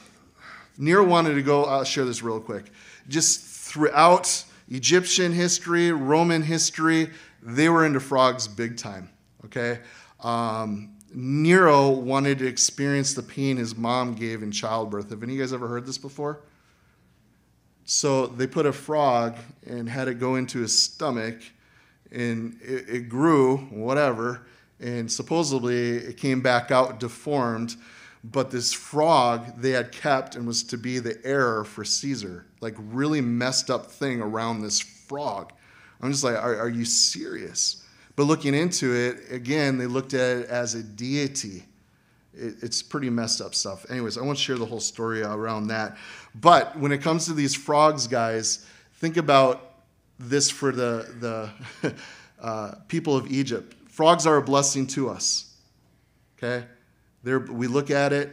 Nero 0.79 1.05
wanted 1.05 1.35
to 1.35 1.43
go, 1.43 1.65
I'll 1.65 1.85
share 1.85 2.05
this 2.05 2.23
real 2.23 2.41
quick. 2.41 2.73
Just 3.09 3.41
throughout 3.41 4.45
Egyptian 4.71 5.33
history, 5.33 5.93
Roman 5.93 6.43
history, 6.43 7.11
they 7.43 7.69
were 7.69 7.85
into 7.85 8.01
frogs 8.01 8.49
big 8.49 8.77
time, 8.77 9.11
okay? 9.45 9.81
Um, 10.21 10.97
Nero 11.15 11.89
wanted 11.91 12.39
to 12.41 12.47
experience 12.47 13.15
the 13.15 13.23
pain 13.23 13.57
his 13.57 13.77
mom 13.77 14.15
gave 14.15 14.43
in 14.43 14.51
childbirth. 14.51 15.11
Have 15.11 15.23
any 15.23 15.33
of 15.33 15.37
you 15.39 15.43
guys 15.43 15.53
ever 15.53 15.69
heard 15.69 15.87
this 15.87 15.99
before? 15.99 16.41
So 17.85 18.27
they 18.27 18.47
put 18.47 18.67
a 18.67 18.73
frog 18.73 19.37
and 19.67 19.89
had 19.89 20.09
it 20.09 20.21
go 20.21 20.35
into 20.35 20.59
his 20.59 20.79
stomach, 20.79 21.41
and 22.13 22.59
it, 22.63 22.89
it 22.89 23.09
grew, 23.09 23.57
whatever, 23.71 24.47
and 24.79 25.11
supposedly 25.11 25.97
it 25.97 26.19
came 26.19 26.43
back 26.43 26.71
out 26.71 27.01
deformed. 27.01 27.77
But 28.23 28.51
this 28.51 28.73
frog 28.73 29.61
they 29.61 29.71
had 29.71 29.93
kept 29.93 30.35
and 30.35 30.47
was 30.47 30.63
to 30.65 30.77
be 30.77 30.99
the 30.99 31.19
heir 31.25 31.65
for 31.65 31.85
Caesar. 31.85 32.47
Like, 32.61 32.75
really 32.79 33.23
messed 33.23 33.71
up 33.71 33.87
thing 33.87 34.21
around 34.21 34.61
this 34.61 34.81
frog. 34.81 35.53
I'm 36.01 36.11
just 36.13 36.25
like, 36.25 36.37
are, 36.37 36.57
are 36.59 36.69
you 36.69 36.85
serious? 36.85 37.85
But 38.17 38.25
looking 38.25 38.55
into 38.55 38.93
it, 38.95 39.33
again, 39.33 39.79
they 39.79 39.87
looked 39.87 40.15
at 40.15 40.39
it 40.39 40.49
as 40.49 40.75
a 40.75 40.83
deity. 40.83 41.65
It, 42.35 42.57
it's 42.63 42.83
pretty 42.83 43.11
messed 43.11 43.41
up 43.41 43.55
stuff. 43.55 43.87
Anyways, 43.91 44.19
I 44.19 44.23
won't 44.23 44.39
share 44.39 44.57
the 44.57 44.67
whole 44.67 44.81
story 44.81 45.23
around 45.23 45.69
that. 45.69 45.97
But 46.35 46.79
when 46.79 46.93
it 46.93 46.99
comes 46.99 47.27
to 47.27 47.33
these 47.33 47.55
frogs, 47.55 48.07
guys, 48.07 48.67
think 48.95 49.17
about 49.17 49.75
this 50.19 50.51
for 50.51 50.73
the, 50.73 51.51
the 51.83 51.95
uh, 52.41 52.75
people 52.89 53.17
of 53.17 53.31
Egypt. 53.31 53.75
Frogs 53.89 54.27
are 54.27 54.37
a 54.37 54.43
blessing 54.43 54.87
to 54.89 55.09
us. 55.09 55.57
Okay? 56.37 56.65
They're, 57.23 57.41
we 57.41 57.67
look 57.67 57.91
at 57.91 58.13
it, 58.13 58.31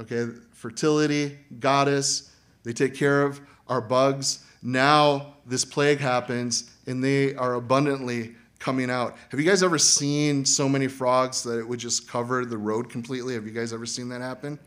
okay, 0.00 0.26
fertility, 0.52 1.38
goddess, 1.60 2.30
they 2.64 2.72
take 2.72 2.94
care 2.94 3.22
of 3.22 3.40
our 3.68 3.80
bugs. 3.80 4.44
Now 4.64 5.34
this 5.46 5.64
plague 5.64 6.00
happens, 6.00 6.70
and 6.86 7.04
they 7.04 7.34
are 7.34 7.54
abundantly 7.54 8.34
coming 8.58 8.90
out. 8.90 9.16
Have 9.28 9.38
you 9.38 9.46
guys 9.46 9.62
ever 9.62 9.78
seen 9.78 10.44
so 10.46 10.68
many 10.68 10.88
frogs 10.88 11.42
that 11.42 11.58
it 11.58 11.68
would 11.68 11.78
just 11.78 12.08
cover 12.08 12.46
the 12.46 12.56
road 12.56 12.88
completely? 12.88 13.34
Have 13.34 13.44
you 13.46 13.52
guys 13.52 13.74
ever 13.74 13.84
seen 13.84 14.08
that 14.08 14.22
happen? 14.22 14.58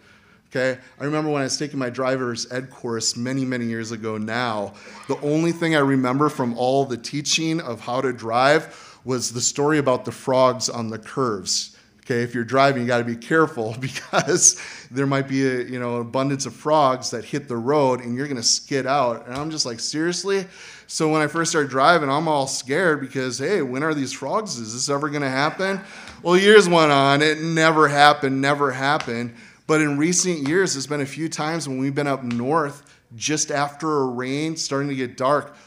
Okay, 0.50 0.80
I 1.00 1.04
remember 1.04 1.30
when 1.30 1.42
I 1.42 1.46
was 1.46 1.58
taking 1.58 1.80
my 1.80 1.90
driver's 1.90 2.50
ed 2.52 2.70
course 2.70 3.18
many, 3.18 3.44
many 3.44 3.66
years 3.66 3.92
ago 3.92 4.18
now, 4.18 4.74
the 5.08 5.20
only 5.22 5.52
thing 5.52 5.76
I 5.76 5.80
remember 5.80 6.30
from 6.30 6.58
all 6.58 6.86
the 6.86 6.96
teaching 6.96 7.60
of 7.60 7.82
how 7.82 8.00
to 8.00 8.14
drive 8.14 9.00
was 9.04 9.34
the 9.34 9.42
story 9.42 9.78
about 9.78 10.06
the 10.06 10.12
frogs 10.12 10.70
on 10.70 10.90
the 10.90 11.00
curves. 11.00 11.77
Okay, 12.08 12.22
if 12.24 12.34
you're 12.34 12.46
driving, 12.46 12.84
you 12.84 12.88
got 12.88 13.00
to 13.00 13.04
be 13.04 13.18
careful 13.18 13.76
because 13.82 14.58
there 14.90 15.06
might 15.06 15.28
be 15.28 15.46
a 15.46 15.64
you 15.64 15.78
know 15.78 15.96
an 15.96 16.02
abundance 16.04 16.46
of 16.46 16.56
frogs 16.56 17.10
that 17.12 17.26
hit 17.26 17.50
the 17.50 17.58
road 17.58 18.00
and 18.00 18.16
you're 18.16 18.28
to 18.38 18.44
skid 18.44 18.88
out. 18.88 19.28
And 19.28 19.36
I'm 19.36 19.52
just 19.52 19.66
like, 19.66 19.82
seriously? 19.82 20.46
So 20.88 21.12
when 21.12 21.22
I 21.22 21.28
first 21.28 21.52
started 21.52 21.70
driving, 21.70 22.10
I'm 22.10 22.30
all 22.30 22.48
scared 22.48 23.02
because 23.02 23.40
hey, 23.40 23.62
when 23.62 23.84
are 23.84 23.94
these 23.94 24.14
frogs? 24.14 24.58
Is 24.58 24.72
this 24.72 24.88
ever 24.88 25.10
to 25.24 25.30
happen? 25.30 25.82
Well, 26.24 26.38
years 26.38 26.70
went 26.70 26.94
on, 26.94 27.22
it 27.22 27.42
never 27.42 27.90
happened, 27.90 28.42
never 28.42 28.72
happened. 28.72 29.36
But 29.68 29.82
in 29.82 29.98
recent 29.98 30.48
years, 30.48 30.76
there's 30.76 30.88
been 30.88 31.02
a 31.02 31.06
few 31.06 31.28
times 31.28 31.68
when 31.68 31.78
we've 31.78 31.94
been 31.94 32.08
up 32.08 32.24
north 32.24 32.84
just 33.18 33.52
after 33.52 33.98
a 33.98 34.06
rain, 34.06 34.56
starting 34.56 34.88
to 34.88 34.96
get 34.96 35.18
dark, 35.18 35.58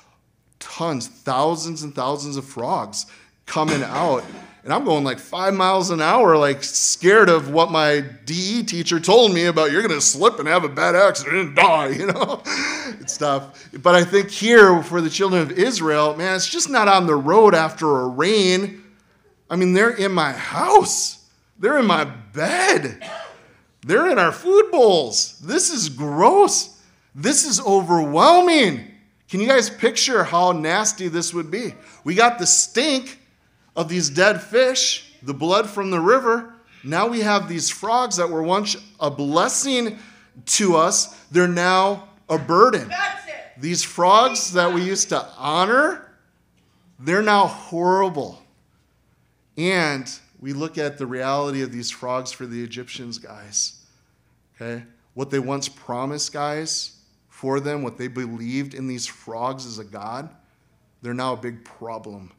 tons, 0.59 1.07
thousands 1.07 1.83
and 1.83 1.95
thousands 1.95 2.39
of 2.39 2.47
frogs 2.47 3.05
coming 3.45 3.83
out 3.83 4.25
and 4.63 4.73
I'm 4.73 4.85
going 4.85 5.05
like 5.05 5.19
five 5.19 5.55
miles 5.55 5.91
an 5.91 6.03
hour, 6.03 6.37
like 6.37 6.63
scared 6.63 7.29
of 7.29 7.51
what 7.51 7.71
my 7.71 8.05
DE 8.27 8.63
teacher 8.65 9.01
told 9.01 9.33
me 9.33 9.47
about 9.47 9.73
you're 9.73 9.87
to 9.89 10.01
slip 10.01 10.39
and 10.39 10.47
have 10.47 10.65
a 10.65 10.69
bad 10.69 10.95
accident 10.95 11.37
and 11.37 11.57
die, 11.57 11.89
you 11.99 12.07
know, 12.07 12.43
stuff. 13.07 13.69
But 13.83 13.95
I 13.95 14.05
think 14.05 14.31
here 14.31 14.83
for 14.83 15.01
the 15.01 15.11
children 15.11 15.41
of 15.43 15.53
Israel, 15.53 16.15
man, 16.17 16.37
it's 16.37 16.49
just 16.49 16.69
not 16.69 16.89
on 16.89 17.07
the 17.07 17.17
road 17.17 17.55
after 17.55 18.01
a 18.01 18.09
rain. 18.09 18.85
I 19.49 19.57
mean, 19.57 19.73
they're 19.73 19.97
in 19.97 20.13
my 20.13 20.33
house, 20.33 21.27
they're 21.59 21.79
in 21.79 21.87
my 21.87 22.05
bed, 22.05 23.03
they're 23.83 24.11
in 24.11 24.19
our 24.19 24.33
food 24.33 24.71
bowls. 24.71 25.39
This 25.41 25.71
is 25.71 25.89
gross. 25.89 26.77
This 27.15 27.45
is 27.45 27.61
overwhelming. 27.61 28.87
Can 29.29 29.41
you 29.41 29.49
guys 29.49 29.71
picture 29.71 30.25
how 30.25 30.53
nasty 30.53 31.09
this 31.09 31.33
would 31.33 31.51
be? 31.51 31.75
We 32.05 32.15
got 32.15 32.39
the 32.39 32.47
stink 32.47 33.20
of 33.81 33.89
these 33.89 34.11
dead 34.11 34.43
fish, 34.43 35.15
the 35.23 35.33
blood 35.33 35.69
from 35.69 35.91
the 35.91 36.01
river. 36.01 36.53
Now 36.85 37.09
we 37.09 37.21
have 37.21 37.49
these 37.49 37.71
frogs 37.71 38.17
that 38.17 38.29
were 38.29 38.43
once 38.43 38.77
a 39.01 39.11
blessing 39.11 39.99
to 40.47 40.77
us, 40.77 41.19
they're 41.31 41.49
now 41.49 42.09
a 42.29 42.39
burden. 42.39 42.93
These 43.57 43.83
frogs 43.83 44.53
that 44.53 44.73
we 44.73 44.83
used 44.83 45.09
to 45.09 45.27
honor, 45.39 46.13
they're 46.99 47.23
now 47.23 47.47
horrible. 47.47 48.43
And 49.57 50.11
we 50.41 50.53
look 50.53 50.77
at 50.77 50.99
the 50.99 51.07
reality 51.07 51.63
of 51.63 51.73
these 51.73 51.91
frogs 51.91 52.33
for 52.33 52.45
the 52.45 52.63
Egyptians, 52.63 53.19
guys. 53.19 53.81
Okay? 54.55 54.85
What 55.15 55.31
they 55.31 55.39
once 55.39 55.69
promised, 55.69 56.35
guys, 56.35 56.97
for 57.29 57.61
them, 57.61 57.83
what 57.83 57.97
they 57.97 58.09
believed 58.09 58.75
in 58.75 58.87
these 58.87 59.07
frogs 59.07 59.65
as 59.65 59.79
a 59.79 59.85
god, 59.85 60.29
they're 61.01 61.15
now 61.15 61.33
a 61.33 61.37
big 61.39 61.65
problem. 61.65 62.33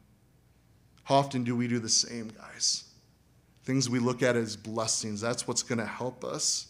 How 1.03 1.15
often 1.15 1.43
do 1.43 1.55
we 1.55 1.67
do 1.67 1.79
the 1.79 1.89
same, 1.89 2.29
guys? 2.29 2.85
Things 3.63 3.89
we 3.89 3.99
look 3.99 4.23
at 4.23 4.35
as 4.35 4.55
blessings, 4.55 5.21
that's 5.21 5.47
what's 5.47 5.63
going 5.63 5.79
to 5.79 5.85
help 5.85 6.23
us. 6.23 6.67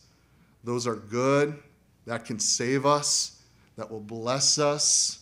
Those 0.64 0.88
are 0.88 0.96
good, 0.96 1.58
that 2.06 2.26
can 2.26 2.40
save 2.40 2.86
us, 2.86 3.42
that 3.78 3.90
will 3.90 4.02
bless 4.02 4.60
us. 4.60 5.20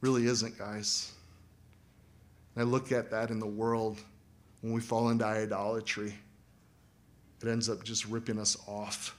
Really 0.00 0.26
isn't, 0.26 0.58
guys. 0.58 1.12
I 2.56 2.62
look 2.62 2.92
at 2.92 3.10
that 3.10 3.30
in 3.30 3.38
the 3.38 3.46
world 3.46 4.00
when 4.60 4.72
we 4.72 4.80
fall 4.80 5.08
into 5.10 5.24
idolatry. 5.24 6.14
It 7.42 7.48
ends 7.48 7.68
up 7.68 7.82
just 7.82 8.06
ripping 8.06 8.38
us 8.38 8.56
off, 8.66 9.16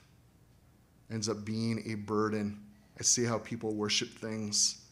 it 1.09 1.15
ends 1.15 1.29
up 1.29 1.43
being 1.43 1.83
a 1.91 1.95
burden. 1.95 2.59
I 2.99 3.01
see 3.01 3.25
how 3.25 3.39
people 3.39 3.73
worship 3.73 4.09
things 4.09 4.82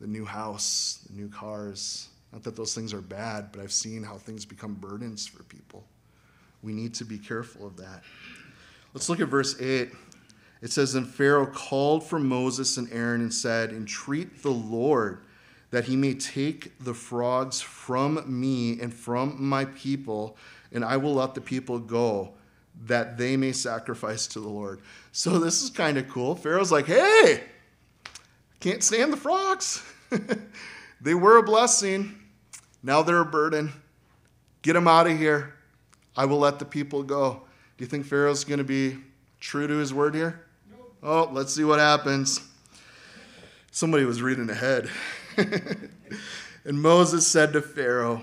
the 0.00 0.06
new 0.06 0.24
house, 0.24 1.04
the 1.08 1.16
new 1.16 1.28
cars. 1.28 2.08
Not 2.32 2.42
that 2.42 2.56
those 2.56 2.74
things 2.74 2.92
are 2.92 3.00
bad, 3.00 3.50
but 3.52 3.60
I've 3.60 3.72
seen 3.72 4.02
how 4.02 4.16
things 4.16 4.44
become 4.44 4.74
burdens 4.74 5.26
for 5.26 5.42
people. 5.44 5.84
We 6.62 6.72
need 6.72 6.94
to 6.94 7.04
be 7.04 7.18
careful 7.18 7.66
of 7.66 7.76
that. 7.76 8.02
Let's 8.92 9.08
look 9.08 9.20
at 9.20 9.28
verse 9.28 9.60
8. 9.60 9.90
It 10.62 10.72
says, 10.72 10.94
Then 10.94 11.04
Pharaoh 11.04 11.46
called 11.46 12.04
for 12.04 12.18
Moses 12.18 12.76
and 12.76 12.92
Aaron 12.92 13.20
and 13.20 13.32
said, 13.32 13.70
Entreat 13.70 14.42
the 14.42 14.50
Lord 14.50 15.20
that 15.70 15.84
he 15.84 15.96
may 15.96 16.14
take 16.14 16.78
the 16.78 16.94
frogs 16.94 17.60
from 17.60 18.22
me 18.26 18.80
and 18.80 18.94
from 18.94 19.36
my 19.44 19.64
people, 19.64 20.36
and 20.72 20.84
I 20.84 20.96
will 20.96 21.14
let 21.14 21.34
the 21.34 21.40
people 21.40 21.78
go, 21.78 22.32
that 22.84 23.18
they 23.18 23.36
may 23.36 23.52
sacrifice 23.52 24.26
to 24.28 24.40
the 24.40 24.48
Lord. 24.48 24.80
So 25.12 25.38
this 25.38 25.62
is 25.62 25.70
kind 25.70 25.98
of 25.98 26.08
cool. 26.08 26.34
Pharaoh's 26.34 26.72
like, 26.72 26.86
Hey, 26.86 27.44
can't 28.66 28.82
stand 28.82 29.12
the 29.12 29.16
frogs. 29.16 29.80
they 31.00 31.14
were 31.14 31.36
a 31.36 31.42
blessing. 31.44 32.18
Now 32.82 33.00
they're 33.00 33.20
a 33.20 33.24
burden. 33.24 33.72
Get 34.62 34.72
them 34.72 34.88
out 34.88 35.06
of 35.06 35.16
here. 35.16 35.54
I 36.16 36.24
will 36.24 36.38
let 36.38 36.58
the 36.58 36.64
people 36.64 37.04
go. 37.04 37.42
Do 37.78 37.84
you 37.84 37.86
think 37.86 38.06
Pharaoh's 38.06 38.42
going 38.42 38.58
to 38.58 38.64
be 38.64 38.96
true 39.38 39.68
to 39.68 39.74
his 39.74 39.94
word 39.94 40.16
here? 40.16 40.46
No. 40.68 40.78
Oh, 41.00 41.30
let's 41.32 41.54
see 41.54 41.62
what 41.62 41.78
happens. 41.78 42.40
Somebody 43.70 44.04
was 44.04 44.20
reading 44.20 44.50
ahead. 44.50 44.90
and 45.36 46.82
Moses 46.82 47.24
said 47.24 47.52
to 47.52 47.62
Pharaoh, 47.62 48.22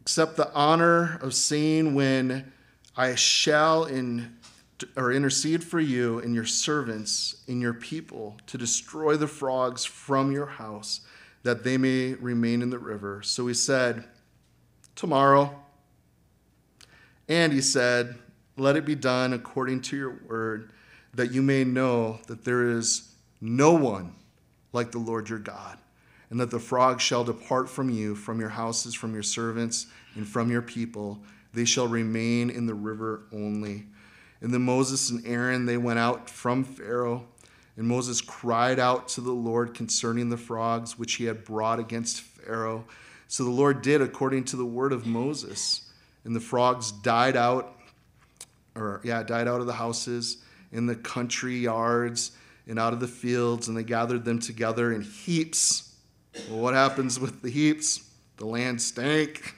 Accept 0.00 0.36
the 0.36 0.52
honor 0.54 1.20
of 1.22 1.34
saying 1.34 1.94
when 1.94 2.52
I 2.96 3.14
shall 3.14 3.84
in 3.84 4.37
or 4.96 5.12
intercede 5.12 5.64
for 5.64 5.80
you 5.80 6.18
and 6.18 6.34
your 6.34 6.44
servants 6.44 7.42
and 7.48 7.60
your 7.60 7.74
people 7.74 8.36
to 8.46 8.58
destroy 8.58 9.16
the 9.16 9.26
frogs 9.26 9.84
from 9.84 10.32
your 10.32 10.46
house, 10.46 11.00
that 11.42 11.64
they 11.64 11.76
may 11.76 12.14
remain 12.14 12.62
in 12.62 12.70
the 12.70 12.78
river. 12.78 13.22
So 13.22 13.46
he 13.46 13.54
said, 13.54 14.04
Tomorrow. 14.94 15.56
And 17.28 17.52
he 17.52 17.60
said, 17.60 18.18
Let 18.56 18.76
it 18.76 18.84
be 18.84 18.94
done 18.94 19.32
according 19.32 19.82
to 19.82 19.96
your 19.96 20.18
word, 20.26 20.72
that 21.14 21.30
you 21.30 21.42
may 21.42 21.64
know 21.64 22.18
that 22.26 22.44
there 22.44 22.68
is 22.68 23.14
no 23.40 23.72
one 23.74 24.14
like 24.72 24.90
the 24.90 24.98
Lord 24.98 25.28
your 25.28 25.38
God, 25.38 25.78
and 26.30 26.40
that 26.40 26.50
the 26.50 26.58
frogs 26.58 27.02
shall 27.02 27.24
depart 27.24 27.68
from 27.68 27.90
you, 27.90 28.14
from 28.14 28.40
your 28.40 28.48
houses, 28.48 28.94
from 28.94 29.14
your 29.14 29.22
servants, 29.22 29.86
and 30.14 30.26
from 30.26 30.50
your 30.50 30.62
people. 30.62 31.20
They 31.54 31.64
shall 31.64 31.86
remain 31.86 32.50
in 32.50 32.66
the 32.66 32.74
river 32.74 33.22
only. 33.32 33.86
And 34.40 34.52
then 34.52 34.62
Moses 34.62 35.10
and 35.10 35.26
Aaron, 35.26 35.66
they 35.66 35.76
went 35.76 35.98
out 35.98 36.30
from 36.30 36.64
Pharaoh. 36.64 37.26
And 37.76 37.86
Moses 37.86 38.20
cried 38.20 38.78
out 38.78 39.08
to 39.10 39.20
the 39.20 39.32
Lord 39.32 39.74
concerning 39.74 40.30
the 40.30 40.36
frogs 40.36 40.98
which 40.98 41.14
he 41.14 41.24
had 41.24 41.44
brought 41.44 41.78
against 41.78 42.22
Pharaoh. 42.22 42.84
So 43.28 43.44
the 43.44 43.50
Lord 43.50 43.82
did 43.82 44.02
according 44.02 44.44
to 44.44 44.56
the 44.56 44.64
word 44.64 44.92
of 44.92 45.06
Moses. 45.06 45.90
And 46.24 46.34
the 46.34 46.40
frogs 46.40 46.90
died 46.90 47.36
out, 47.36 47.76
or 48.74 49.00
yeah, 49.04 49.22
died 49.22 49.48
out 49.48 49.60
of 49.60 49.66
the 49.66 49.74
houses, 49.74 50.38
in 50.72 50.86
the 50.86 50.96
country 50.96 51.56
yards, 51.58 52.32
and 52.66 52.78
out 52.78 52.92
of 52.92 53.00
the 53.00 53.08
fields, 53.08 53.68
and 53.68 53.76
they 53.76 53.82
gathered 53.82 54.24
them 54.24 54.38
together 54.38 54.92
in 54.92 55.02
heaps. 55.02 55.94
Well, 56.50 56.58
what 56.58 56.74
happens 56.74 57.18
with 57.18 57.40
the 57.42 57.50
heaps? 57.50 58.04
The 58.36 58.46
land 58.46 58.82
stank. 58.82 59.54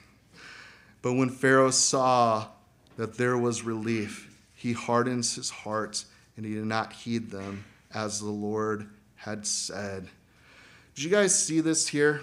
But 1.01 1.13
when 1.13 1.29
Pharaoh 1.29 1.71
saw 1.71 2.47
that 2.97 3.17
there 3.17 3.37
was 3.37 3.63
relief, 3.63 4.30
he 4.61 4.73
hardens 4.73 5.33
his 5.33 5.49
heart 5.49 6.05
and 6.37 6.45
he 6.45 6.53
did 6.53 6.65
not 6.65 6.93
heed 6.93 7.31
them 7.31 7.65
as 7.95 8.19
the 8.19 8.29
Lord 8.29 8.87
had 9.15 9.47
said. 9.47 10.07
Did 10.93 11.03
you 11.03 11.09
guys 11.09 11.33
see 11.33 11.61
this 11.61 11.87
here? 11.87 12.21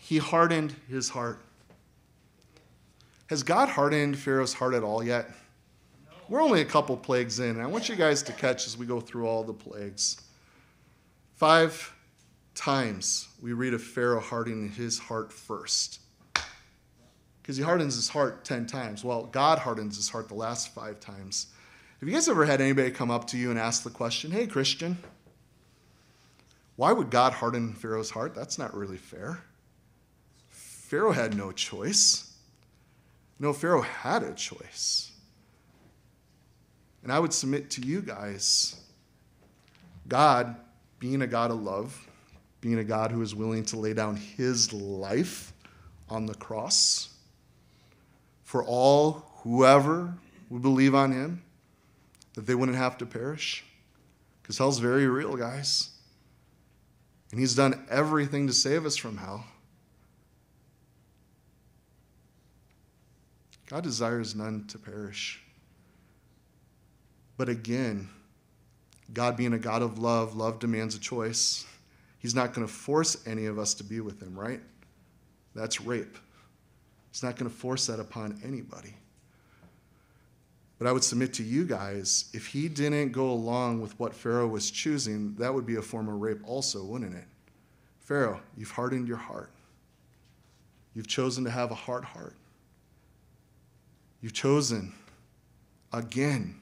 He 0.00 0.18
hardened 0.18 0.74
his 0.88 1.08
heart. 1.08 1.38
Has 3.28 3.44
God 3.44 3.68
hardened 3.68 4.18
Pharaoh's 4.18 4.52
heart 4.52 4.74
at 4.74 4.82
all 4.82 5.04
yet? 5.04 5.28
No. 6.04 6.12
We're 6.28 6.42
only 6.42 6.62
a 6.62 6.64
couple 6.64 6.96
plagues 6.96 7.38
in. 7.38 7.50
and 7.50 7.62
I 7.62 7.66
want 7.66 7.88
you 7.88 7.94
guys 7.94 8.24
to 8.24 8.32
catch 8.32 8.66
as 8.66 8.76
we 8.76 8.84
go 8.84 9.00
through 9.00 9.28
all 9.28 9.44
the 9.44 9.52
plagues. 9.52 10.20
Five 11.36 11.94
times 12.56 13.28
we 13.40 13.52
read 13.52 13.72
of 13.72 13.84
Pharaoh 13.84 14.20
hardening 14.20 14.70
his 14.70 14.98
heart 14.98 15.32
first 15.32 16.00
because 17.42 17.56
he 17.56 17.62
hardens 17.62 17.96
his 17.96 18.08
heart 18.08 18.44
10 18.44 18.66
times. 18.66 19.04
Well, 19.04 19.24
God 19.24 19.58
hardens 19.58 19.96
his 19.96 20.08
heart 20.08 20.28
the 20.28 20.34
last 20.34 20.72
five 20.72 21.00
times. 21.00 21.48
Have 22.00 22.08
you 22.08 22.14
guys 22.14 22.28
ever 22.28 22.44
had 22.44 22.60
anybody 22.60 22.90
come 22.90 23.10
up 23.10 23.26
to 23.28 23.36
you 23.36 23.50
and 23.50 23.58
ask 23.58 23.82
the 23.82 23.90
question, 23.90 24.30
hey, 24.30 24.46
Christian, 24.46 24.96
why 26.76 26.92
would 26.92 27.10
God 27.10 27.32
harden 27.32 27.72
Pharaoh's 27.74 28.10
heart? 28.10 28.34
That's 28.34 28.58
not 28.58 28.74
really 28.74 28.96
fair. 28.96 29.40
Pharaoh 30.48 31.12
had 31.12 31.36
no 31.36 31.52
choice. 31.52 32.32
No, 33.38 33.52
Pharaoh 33.52 33.82
had 33.82 34.22
a 34.22 34.34
choice. 34.34 35.12
And 37.02 37.12
I 37.12 37.18
would 37.18 37.32
submit 37.32 37.70
to 37.70 37.80
you 37.80 38.02
guys 38.02 38.76
God, 40.08 40.56
being 40.98 41.22
a 41.22 41.26
God 41.26 41.50
of 41.50 41.62
love, 41.62 42.08
being 42.60 42.78
a 42.78 42.84
God 42.84 43.10
who 43.10 43.22
is 43.22 43.34
willing 43.34 43.64
to 43.66 43.76
lay 43.76 43.94
down 43.94 44.16
his 44.16 44.72
life 44.72 45.52
on 46.08 46.26
the 46.26 46.34
cross, 46.34 47.11
for 48.52 48.62
all, 48.62 49.24
whoever 49.44 50.12
would 50.50 50.60
believe 50.60 50.94
on 50.94 51.10
him, 51.10 51.42
that 52.34 52.46
they 52.46 52.54
wouldn't 52.54 52.76
have 52.76 52.98
to 52.98 53.06
perish. 53.06 53.64
Because 54.42 54.58
hell's 54.58 54.78
very 54.78 55.08
real, 55.08 55.38
guys. 55.38 55.88
And 57.30 57.40
he's 57.40 57.54
done 57.54 57.86
everything 57.88 58.46
to 58.48 58.52
save 58.52 58.84
us 58.84 58.94
from 58.94 59.16
hell. 59.16 59.46
God 63.70 63.84
desires 63.84 64.34
none 64.34 64.66
to 64.66 64.78
perish. 64.78 65.42
But 67.38 67.48
again, 67.48 68.10
God 69.14 69.34
being 69.34 69.54
a 69.54 69.58
God 69.58 69.80
of 69.80 69.98
love, 69.98 70.36
love 70.36 70.58
demands 70.58 70.94
a 70.94 71.00
choice. 71.00 71.64
He's 72.18 72.34
not 72.34 72.52
going 72.52 72.66
to 72.66 72.72
force 72.72 73.16
any 73.26 73.46
of 73.46 73.58
us 73.58 73.72
to 73.72 73.82
be 73.82 74.00
with 74.00 74.20
him, 74.20 74.38
right? 74.38 74.60
That's 75.54 75.80
rape. 75.80 76.18
He's 77.12 77.22
not 77.22 77.36
going 77.36 77.48
to 77.50 77.54
force 77.54 77.86
that 77.86 78.00
upon 78.00 78.40
anybody. 78.42 78.94
But 80.78 80.88
I 80.88 80.92
would 80.92 81.04
submit 81.04 81.34
to 81.34 81.44
you 81.44 81.64
guys 81.64 82.30
if 82.32 82.46
he 82.46 82.68
didn't 82.68 83.12
go 83.12 83.30
along 83.30 83.82
with 83.82 83.96
what 84.00 84.14
Pharaoh 84.14 84.48
was 84.48 84.70
choosing, 84.70 85.34
that 85.36 85.52
would 85.52 85.66
be 85.66 85.76
a 85.76 85.82
form 85.82 86.08
of 86.08 86.14
rape, 86.20 86.40
also, 86.44 86.82
wouldn't 86.82 87.14
it? 87.14 87.26
Pharaoh, 88.00 88.40
you've 88.56 88.70
hardened 88.70 89.06
your 89.06 89.18
heart. 89.18 89.50
You've 90.94 91.06
chosen 91.06 91.44
to 91.44 91.50
have 91.50 91.70
a 91.70 91.76
hard 91.76 92.04
heart. 92.04 92.34
You've 94.22 94.32
chosen 94.32 94.92
again 95.92 96.60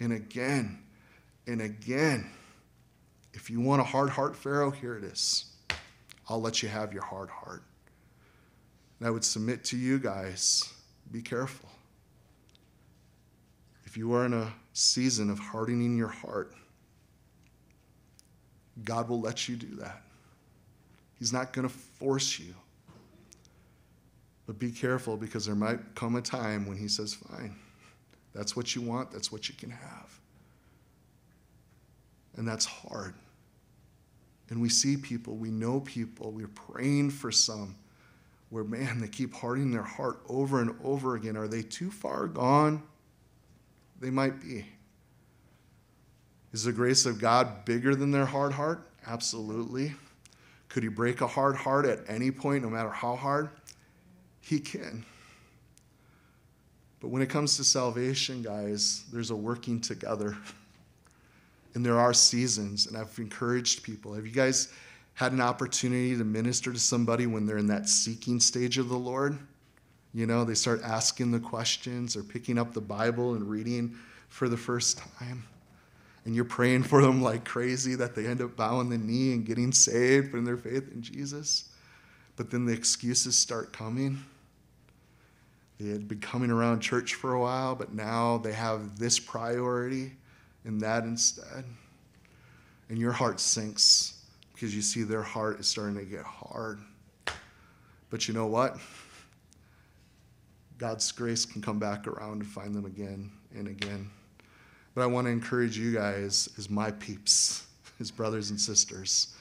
and 0.00 0.12
again 0.12 0.82
and 1.46 1.62
again. 1.62 2.28
If 3.32 3.48
you 3.48 3.60
want 3.60 3.80
a 3.80 3.84
hard 3.84 4.10
heart, 4.10 4.34
Pharaoh, 4.36 4.70
here 4.70 4.96
it 4.96 5.04
is. 5.04 5.46
I'll 6.28 6.40
let 6.40 6.62
you 6.62 6.68
have 6.68 6.92
your 6.92 7.04
hard 7.04 7.30
heart. 7.30 7.62
And 8.98 9.08
I 9.08 9.10
would 9.10 9.24
submit 9.24 9.64
to 9.66 9.76
you 9.76 9.98
guys 9.98 10.72
be 11.10 11.22
careful. 11.22 11.68
If 13.84 13.96
you 13.96 14.12
are 14.14 14.26
in 14.26 14.34
a 14.34 14.52
season 14.72 15.30
of 15.30 15.38
hardening 15.38 15.96
your 15.96 16.08
heart, 16.08 16.54
God 18.82 19.08
will 19.08 19.20
let 19.20 19.48
you 19.48 19.56
do 19.56 19.76
that. 19.76 20.02
He's 21.18 21.32
not 21.32 21.52
going 21.52 21.68
to 21.68 21.72
force 21.72 22.38
you. 22.38 22.54
But 24.46 24.58
be 24.58 24.70
careful 24.70 25.16
because 25.16 25.46
there 25.46 25.54
might 25.54 25.94
come 25.94 26.16
a 26.16 26.20
time 26.20 26.66
when 26.66 26.76
He 26.76 26.88
says, 26.88 27.14
Fine, 27.14 27.56
that's 28.34 28.56
what 28.56 28.74
you 28.74 28.82
want, 28.82 29.10
that's 29.10 29.32
what 29.32 29.48
you 29.48 29.54
can 29.54 29.70
have. 29.70 30.20
And 32.36 32.46
that's 32.46 32.64
hard. 32.64 33.14
And 34.50 34.60
we 34.60 34.68
see 34.68 34.96
people, 34.96 35.36
we 35.36 35.50
know 35.50 35.80
people, 35.80 36.32
we're 36.32 36.48
praying 36.48 37.10
for 37.10 37.30
some 37.30 37.76
where, 38.50 38.64
man, 38.64 39.00
they 39.00 39.08
keep 39.08 39.34
hardening 39.34 39.72
their 39.72 39.82
heart 39.82 40.20
over 40.28 40.60
and 40.60 40.76
over 40.82 41.16
again. 41.16 41.36
Are 41.36 41.48
they 41.48 41.62
too 41.62 41.90
far 41.90 42.26
gone? 42.26 42.82
They 44.00 44.10
might 44.10 44.40
be. 44.40 44.66
Is 46.52 46.64
the 46.64 46.72
grace 46.72 47.04
of 47.04 47.20
God 47.20 47.64
bigger 47.64 47.94
than 47.94 48.10
their 48.10 48.26
hard 48.26 48.52
heart? 48.52 48.88
Absolutely. 49.06 49.92
Could 50.68 50.82
He 50.82 50.88
break 50.88 51.20
a 51.20 51.26
hard 51.26 51.56
heart 51.56 51.84
at 51.84 52.00
any 52.08 52.30
point, 52.30 52.62
no 52.62 52.70
matter 52.70 52.90
how 52.90 53.16
hard? 53.16 53.50
He 54.40 54.60
can. 54.60 55.04
But 57.00 57.08
when 57.08 57.22
it 57.22 57.28
comes 57.28 57.56
to 57.56 57.64
salvation, 57.64 58.42
guys, 58.42 59.04
there's 59.12 59.30
a 59.30 59.36
working 59.36 59.80
together. 59.80 60.36
And 61.74 61.84
there 61.84 61.98
are 61.98 62.14
seasons, 62.14 62.86
and 62.86 62.96
I've 62.96 63.18
encouraged 63.18 63.82
people. 63.82 64.14
Have 64.14 64.24
you 64.24 64.32
guys 64.32 64.72
had 65.14 65.32
an 65.32 65.40
opportunity 65.40 66.16
to 66.16 66.24
minister 66.24 66.72
to 66.72 66.78
somebody 66.78 67.26
when 67.26 67.46
they're 67.46 67.58
in 67.58 67.68
that 67.68 67.88
seeking 67.88 68.40
stage 68.40 68.78
of 68.78 68.88
the 68.88 68.98
Lord? 68.98 69.38
You 70.12 70.26
know, 70.26 70.44
they 70.44 70.54
start 70.54 70.80
asking 70.84 71.32
the 71.32 71.40
questions 71.40 72.16
or 72.16 72.22
picking 72.22 72.58
up 72.58 72.72
the 72.72 72.80
Bible 72.80 73.34
and 73.34 73.48
reading 73.48 73.96
for 74.28 74.48
the 74.48 74.56
first 74.56 74.98
time. 74.98 75.44
And 76.24 76.34
you're 76.34 76.44
praying 76.44 76.84
for 76.84 77.02
them 77.02 77.22
like 77.22 77.44
crazy 77.44 77.94
that 77.96 78.14
they 78.14 78.26
end 78.26 78.40
up 78.40 78.56
bowing 78.56 78.88
the 78.88 78.98
knee 78.98 79.32
and 79.32 79.44
getting 79.44 79.72
saved 79.72 80.34
in 80.34 80.44
their 80.44 80.56
faith 80.56 80.90
in 80.92 81.02
Jesus. 81.02 81.70
But 82.36 82.50
then 82.50 82.64
the 82.64 82.72
excuses 82.72 83.36
start 83.36 83.72
coming. 83.72 84.24
They 85.78 85.90
had 85.90 86.08
been 86.08 86.20
coming 86.20 86.50
around 86.50 86.80
church 86.80 87.14
for 87.14 87.34
a 87.34 87.40
while, 87.40 87.74
but 87.74 87.92
now 87.92 88.38
they 88.38 88.52
have 88.52 88.98
this 88.98 89.18
priority 89.18 90.12
and 90.64 90.80
that 90.80 91.04
instead. 91.04 91.64
And 92.88 92.98
your 92.98 93.12
heart 93.12 93.40
sinks 93.40 94.23
because 94.54 94.74
you 94.74 94.82
see 94.82 95.02
their 95.02 95.22
heart 95.22 95.60
is 95.60 95.66
starting 95.66 95.96
to 95.96 96.04
get 96.04 96.22
hard. 96.22 96.80
But 98.10 98.28
you 98.28 98.34
know 98.34 98.46
what? 98.46 98.78
God's 100.78 101.10
grace 101.12 101.44
can 101.44 101.60
come 101.60 101.78
back 101.78 102.06
around 102.06 102.42
and 102.42 102.46
find 102.46 102.74
them 102.74 102.86
again 102.86 103.30
and 103.54 103.68
again. 103.68 104.08
But 104.94 105.02
I 105.02 105.06
want 105.06 105.26
to 105.26 105.30
encourage 105.30 105.76
you 105.76 105.92
guys 105.92 106.48
as 106.56 106.70
my 106.70 106.92
peeps, 106.92 107.66
as 108.00 108.10
brothers 108.10 108.50
and 108.50 108.60
sisters. 108.60 109.34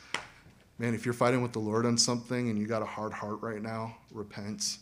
Man, 0.79 0.95
if 0.95 1.05
you're 1.05 1.13
fighting 1.13 1.41
with 1.43 1.53
the 1.53 1.59
Lord 1.59 1.85
on 1.85 1.97
something 1.97 2.49
and 2.49 2.57
you 2.57 2.65
got 2.65 2.81
a 2.81 2.85
hard 2.85 3.13
heart 3.13 3.41
right 3.41 3.61
now, 3.61 3.95
repent. 4.11 4.77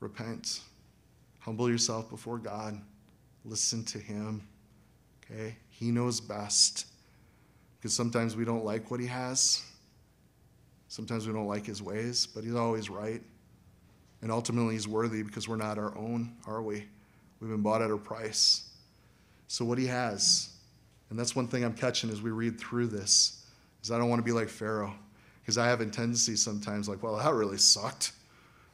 Repent. 0.00 0.60
Humble 1.38 1.70
yourself 1.70 2.10
before 2.10 2.38
God. 2.38 2.78
Listen 3.44 3.82
to 3.86 3.98
Him. 3.98 4.46
Okay? 5.24 5.56
He 5.70 5.90
knows 5.90 6.20
best. 6.20 6.86
Because 7.80 7.94
sometimes 7.94 8.36
we 8.36 8.44
don't 8.44 8.64
like 8.64 8.90
what 8.90 9.00
He 9.00 9.06
has. 9.06 9.62
Sometimes 10.88 11.26
we 11.26 11.32
don't 11.32 11.46
like 11.46 11.64
His 11.64 11.82
ways, 11.82 12.26
but 12.26 12.44
He's 12.44 12.54
always 12.54 12.90
right. 12.90 13.22
And 14.22 14.30
ultimately, 14.30 14.74
He's 14.74 14.86
worthy 14.86 15.22
because 15.22 15.48
we're 15.48 15.56
not 15.56 15.78
our 15.78 15.96
own, 15.96 16.36
are 16.46 16.62
we? 16.62 16.84
We've 17.40 17.50
been 17.50 17.62
bought 17.62 17.80
at 17.80 17.90
a 17.90 17.96
price. 17.96 18.68
So, 19.48 19.64
what 19.64 19.78
He 19.78 19.86
has, 19.86 20.50
and 21.08 21.18
that's 21.18 21.34
one 21.34 21.48
thing 21.48 21.64
I'm 21.64 21.74
catching 21.74 22.10
as 22.10 22.20
we 22.20 22.30
read 22.30 22.60
through 22.60 22.88
this, 22.88 23.46
is 23.82 23.90
I 23.90 23.98
don't 23.98 24.10
want 24.10 24.20
to 24.20 24.24
be 24.24 24.32
like 24.32 24.48
Pharaoh. 24.48 24.94
Because 25.42 25.56
I 25.56 25.66
have 25.66 25.80
a 25.80 25.86
tendency 25.86 26.36
sometimes, 26.36 26.88
like, 26.88 27.02
well, 27.02 27.16
that 27.16 27.32
really 27.32 27.56
sucked. 27.56 28.12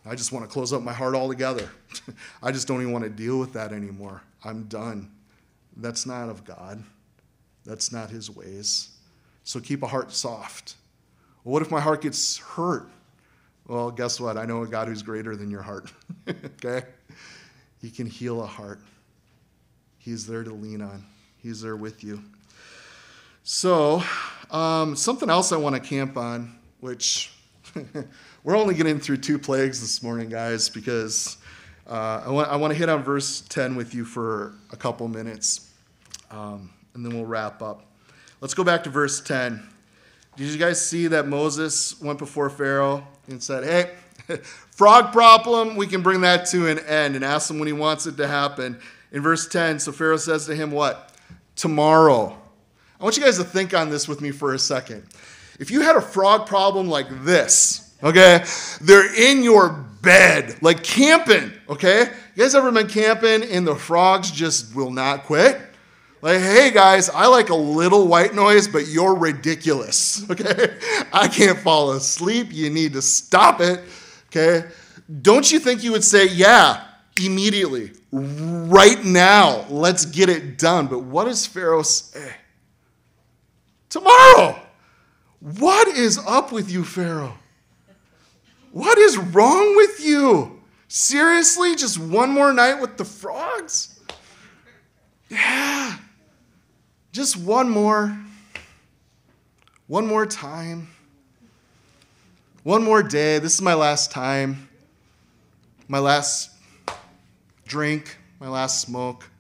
I 0.05 0.15
just 0.15 0.33
want 0.33 0.45
to 0.45 0.51
close 0.51 0.73
up 0.73 0.83
my 0.83 0.93
heart 0.93 1.15
altogether. 1.15 1.71
I 2.43 2.53
just 2.53 2.69
don't 2.69 2.81
even 2.81 2.93
want 2.93 3.05
to 3.05 3.11
deal 3.11 3.39
with 3.39 3.53
that 3.55 3.73
anymore. 3.73 4.23
I'm 4.45 4.65
done. 4.65 5.11
That's 5.77 6.07
not 6.07 6.29
of 6.29 6.45
God. 6.45 6.83
That's 7.65 7.93
not 7.93 8.11
His 8.11 8.31
ways. 8.31 8.96
So 9.47 9.61
keep 9.61 9.85
a 9.85 9.87
heart 9.87 10.11
soft. 10.11 10.75
Well, 11.45 11.53
what 11.53 11.63
if 11.63 11.71
my 11.71 11.81
heart 11.81 12.03
gets 12.03 12.37
hurt? 12.37 12.89
Well, 13.69 13.93
guess 13.93 14.19
what? 14.19 14.37
I 14.37 14.45
know 14.45 14.65
a 14.65 14.67
God 14.67 14.89
who's 14.89 15.03
greater 15.03 15.37
than 15.37 15.53
your 15.53 15.63
heart. 15.63 15.93
okay? 16.29 16.83
He 17.81 17.89
can 17.91 18.09
heal 18.09 18.43
a 18.43 18.47
heart. 18.47 18.81
He's 19.99 20.27
there 20.27 20.43
to 20.43 20.53
lean 20.53 20.83
on, 20.83 21.05
He's 21.39 21.63
there 21.63 21.77
with 21.77 22.03
you. 22.03 22.25
So, 23.45 24.03
um, 24.51 24.97
something 24.97 25.31
else 25.31 25.53
I 25.53 25.57
want 25.59 25.77
to 25.77 25.81
camp 25.81 26.17
on, 26.17 26.59
which 26.81 27.33
we're 28.43 28.57
only 28.57 28.75
getting 28.75 28.99
through 28.99 29.19
two 29.19 29.39
plagues 29.39 29.81
this 29.81 30.03
morning, 30.03 30.29
guys, 30.29 30.69
because 30.69 31.37
uh, 31.89 32.25
I, 32.27 32.31
want, 32.31 32.49
I 32.51 32.57
want 32.57 32.73
to 32.73 32.79
hit 32.79 32.89
on 32.89 33.05
verse 33.05 33.43
10 33.43 33.77
with 33.77 33.95
you 33.95 34.05
for 34.05 34.55
a 34.73 34.77
couple 34.77 35.07
minutes, 35.07 35.71
um, 36.33 36.71
and 36.95 37.07
then 37.07 37.15
we'll 37.15 37.27
wrap 37.27 37.63
up. 37.63 37.87
Let's 38.47 38.55
go 38.55 38.63
back 38.63 38.85
to 38.85 38.91
verse 38.91 39.21
10. 39.21 39.61
Did 40.37 40.47
you 40.47 40.57
guys 40.57 40.81
see 40.81 41.09
that 41.09 41.27
Moses 41.27 42.01
went 42.01 42.21
before 42.21 42.49
Pharaoh 42.49 43.05
and 43.27 43.43
said, 43.43 43.65
Hey, 43.65 44.37
frog 44.71 45.13
problem, 45.13 45.75
we 45.75 45.89
can 45.89 46.01
bring 46.01 46.21
that 46.21 46.47
to 46.51 46.69
an 46.69 46.79
end, 46.79 47.17
and 47.17 47.25
ask 47.25 47.51
him 47.51 47.59
when 47.59 47.67
he 47.67 47.73
wants 47.73 48.07
it 48.07 48.17
to 48.19 48.29
happen? 48.29 48.79
In 49.11 49.21
verse 49.21 49.49
10, 49.49 49.81
so 49.81 49.91
Pharaoh 49.91 50.17
says 50.17 50.47
to 50.47 50.55
him, 50.55 50.71
What? 50.71 51.13
Tomorrow. 51.57 52.39
I 53.01 53.03
want 53.03 53.17
you 53.17 53.25
guys 53.25 53.37
to 53.39 53.43
think 53.43 53.75
on 53.75 53.91
this 53.91 54.07
with 54.07 54.21
me 54.21 54.31
for 54.31 54.55
a 54.55 54.61
second. 54.61 55.03
If 55.59 55.73
you 55.73 55.81
had 55.81 55.97
a 55.97 56.01
frog 56.01 56.47
problem 56.47 56.87
like 56.87 57.25
this, 57.25 57.97
okay, 58.01 58.45
they're 58.81 59.13
in 59.13 59.43
your 59.43 59.71
bed, 60.03 60.57
like 60.63 60.85
camping, 60.85 61.51
okay? 61.69 62.13
You 62.37 62.45
guys 62.45 62.55
ever 62.55 62.71
been 62.71 62.87
camping 62.87 63.43
and 63.43 63.67
the 63.67 63.75
frogs 63.75 64.31
just 64.31 64.73
will 64.77 64.93
not 64.93 65.25
quit? 65.25 65.61
Like, 66.27 66.41
hey 66.41 66.73
guys, 66.73 67.09
I 67.09 67.29
like 67.29 67.51
a 67.51 67.55
little 67.55 68.09
white 68.09 68.35
noise, 68.35 68.67
but 68.67 68.89
you're 68.89 69.15
ridiculous, 69.15 70.29
okay? 70.31 70.77
I 71.13 71.29
can't 71.29 71.57
fall 71.57 71.93
asleep. 71.93 72.49
You 72.51 72.69
need 72.69 72.95
to 72.95 73.03
stop 73.03 73.61
it, 73.61 73.79
okay? 74.27 74.67
Don't 75.23 75.53
you 75.53 75.61
think 75.61 75.85
you 75.85 75.93
would 75.93 76.03
say, 76.03 76.27
yeah, 76.27 76.83
immediately, 77.25 77.93
right 78.11 79.05
now, 79.05 79.67
let's 79.71 80.05
get 80.05 80.29
it 80.29 80.59
done? 80.59 80.89
But 80.89 81.05
what 81.05 81.27
does 81.27 81.47
Pharaoh 81.47 81.83
say? 81.83 82.35
Tomorrow. 83.89 84.61
What 85.39 85.87
is 85.87 86.19
up 86.27 86.51
with 86.51 86.73
you, 86.73 86.83
Pharaoh? 86.83 87.39
What 88.73 88.99
is 88.99 89.17
wrong 89.17 89.77
with 89.77 90.05
you? 90.05 90.61
Seriously? 90.89 91.77
Just 91.77 92.01
one 92.01 92.33
more 92.33 92.53
night 92.53 92.81
with 92.81 92.97
the 92.97 93.05
frogs? 93.05 94.01
Yeah. 95.29 95.99
Just 97.17 97.39
one 97.39 97.71
more. 97.71 98.15
One 99.87 100.07
more 100.07 100.27
time. 100.27 100.89
One 102.63 102.85
more 102.85 103.03
day. 103.03 103.39
This 103.39 103.55
is 103.55 103.63
my 103.63 103.73
last 103.73 104.11
time. 104.11 104.69
My 105.89 105.99
last 105.99 106.51
drink. 107.67 108.19
My 108.39 108.49
last 108.49 108.83
smoke. 108.83 109.31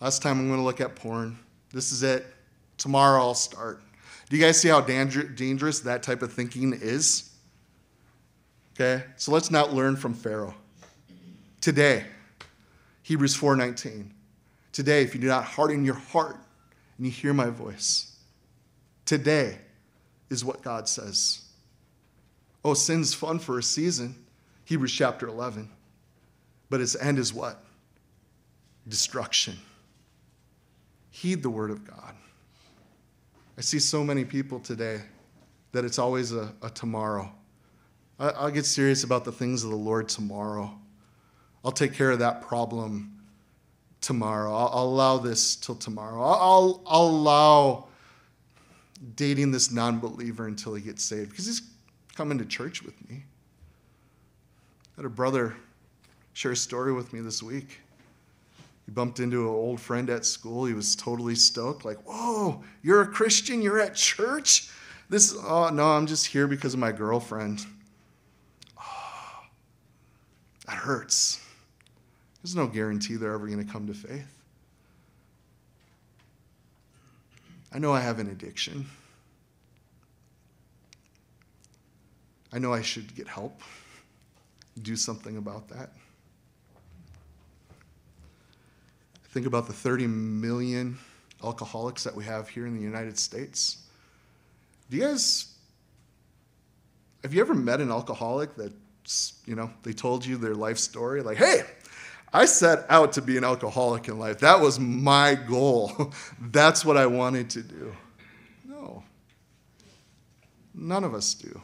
Last 0.00 0.20
time 0.20 0.40
I'm 0.40 0.48
going 0.48 0.58
to 0.58 0.64
look 0.64 0.80
at 0.80 0.96
porn. 0.96 1.38
This 1.72 1.92
is 1.92 2.02
it. 2.02 2.26
Tomorrow 2.76 3.20
I'll 3.20 3.34
start. 3.34 3.80
Do 4.28 4.36
you 4.36 4.42
guys 4.42 4.60
see 4.60 4.68
how 4.68 4.80
dangerous 4.80 5.78
that 5.78 6.02
type 6.02 6.22
of 6.22 6.32
thinking 6.32 6.72
is? 6.72 7.30
Okay, 8.74 9.04
so 9.14 9.30
let's 9.30 9.52
not 9.52 9.72
learn 9.72 9.94
from 9.94 10.12
Pharaoh. 10.12 10.56
Today, 11.60 12.06
Hebrews 13.04 13.36
4:19. 13.36 14.10
Today, 14.72 15.04
if 15.04 15.14
you 15.14 15.20
do 15.20 15.28
not 15.28 15.44
harden 15.44 15.84
your 15.84 15.94
heart 15.94 16.36
and 17.00 17.06
you 17.06 17.12
hear 17.12 17.32
my 17.32 17.48
voice, 17.48 18.14
today 19.06 19.56
is 20.28 20.44
what 20.44 20.60
God 20.60 20.86
says. 20.86 21.46
Oh, 22.62 22.74
sin's 22.74 23.14
fun 23.14 23.38
for 23.38 23.58
a 23.58 23.62
season, 23.62 24.14
Hebrews 24.66 24.92
chapter 24.92 25.26
11. 25.26 25.70
But 26.68 26.82
its 26.82 26.94
end 27.00 27.18
is 27.18 27.32
what? 27.32 27.64
Destruction. 28.86 29.56
Heed 31.08 31.42
the 31.42 31.48
word 31.48 31.70
of 31.70 31.86
God. 31.86 32.14
I 33.56 33.62
see 33.62 33.78
so 33.78 34.04
many 34.04 34.26
people 34.26 34.60
today 34.60 35.00
that 35.72 35.86
it's 35.86 35.98
always 35.98 36.32
a, 36.32 36.52
a 36.60 36.68
tomorrow. 36.68 37.32
I, 38.18 38.44
will 38.44 38.50
get 38.50 38.66
serious 38.66 39.04
about 39.04 39.24
the 39.24 39.32
things 39.32 39.64
of 39.64 39.70
the 39.70 39.76
Lord 39.76 40.06
tomorrow. 40.06 40.70
I'll 41.64 41.72
take 41.72 41.94
care 41.94 42.10
of 42.10 42.18
that 42.18 42.42
problem 42.42 43.19
tomorrow. 44.00 44.54
I'll, 44.54 44.70
I'll 44.72 44.84
allow 44.84 45.18
this 45.18 45.56
till 45.56 45.74
tomorrow. 45.74 46.22
I'll, 46.22 46.82
I'll, 46.86 47.08
allow 47.08 47.86
dating 49.16 49.50
this 49.50 49.70
non 49.70 49.98
believer 49.98 50.46
until 50.46 50.74
he 50.74 50.82
gets 50.82 51.04
saved 51.04 51.30
because 51.30 51.46
he's 51.46 51.62
coming 52.14 52.38
to 52.38 52.44
church 52.44 52.82
with 52.82 53.08
me. 53.08 53.24
I 54.96 55.02
had 55.02 55.04
a 55.04 55.10
brother 55.10 55.54
share 56.32 56.52
a 56.52 56.56
story 56.56 56.92
with 56.92 57.12
me 57.12 57.20
this 57.20 57.42
week. 57.42 57.80
He 58.86 58.92
bumped 58.92 59.20
into 59.20 59.42
an 59.42 59.54
old 59.54 59.80
friend 59.80 60.10
at 60.10 60.24
school. 60.24 60.64
He 60.64 60.74
was 60.74 60.96
totally 60.96 61.34
stoked, 61.34 61.84
like, 61.84 61.98
Whoa, 62.06 62.62
you're 62.82 63.02
a 63.02 63.06
Christian? 63.06 63.62
You're 63.62 63.80
at 63.80 63.94
church? 63.94 64.68
This, 65.08 65.32
is 65.32 65.38
oh, 65.44 65.70
no, 65.70 65.86
I'm 65.86 66.06
just 66.06 66.26
here 66.26 66.46
because 66.46 66.74
of 66.74 66.80
my 66.80 66.92
girlfriend. 66.92 67.66
Oh, 68.78 69.42
that 70.66 70.76
hurts. 70.76 71.40
There's 72.42 72.56
no 72.56 72.66
guarantee 72.66 73.16
they're 73.16 73.34
ever 73.34 73.46
going 73.46 73.64
to 73.64 73.70
come 73.70 73.86
to 73.86 73.94
faith. 73.94 74.40
I 77.72 77.78
know 77.78 77.92
I 77.92 78.00
have 78.00 78.18
an 78.18 78.28
addiction. 78.30 78.86
I 82.52 82.58
know 82.58 82.72
I 82.72 82.82
should 82.82 83.14
get 83.14 83.28
help, 83.28 83.60
do 84.82 84.96
something 84.96 85.36
about 85.36 85.68
that. 85.68 85.90
Think 89.28 89.46
about 89.46 89.68
the 89.68 89.72
30 89.72 90.08
million 90.08 90.98
alcoholics 91.44 92.02
that 92.02 92.14
we 92.14 92.24
have 92.24 92.48
here 92.48 92.66
in 92.66 92.74
the 92.74 92.82
United 92.82 93.16
States. 93.16 93.84
Do 94.90 94.96
you 94.96 95.04
guys, 95.04 95.54
have 97.22 97.32
you 97.32 97.40
ever 97.40 97.54
met 97.54 97.80
an 97.80 97.92
alcoholic 97.92 98.56
that, 98.56 98.72
you 99.46 99.54
know, 99.54 99.70
they 99.84 99.92
told 99.92 100.26
you 100.26 100.36
their 100.36 100.56
life 100.56 100.78
story? 100.78 101.22
Like, 101.22 101.36
hey, 101.36 101.62
I 102.32 102.44
set 102.44 102.86
out 102.88 103.12
to 103.14 103.22
be 103.22 103.36
an 103.36 103.44
alcoholic 103.44 104.08
in 104.08 104.18
life. 104.18 104.38
That 104.40 104.60
was 104.60 104.78
my 104.78 105.34
goal. 105.34 106.12
That's 106.40 106.84
what 106.84 106.96
I 106.96 107.06
wanted 107.06 107.50
to 107.50 107.62
do. 107.62 107.92
No. 108.64 109.02
None 110.74 111.02
of 111.02 111.14
us 111.14 111.34
do. 111.34 111.60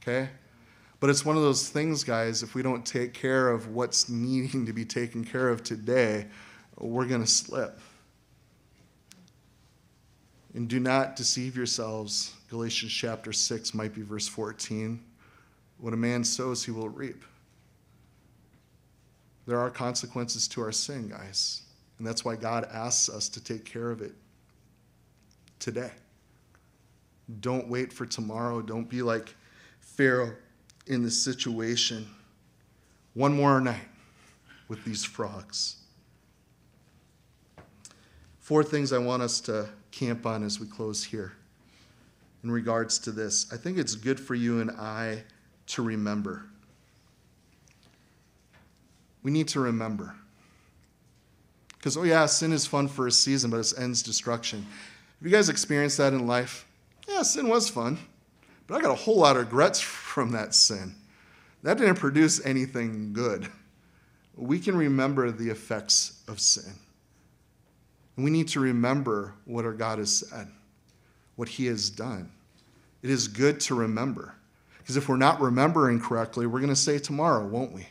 Okay? 0.00 0.28
But 1.00 1.10
it's 1.10 1.24
one 1.24 1.36
of 1.36 1.42
those 1.42 1.68
things, 1.68 2.04
guys, 2.04 2.42
if 2.42 2.54
we 2.54 2.62
don't 2.62 2.86
take 2.86 3.12
care 3.12 3.48
of 3.48 3.68
what's 3.68 4.08
needing 4.08 4.66
to 4.66 4.72
be 4.72 4.84
taken 4.84 5.24
care 5.24 5.48
of 5.48 5.62
today, 5.62 6.26
we're 6.78 7.06
going 7.06 7.22
to 7.22 7.26
slip. 7.26 7.80
And 10.54 10.68
do 10.68 10.80
not 10.80 11.16
deceive 11.16 11.56
yourselves. 11.56 12.34
Galatians 12.48 12.92
chapter 12.92 13.32
6 13.32 13.74
might 13.74 13.94
be 13.94 14.02
verse 14.02 14.28
14. 14.28 15.02
What 15.78 15.92
a 15.92 15.96
man 15.96 16.24
sows, 16.24 16.64
he 16.64 16.70
will 16.70 16.88
reap. 16.88 17.22
There 19.46 19.58
are 19.60 19.70
consequences 19.70 20.48
to 20.48 20.60
our 20.62 20.72
sin, 20.72 21.08
guys. 21.08 21.62
And 21.98 22.06
that's 22.06 22.24
why 22.24 22.36
God 22.36 22.68
asks 22.72 23.08
us 23.08 23.28
to 23.30 23.42
take 23.42 23.64
care 23.64 23.90
of 23.90 24.02
it 24.02 24.12
today. 25.58 25.92
Don't 27.40 27.68
wait 27.68 27.92
for 27.92 28.06
tomorrow. 28.06 28.60
Don't 28.60 28.88
be 28.88 29.02
like 29.02 29.34
Pharaoh 29.80 30.34
in 30.86 31.02
this 31.02 31.22
situation. 31.22 32.06
One 33.14 33.34
more 33.34 33.60
night 33.60 33.88
with 34.68 34.84
these 34.84 35.04
frogs. 35.04 35.76
Four 38.40 38.62
things 38.62 38.92
I 38.92 38.98
want 38.98 39.22
us 39.22 39.40
to 39.42 39.68
camp 39.90 40.26
on 40.26 40.44
as 40.44 40.60
we 40.60 40.66
close 40.66 41.02
here 41.02 41.32
in 42.44 42.50
regards 42.50 42.98
to 43.00 43.10
this. 43.10 43.52
I 43.52 43.56
think 43.56 43.78
it's 43.78 43.94
good 43.94 44.20
for 44.20 44.34
you 44.34 44.60
and 44.60 44.70
I 44.70 45.24
to 45.68 45.82
remember. 45.82 46.44
We 49.26 49.32
need 49.32 49.48
to 49.48 49.60
remember. 49.60 50.14
Because, 51.76 51.96
oh, 51.96 52.04
yeah, 52.04 52.26
sin 52.26 52.52
is 52.52 52.64
fun 52.64 52.86
for 52.86 53.08
a 53.08 53.10
season, 53.10 53.50
but 53.50 53.56
it 53.56 53.72
ends 53.76 54.00
destruction. 54.00 54.60
Have 54.60 55.26
you 55.26 55.30
guys 55.30 55.48
experienced 55.48 55.98
that 55.98 56.12
in 56.12 56.28
life? 56.28 56.64
Yeah, 57.08 57.22
sin 57.22 57.48
was 57.48 57.68
fun, 57.68 57.98
but 58.68 58.76
I 58.76 58.80
got 58.80 58.92
a 58.92 58.94
whole 58.94 59.18
lot 59.18 59.36
of 59.36 59.42
regrets 59.42 59.80
from 59.80 60.30
that 60.30 60.54
sin. 60.54 60.94
That 61.64 61.76
didn't 61.76 61.96
produce 61.96 62.40
anything 62.46 63.12
good. 63.12 63.48
We 64.36 64.60
can 64.60 64.76
remember 64.76 65.32
the 65.32 65.50
effects 65.50 66.22
of 66.28 66.38
sin. 66.38 66.74
And 68.14 68.24
we 68.24 68.30
need 68.30 68.46
to 68.50 68.60
remember 68.60 69.34
what 69.44 69.64
our 69.64 69.72
God 69.72 69.98
has 69.98 70.18
said, 70.18 70.46
what 71.34 71.48
He 71.48 71.66
has 71.66 71.90
done. 71.90 72.30
It 73.02 73.10
is 73.10 73.26
good 73.26 73.58
to 73.62 73.74
remember. 73.74 74.36
Because 74.78 74.96
if 74.96 75.08
we're 75.08 75.16
not 75.16 75.40
remembering 75.40 75.98
correctly, 75.98 76.46
we're 76.46 76.60
going 76.60 76.68
to 76.68 76.76
say 76.76 77.00
tomorrow, 77.00 77.44
won't 77.44 77.72
we? 77.72 77.88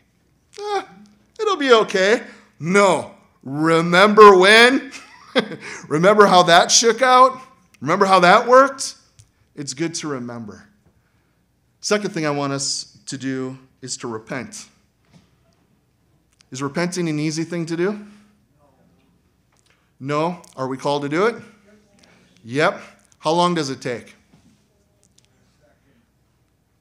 It'll 1.55 1.69
be 1.69 1.73
okay. 1.83 2.21
No. 2.59 3.15
Remember 3.41 4.37
when? 4.37 4.91
remember 5.87 6.25
how 6.25 6.43
that 6.43 6.69
shook 6.69 7.01
out? 7.01 7.39
Remember 7.79 8.05
how 8.05 8.19
that 8.19 8.45
worked? 8.45 8.95
It's 9.55 9.73
good 9.73 9.95
to 9.95 10.09
remember. 10.09 10.67
Second 11.79 12.09
thing 12.09 12.25
I 12.25 12.31
want 12.31 12.51
us 12.51 12.97
to 13.05 13.17
do 13.17 13.57
is 13.81 13.95
to 13.97 14.07
repent. 14.09 14.65
Is 16.51 16.61
repenting 16.61 17.07
an 17.07 17.19
easy 17.19 17.45
thing 17.45 17.65
to 17.67 17.77
do? 17.77 18.05
No. 19.97 20.41
Are 20.57 20.67
we 20.67 20.75
called 20.75 21.03
to 21.03 21.09
do 21.09 21.27
it? 21.27 21.35
Yep. 22.43 22.81
How 23.19 23.31
long 23.31 23.55
does 23.55 23.69
it 23.69 23.79
take? 23.79 24.13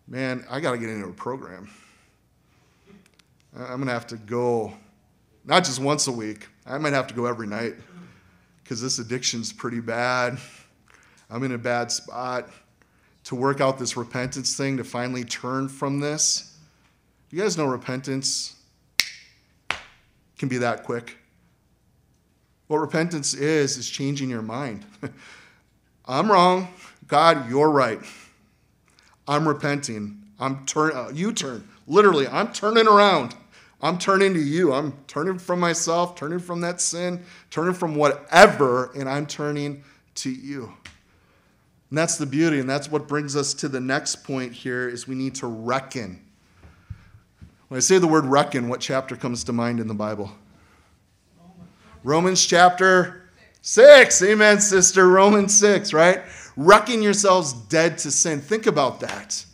man, 0.09 0.45
I 0.51 0.59
got 0.59 0.73
to 0.73 0.79
get 0.79 0.91
into 0.91 1.07
a 1.07 1.13
program. 1.13 1.71
I'm 3.57 3.77
going 3.77 3.87
to 3.87 3.93
have 3.93 4.07
to 4.09 4.17
go, 4.17 4.73
not 5.45 5.65
just 5.65 5.81
once 5.81 6.09
a 6.09 6.13
week, 6.13 6.49
I 6.67 6.77
might 6.79 6.93
have 6.93 7.07
to 7.07 7.15
go 7.15 7.27
every 7.27 7.47
night 7.47 7.75
because 8.63 8.83
this 8.83 8.99
addiction's 8.99 9.53
pretty 9.53 9.81
bad. 9.81 10.39
I'm 11.31 11.43
in 11.45 11.53
a 11.53 11.59
bad 11.59 11.93
spot 11.93 12.51
to 13.25 13.35
work 13.35 13.61
out 13.61 13.79
this 13.79 13.97
repentance 13.97 14.57
thing, 14.57 14.77
to 14.77 14.85
finally 14.85 15.25
turn 15.25 15.69
from 15.69 16.01
this. 16.01 16.57
You 17.31 17.41
guys 17.41 17.57
know 17.57 17.67
repentance 17.67 18.57
can 20.39 20.49
be 20.49 20.59
that 20.59 20.85
quick. 20.85 21.17
What 22.67 22.79
repentance 22.79 23.35
is, 23.35 23.77
is 23.77 23.89
changing 23.89 24.31
your 24.31 24.43
mind. 24.43 24.85
I'm 26.07 26.31
wrong. 26.31 26.69
God, 27.07 27.49
you're 27.49 27.71
right. 27.71 28.01
I'm 29.29 29.47
repenting. 29.47 30.23
I'm 30.39 30.67
turn. 30.67 30.93
Uh, 30.95 31.11
you 31.13 31.33
turn. 31.33 31.67
Literally, 31.87 32.27
I'm 32.29 32.53
turning 32.53 32.87
around. 32.87 33.35
I'm 33.85 33.99
turning 33.99 34.33
to 34.33 34.41
you. 34.41 34.73
I'm 34.73 34.95
turning 35.07 35.39
from 35.39 35.61
myself, 35.61 36.17
turning 36.17 36.39
from 36.39 36.63
that 36.63 36.81
sin, 36.81 37.23
turning 37.51 37.75
from 37.75 37.97
whatever, 37.97 38.91
and 38.95 39.07
I'm 39.07 39.27
turning 39.27 39.85
to 40.17 40.31
you. 40.31 40.73
And 41.91 41.99
that's 41.99 42.17
the 42.17 42.25
beauty, 42.25 42.61
and 42.61 42.69
that's 42.69 42.91
what 42.91 43.07
brings 43.07 43.37
us 43.37 43.53
to 43.55 43.69
the 43.69 43.81
next 43.81 44.25
point 44.25 44.55
here 44.55 44.89
is 44.89 45.07
we 45.07 45.15
need 45.15 45.35
to 45.37 45.47
reckon. 45.47 46.25
When 47.69 47.77
I 47.77 47.81
say 47.81 47.99
the 47.99 48.07
word 48.07 48.25
reckon, 48.25 48.71
what 48.71 48.81
chapter 48.81 49.17
comes 49.17 49.45
to 49.45 49.53
mind 49.53 49.81
in 49.81 49.87
the 49.87 49.95
Bible? 49.95 50.33
Romans, 52.03 52.47
chapter 52.47 53.29
6. 53.61 54.23
Amen, 54.23 54.63
sister. 54.63 55.07
Romans 55.07 55.55
6, 55.59 55.93
right? 55.93 56.23
Reckon 56.57 57.03
yourselves 57.03 57.53
dead 57.53 57.99
to 57.99 58.11
sin. 58.11 58.41
Think 58.41 58.67
about 58.67 59.01
that. 59.01 59.45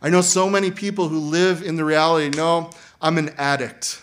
I 0.00 0.08
know 0.08 0.20
so 0.20 0.48
many 0.50 0.70
people 0.70 1.08
who 1.08 1.18
live 1.18 1.62
in 1.62 1.76
the 1.76 1.84
reality 1.84 2.36
no, 2.36 2.70
I'm 3.02 3.18
an 3.18 3.34
addict. 3.36 4.00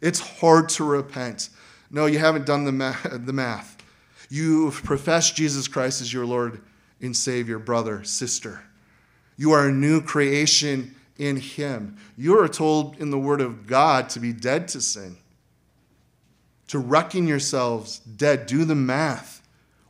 It's 0.00 0.20
hard 0.20 0.68
to 0.70 0.84
repent. 0.84 1.50
No, 1.90 2.06
you 2.06 2.20
haven't 2.20 2.46
done 2.46 2.64
the 2.64 2.72
math. 2.72 3.26
The 3.26 3.32
math. 3.32 3.76
You've 4.30 4.82
professed 4.84 5.34
Jesus 5.34 5.66
Christ 5.68 6.00
as 6.00 6.12
your 6.12 6.24
Lord 6.24 6.62
and 7.00 7.16
Savior, 7.16 7.58
brother, 7.58 8.04
sister. 8.04 8.62
You 9.36 9.52
are 9.52 9.68
a 9.68 9.72
new 9.72 10.00
creation 10.00 10.94
in 11.16 11.36
Him. 11.36 11.96
You 12.16 12.38
are 12.38 12.48
told 12.48 12.98
in 12.98 13.10
the 13.10 13.18
Word 13.18 13.40
of 13.40 13.66
God 13.66 14.08
to 14.10 14.20
be 14.20 14.32
dead 14.32 14.68
to 14.68 14.80
sin, 14.80 15.16
to 16.68 16.78
reckon 16.78 17.26
yourselves 17.26 17.98
dead. 18.00 18.46
Do 18.46 18.64
the 18.64 18.74
math. 18.74 19.42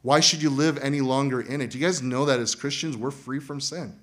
Why 0.03 0.21
should 0.21 0.41
you 0.41 0.51
live 0.51 0.79
any 0.79 1.01
longer 1.01 1.41
in 1.41 1.61
it? 1.61 1.71
Do 1.71 1.79
you 1.79 1.85
guys 1.85 2.01
know 2.01 2.25
that 2.25 2.41
as 2.41 2.55
Christians, 2.55 2.97
we're 2.97 3.11
free 3.11 3.41
from 3.41 3.61
sin? 3.61 3.99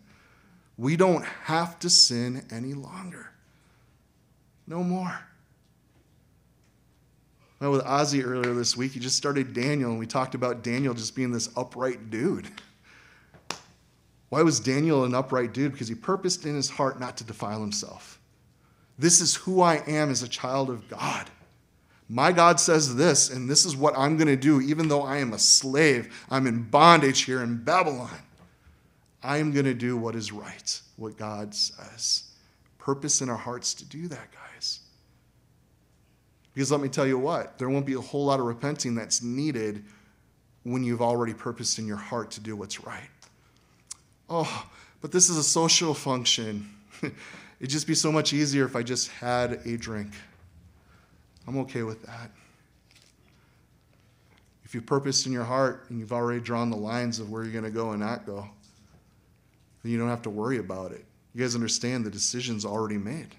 We 0.77 0.97
don't 0.97 1.23
have 1.23 1.79
to 1.79 1.89
sin 1.89 2.45
any 2.51 2.73
longer. 2.73 3.31
No 4.67 4.83
more. 4.83 5.19
Well, 7.59 7.71
with 7.71 7.83
Ozzy 7.83 8.25
earlier 8.25 8.53
this 8.53 8.75
week, 8.75 8.91
he 8.91 8.99
just 8.99 9.15
started 9.15 9.53
Daniel, 9.53 9.91
and 9.91 9.99
we 9.99 10.05
talked 10.05 10.35
about 10.35 10.63
Daniel 10.63 10.93
just 10.93 11.15
being 11.15 11.31
this 11.31 11.49
upright 11.55 12.09
dude. 12.09 12.47
Why 14.29 14.41
was 14.41 14.59
Daniel 14.59 15.05
an 15.05 15.15
upright 15.15 15.53
dude? 15.53 15.71
Because 15.71 15.87
he 15.87 15.95
purposed 15.95 16.45
in 16.45 16.55
his 16.55 16.69
heart 16.69 16.99
not 16.99 17.17
to 17.17 17.23
defile 17.23 17.61
himself. 17.61 18.19
This 18.97 19.21
is 19.21 19.35
who 19.35 19.61
I 19.61 19.83
am 19.87 20.09
as 20.09 20.23
a 20.23 20.27
child 20.27 20.69
of 20.69 20.87
God. 20.89 21.29
My 22.07 22.31
God 22.31 22.59
says 22.59 22.95
this, 22.95 23.29
and 23.29 23.49
this 23.49 23.65
is 23.65 23.75
what 23.75 23.97
I'm 23.97 24.17
going 24.17 24.27
to 24.27 24.35
do, 24.35 24.61
even 24.61 24.87
though 24.87 25.01
I 25.01 25.17
am 25.17 25.33
a 25.33 25.39
slave. 25.39 26.13
I'm 26.29 26.47
in 26.47 26.63
bondage 26.63 27.21
here 27.21 27.41
in 27.41 27.63
Babylon. 27.63 28.19
I 29.23 29.37
am 29.37 29.51
going 29.51 29.65
to 29.65 29.73
do 29.73 29.97
what 29.97 30.15
is 30.15 30.31
right, 30.31 30.81
what 30.97 31.17
God 31.17 31.55
says. 31.55 32.23
Purpose 32.85 33.21
in 33.21 33.31
our 33.31 33.37
hearts 33.37 33.73
to 33.73 33.85
do 33.85 34.07
that, 34.09 34.27
guys. 34.31 34.81
Because 36.53 36.71
let 36.71 36.81
me 36.81 36.87
tell 36.87 37.07
you 37.07 37.17
what, 37.17 37.57
there 37.57 37.67
won't 37.67 37.87
be 37.87 37.95
a 37.95 37.99
whole 37.99 38.25
lot 38.25 38.39
of 38.39 38.45
repenting 38.45 38.93
that's 38.93 39.23
needed 39.23 39.83
when 40.61 40.83
you've 40.83 41.01
already 41.01 41.33
purposed 41.33 41.79
in 41.79 41.87
your 41.87 41.97
heart 41.97 42.29
to 42.31 42.39
do 42.39 42.55
what's 42.55 42.83
right. 42.83 43.09
Oh, 44.29 44.67
but 45.01 45.11
this 45.11 45.29
is 45.29 45.37
a 45.37 45.43
social 45.43 45.95
function. 45.95 46.69
It'd 47.01 47.71
just 47.71 47.87
be 47.87 47.95
so 47.95 48.11
much 48.11 48.33
easier 48.33 48.65
if 48.65 48.75
I 48.75 48.83
just 48.83 49.09
had 49.09 49.53
a 49.65 49.77
drink. 49.77 50.11
I'm 51.47 51.57
okay 51.57 51.81
with 51.81 52.03
that. 52.03 52.29
If 54.63 54.75
you 54.75 54.81
purpose 54.81 55.25
in 55.25 55.31
your 55.31 55.43
heart 55.43 55.87
and 55.89 55.99
you've 55.99 56.13
already 56.13 56.39
drawn 56.39 56.69
the 56.69 56.77
lines 56.77 57.19
of 57.19 57.31
where 57.31 57.41
you're 57.41 57.51
going 57.51 57.63
to 57.63 57.71
go 57.71 57.91
and 57.91 57.99
not 57.99 58.27
go, 58.27 58.47
then 59.81 59.91
you 59.91 59.97
don't 59.97 60.09
have 60.09 60.21
to 60.21 60.29
worry 60.29 60.59
about 60.59 60.91
it. 60.91 61.03
You 61.35 61.41
guys 61.41 61.53
understand 61.53 62.05
the 62.05 62.09
decision's 62.09 62.63
already 62.63 62.97
made. 62.97 63.35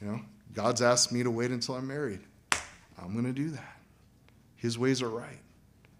You 0.00 0.08
know, 0.08 0.20
God's 0.52 0.82
asked 0.82 1.10
me 1.10 1.22
to 1.22 1.30
wait 1.30 1.50
until 1.50 1.74
I'm 1.74 1.86
married. 1.86 2.20
I'm 3.02 3.14
going 3.14 3.24
to 3.24 3.32
do 3.32 3.48
that. 3.50 3.80
His 4.56 4.78
ways 4.78 5.00
are 5.00 5.08
right, 5.08 5.40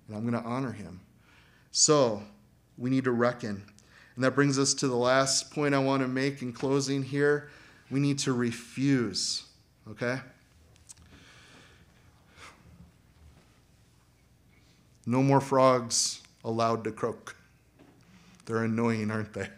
and 0.06 0.16
I'm 0.16 0.28
going 0.28 0.40
to 0.40 0.46
honor 0.46 0.72
him. 0.72 1.00
So, 1.72 2.22
we 2.76 2.90
need 2.90 3.04
to 3.04 3.10
reckon. 3.10 3.64
And 4.16 4.24
that 4.24 4.34
brings 4.34 4.58
us 4.58 4.74
to 4.74 4.86
the 4.86 4.96
last 4.96 5.50
point 5.50 5.74
I 5.74 5.78
want 5.78 6.02
to 6.02 6.08
make 6.08 6.42
in 6.42 6.52
closing 6.52 7.02
here. 7.02 7.48
We 7.90 8.00
need 8.00 8.18
to 8.20 8.34
refuse, 8.34 9.44
okay? 9.90 10.20
No 15.06 15.22
more 15.22 15.40
frogs 15.40 16.20
allowed 16.44 16.84
to 16.84 16.92
croak. 16.92 17.34
They're 18.44 18.64
annoying, 18.64 19.10
aren't 19.10 19.32
they? 19.32 19.48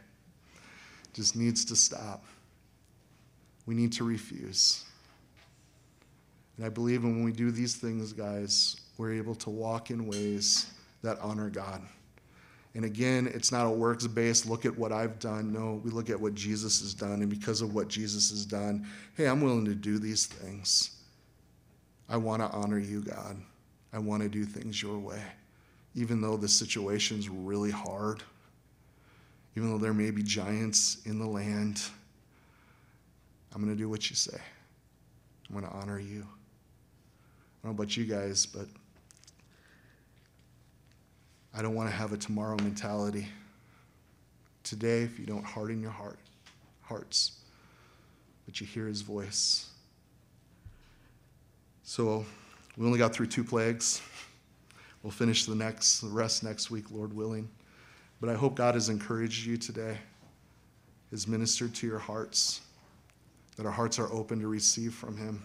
Just 1.17 1.35
needs 1.35 1.65
to 1.65 1.77
stop. 1.77 2.25
We 3.65 3.75
need 3.75 3.91
to 3.95 4.05
refuse. 4.05 4.85
And 6.57 6.67
I 6.67 6.69
believe 6.69 7.05
when 7.05 7.25
we 7.25 7.33
do 7.33 7.51
these 7.51 7.75
things, 7.75 8.13
guys, 8.13 8.77
we're 8.99 9.15
able 9.15 9.35
to 9.37 9.49
walk 9.49 9.91
in 9.91 10.07
ways 10.07 10.71
that 11.03 11.19
honor 11.21 11.49
God. 11.49 11.81
And 12.75 12.85
again, 12.85 13.31
it's 13.33 13.51
not 13.51 13.65
a 13.65 13.71
works 13.71 14.07
based 14.07 14.45
look 14.45 14.67
at 14.67 14.77
what 14.77 14.93
I've 14.93 15.19
done. 15.19 15.55
No, 15.55 15.81
we 15.83 15.91
look 15.91 16.11
at 16.11 16.21
what 16.21 16.35
Jesus 16.35 16.83
has 16.83 16.93
done. 16.93 17.23
And 17.23 17.31
because 17.31 17.63
of 17.63 17.75
what 17.75 17.89
Jesus 17.89 18.29
has 18.29 18.45
done, 18.45 18.87
hey, 19.17 19.25
I'm 19.25 19.41
willing 19.41 19.65
to 19.65 19.75
do 19.75 19.99
these 19.99 20.27
things. 20.27 20.99
I 22.11 22.19
want 22.19 22.43
to 22.43 22.49
honor 22.51 22.79
you, 22.79 23.01
God. 23.01 23.39
I 23.95 23.99
want 23.99 24.23
to 24.23 24.29
do 24.29 24.45
things 24.45 24.83
your 24.83 24.99
way. 24.99 25.23
Even 25.95 26.21
though 26.21 26.37
the 26.37 26.49
situation's 26.49 27.31
really 27.31 27.71
hard, 27.71 28.23
even 29.57 29.71
though 29.71 29.79
there 29.79 29.95
may 29.95 30.11
be 30.11 30.23
giants 30.23 30.99
in 31.07 31.19
the 31.19 31.27
land, 31.27 31.83
I'm 33.55 33.63
going 33.63 33.75
to 33.75 33.79
do 33.79 33.89
what 33.89 34.11
you 34.11 34.17
say. 34.17 34.39
I'm 35.49 35.59
going 35.59 35.67
to 35.67 35.75
honor 35.75 35.99
you. 35.99 36.21
I 36.21 37.69
don't 37.69 37.73
know 37.77 37.83
about 37.83 37.97
you 37.97 38.05
guys, 38.05 38.45
but 38.45 38.67
I 41.55 41.63
don't 41.63 41.75
want 41.75 41.89
to 41.89 41.97
have 41.97 42.13
a 42.13 42.19
tomorrow 42.19 42.57
mentality. 42.57 43.29
Today, 44.63 45.03
if 45.03 45.19
you 45.19 45.25
don't 45.25 45.45
harden 45.45 45.81
your 45.81 45.91
heart, 45.91 46.19
hearts, 46.83 47.39
but 48.45 48.61
you 48.61 48.67
hear 48.67 48.87
his 48.87 49.01
voice. 49.01 49.71
So 51.83 52.27
we 52.77 52.85
only 52.85 52.99
got 52.99 53.15
through 53.15 53.29
two 53.29 53.45
plagues. 53.45 54.03
We'll 55.03 55.13
finish 55.13 55.47
the 55.47 55.55
next 55.55 56.01
the 56.01 56.09
rest 56.09 56.45
next 56.45 56.71
week, 56.71 56.91
Lord 56.91 57.15
willing. 57.15 57.49
But 58.21 58.31
I 58.31 58.35
hope 58.35 58.55
God 58.55 58.75
has 58.75 58.89
encouraged 58.89 59.47
you 59.47 59.57
today, 59.57 59.99
has 61.11 61.29
ministered 61.29 61.75
to 61.77 61.87
your 61.87 61.99
hearts, 61.99 62.61
that 63.57 63.67
our 63.67 63.73
hearts 63.73 63.99
are 63.99 64.13
open 64.13 64.41
to 64.41 64.49
receive 64.49 64.95
from 64.95 65.17
him. 65.17 65.43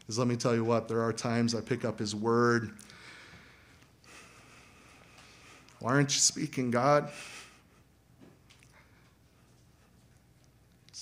Because 0.00 0.18
let 0.18 0.26
me 0.26 0.36
tell 0.36 0.54
you 0.54 0.64
what, 0.64 0.88
there 0.88 1.02
are 1.02 1.12
times 1.12 1.54
I 1.54 1.60
pick 1.60 1.84
up 1.84 1.98
his 1.98 2.14
word 2.14 2.72
why 5.80 5.92
aren't 5.92 6.12
you 6.12 6.20
speaking, 6.20 6.70
God? 6.70 7.10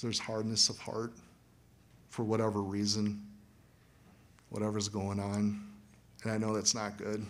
There's 0.02 0.18
hardness 0.18 0.68
of 0.68 0.78
heart 0.78 1.14
for 2.10 2.22
whatever 2.22 2.60
reason, 2.60 3.24
whatever's 4.50 4.90
going 4.90 5.18
on. 5.18 5.66
And 6.22 6.32
I 6.32 6.36
know 6.36 6.54
that's 6.54 6.74
not 6.74 6.98
good. 6.98 7.24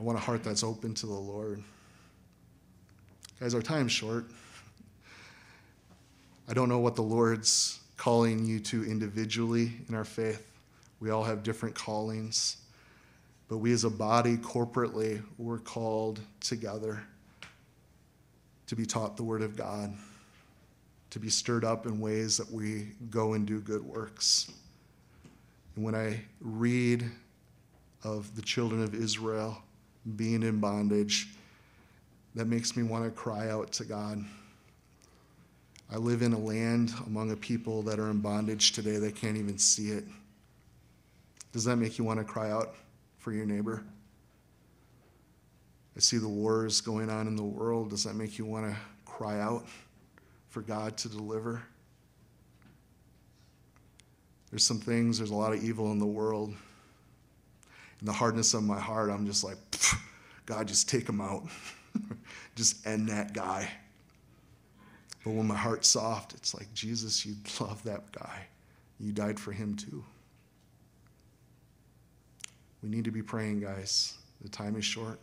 I 0.00 0.02
want 0.02 0.16
a 0.16 0.20
heart 0.22 0.42
that's 0.42 0.64
open 0.64 0.94
to 0.94 1.06
the 1.06 1.12
Lord. 1.12 1.62
Guys, 3.38 3.54
our 3.54 3.60
time's 3.60 3.92
short. 3.92 4.24
I 6.48 6.54
don't 6.54 6.70
know 6.70 6.78
what 6.78 6.96
the 6.96 7.02
Lord's 7.02 7.78
calling 7.98 8.46
you 8.46 8.60
to 8.60 8.82
individually 8.82 9.72
in 9.90 9.94
our 9.94 10.06
faith. 10.06 10.50
We 11.00 11.10
all 11.10 11.22
have 11.22 11.42
different 11.42 11.74
callings. 11.74 12.56
But 13.48 13.58
we 13.58 13.72
as 13.72 13.84
a 13.84 13.90
body, 13.90 14.38
corporately, 14.38 15.22
we're 15.36 15.58
called 15.58 16.18
together 16.40 17.02
to 18.68 18.76
be 18.76 18.86
taught 18.86 19.18
the 19.18 19.22
Word 19.22 19.42
of 19.42 19.54
God, 19.54 19.92
to 21.10 21.18
be 21.18 21.28
stirred 21.28 21.64
up 21.64 21.84
in 21.84 22.00
ways 22.00 22.38
that 22.38 22.50
we 22.50 22.92
go 23.10 23.34
and 23.34 23.46
do 23.46 23.60
good 23.60 23.84
works. 23.84 24.50
And 25.76 25.84
when 25.84 25.94
I 25.94 26.22
read 26.40 27.04
of 28.02 28.34
the 28.34 28.40
children 28.40 28.82
of 28.82 28.94
Israel 28.94 29.62
being 30.16 30.42
in 30.42 30.60
bondage, 30.60 31.28
that 32.34 32.46
makes 32.46 32.76
me 32.76 32.82
want 32.82 33.04
to 33.04 33.10
cry 33.10 33.50
out 33.50 33.72
to 33.72 33.84
God. 33.84 34.24
I 35.92 35.96
live 35.96 36.22
in 36.22 36.32
a 36.32 36.38
land 36.38 36.92
among 37.06 37.32
a 37.32 37.36
people 37.36 37.82
that 37.82 37.98
are 37.98 38.10
in 38.10 38.20
bondage 38.20 38.72
today. 38.72 38.96
They 38.96 39.10
can't 39.10 39.36
even 39.36 39.58
see 39.58 39.90
it. 39.90 40.04
Does 41.52 41.64
that 41.64 41.76
make 41.76 41.98
you 41.98 42.04
want 42.04 42.20
to 42.20 42.24
cry 42.24 42.50
out? 42.50 42.74
for 43.20 43.32
your 43.32 43.46
neighbor? 43.46 43.84
I 45.96 46.00
see 46.00 46.16
the 46.16 46.28
wars 46.28 46.80
going 46.80 47.10
on 47.10 47.26
in 47.26 47.36
the 47.36 47.44
world. 47.44 47.90
Does 47.90 48.04
that 48.04 48.14
make 48.14 48.38
you 48.38 48.46
want 48.46 48.66
to 48.66 48.76
cry 49.04 49.40
out 49.40 49.66
for 50.48 50.62
God 50.62 50.96
to 50.98 51.08
deliver? 51.08 51.62
There's 54.50 54.64
some 54.64 54.80
things, 54.80 55.18
there's 55.18 55.30
a 55.30 55.34
lot 55.34 55.52
of 55.52 55.62
evil 55.62 55.92
in 55.92 55.98
the 55.98 56.06
world. 56.06 56.54
The 58.02 58.12
hardness 58.12 58.54
of 58.54 58.62
my 58.62 58.78
heart, 58.78 59.10
I'm 59.10 59.26
just 59.26 59.44
like, 59.44 59.58
God, 60.46 60.68
just 60.68 60.88
take 60.88 61.08
him 61.08 61.20
out. 61.20 61.44
just 62.56 62.86
end 62.86 63.08
that 63.08 63.32
guy. 63.34 63.70
But 65.24 65.34
when 65.34 65.46
my 65.46 65.56
heart's 65.56 65.88
soft, 65.88 66.32
it's 66.32 66.54
like, 66.54 66.72
Jesus, 66.72 67.26
you 67.26 67.34
love 67.60 67.82
that 67.84 68.10
guy. 68.12 68.46
You 68.98 69.12
died 69.12 69.38
for 69.38 69.52
him 69.52 69.74
too. 69.74 70.04
We 72.82 72.88
need 72.88 73.04
to 73.04 73.10
be 73.10 73.22
praying, 73.22 73.60
guys. 73.60 74.16
The 74.40 74.48
time 74.48 74.76
is 74.76 74.84
short. 74.84 75.18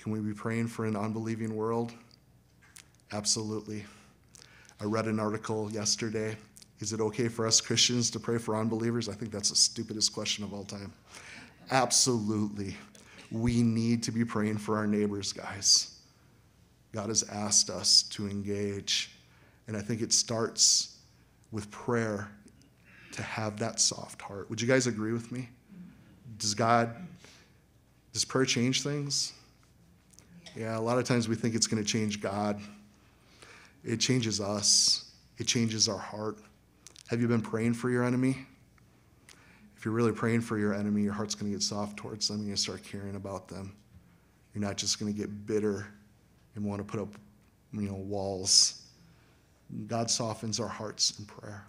Can 0.00 0.12
we 0.12 0.20
be 0.20 0.32
praying 0.32 0.68
for 0.68 0.84
an 0.84 0.96
unbelieving 0.96 1.54
world? 1.54 1.92
Absolutely. 3.12 3.84
I 4.80 4.84
read 4.84 5.06
an 5.06 5.20
article 5.20 5.70
yesterday. 5.70 6.36
Is 6.80 6.92
it 6.92 7.00
okay 7.00 7.28
for 7.28 7.46
us 7.46 7.60
Christians 7.60 8.10
to 8.12 8.20
pray 8.20 8.38
for 8.38 8.56
unbelievers? 8.56 9.08
I 9.08 9.12
think 9.12 9.32
that's 9.32 9.50
the 9.50 9.56
stupidest 9.56 10.12
question 10.12 10.44
of 10.44 10.52
all 10.52 10.64
time. 10.64 10.92
Absolutely. 11.70 12.76
We 13.30 13.62
need 13.62 14.02
to 14.04 14.12
be 14.12 14.24
praying 14.24 14.58
for 14.58 14.76
our 14.76 14.86
neighbors, 14.86 15.32
guys. 15.32 15.98
God 16.92 17.08
has 17.08 17.24
asked 17.24 17.68
us 17.68 18.04
to 18.04 18.28
engage. 18.28 19.10
And 19.66 19.76
I 19.76 19.80
think 19.80 20.00
it 20.00 20.12
starts 20.12 20.96
with 21.50 21.70
prayer 21.70 22.30
to 23.12 23.22
have 23.22 23.58
that 23.58 23.80
soft 23.80 24.22
heart. 24.22 24.48
Would 24.48 24.60
you 24.60 24.68
guys 24.68 24.86
agree 24.86 25.12
with 25.12 25.30
me? 25.32 25.48
does 26.38 26.54
God, 26.54 26.94
does 28.12 28.24
prayer 28.24 28.44
change 28.44 28.82
things? 28.82 29.32
Yeah, 30.56 30.78
a 30.78 30.80
lot 30.80 30.98
of 30.98 31.04
times 31.04 31.28
we 31.28 31.34
think 31.34 31.54
it's 31.54 31.66
going 31.66 31.82
to 31.82 31.88
change 31.88 32.20
God. 32.20 32.60
It 33.84 33.98
changes 33.98 34.40
us, 34.40 35.10
it 35.38 35.46
changes 35.46 35.88
our 35.88 35.98
heart. 35.98 36.38
Have 37.08 37.22
you 37.22 37.28
been 37.28 37.40
praying 37.40 37.72
for 37.72 37.88
your 37.88 38.04
enemy? 38.04 38.36
If 39.78 39.84
you're 39.84 39.94
really 39.94 40.12
praying 40.12 40.42
for 40.42 40.58
your 40.58 40.74
enemy, 40.74 41.00
your 41.00 41.14
heart's 41.14 41.34
going 41.34 41.50
to 41.50 41.56
get 41.56 41.62
soft 41.62 41.96
towards 41.96 42.28
them. 42.28 42.38
You're 42.38 42.48
going 42.48 42.56
to 42.56 42.62
start 42.62 42.84
caring 42.84 43.16
about 43.16 43.48
them. 43.48 43.74
You're 44.52 44.60
not 44.60 44.76
just 44.76 45.00
going 45.00 45.10
to 45.10 45.18
get 45.18 45.46
bitter 45.46 45.86
and 46.54 46.64
want 46.66 46.80
to 46.80 46.84
put 46.84 47.00
up, 47.00 47.08
you 47.72 47.88
know, 47.88 47.94
walls. 47.94 48.82
God 49.86 50.10
softens 50.10 50.60
our 50.60 50.68
hearts 50.68 51.18
in 51.18 51.24
prayer. 51.24 51.64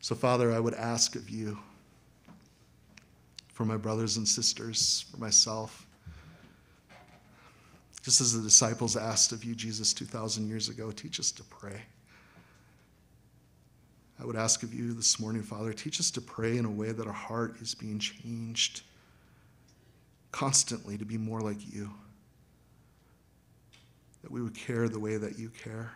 So, 0.00 0.16
Father, 0.16 0.52
I 0.52 0.58
would 0.58 0.74
ask 0.74 1.14
of 1.14 1.30
you 1.30 1.56
for 3.52 3.64
my 3.64 3.76
brothers 3.76 4.16
and 4.16 4.26
sisters, 4.26 5.04
for 5.12 5.18
myself. 5.18 5.86
Just 8.02 8.20
as 8.20 8.32
the 8.32 8.42
disciples 8.42 8.96
asked 8.96 9.30
of 9.30 9.44
you, 9.44 9.54
Jesus, 9.54 9.92
2,000 9.92 10.48
years 10.48 10.68
ago, 10.68 10.90
teach 10.90 11.20
us 11.20 11.30
to 11.30 11.44
pray. 11.44 11.82
I 14.20 14.24
would 14.26 14.36
ask 14.36 14.62
of 14.62 14.74
you 14.74 14.92
this 14.92 15.18
morning, 15.18 15.42
Father, 15.42 15.72
teach 15.72 15.98
us 15.98 16.10
to 16.12 16.20
pray 16.20 16.58
in 16.58 16.64
a 16.64 16.70
way 16.70 16.92
that 16.92 17.06
our 17.06 17.12
heart 17.12 17.56
is 17.60 17.74
being 17.74 17.98
changed 17.98 18.82
constantly 20.30 20.98
to 20.98 21.04
be 21.04 21.16
more 21.16 21.40
like 21.40 21.72
you. 21.72 21.90
That 24.22 24.30
we 24.30 24.42
would 24.42 24.54
care 24.54 24.88
the 24.88 25.00
way 25.00 25.16
that 25.16 25.38
you 25.38 25.48
care. 25.48 25.92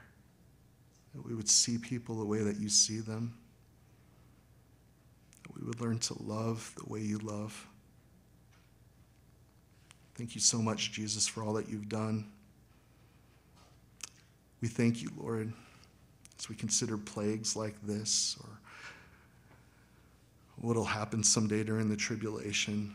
That 1.15 1.27
we 1.27 1.35
would 1.35 1.49
see 1.49 1.77
people 1.77 2.17
the 2.17 2.25
way 2.25 2.39
that 2.39 2.57
you 2.57 2.69
see 2.69 3.01
them 3.01 3.35
that 5.45 5.55
we 5.55 5.67
would 5.67 5.81
learn 5.81 5.99
to 5.99 6.23
love 6.23 6.75
the 6.77 6.91
way 6.91 7.01
you 7.01 7.19
love. 7.19 7.67
Thank 10.15 10.35
you 10.35 10.41
so 10.41 10.59
much, 10.59 10.93
Jesus, 10.93 11.27
for 11.27 11.43
all 11.43 11.53
that 11.55 11.69
you've 11.69 11.89
done. 11.89 12.31
We 14.61 14.69
thank 14.69 15.03
you, 15.03 15.11
Lord, 15.17 15.53
as 16.39 16.49
we 16.49 16.55
consider 16.55 16.97
plagues 16.97 17.57
like 17.57 17.75
this 17.83 18.37
or 18.43 18.49
what 20.57 20.77
will 20.77 20.85
happen 20.85 21.23
someday 21.23 21.63
during 21.65 21.89
the 21.89 21.97
tribulation. 21.97 22.95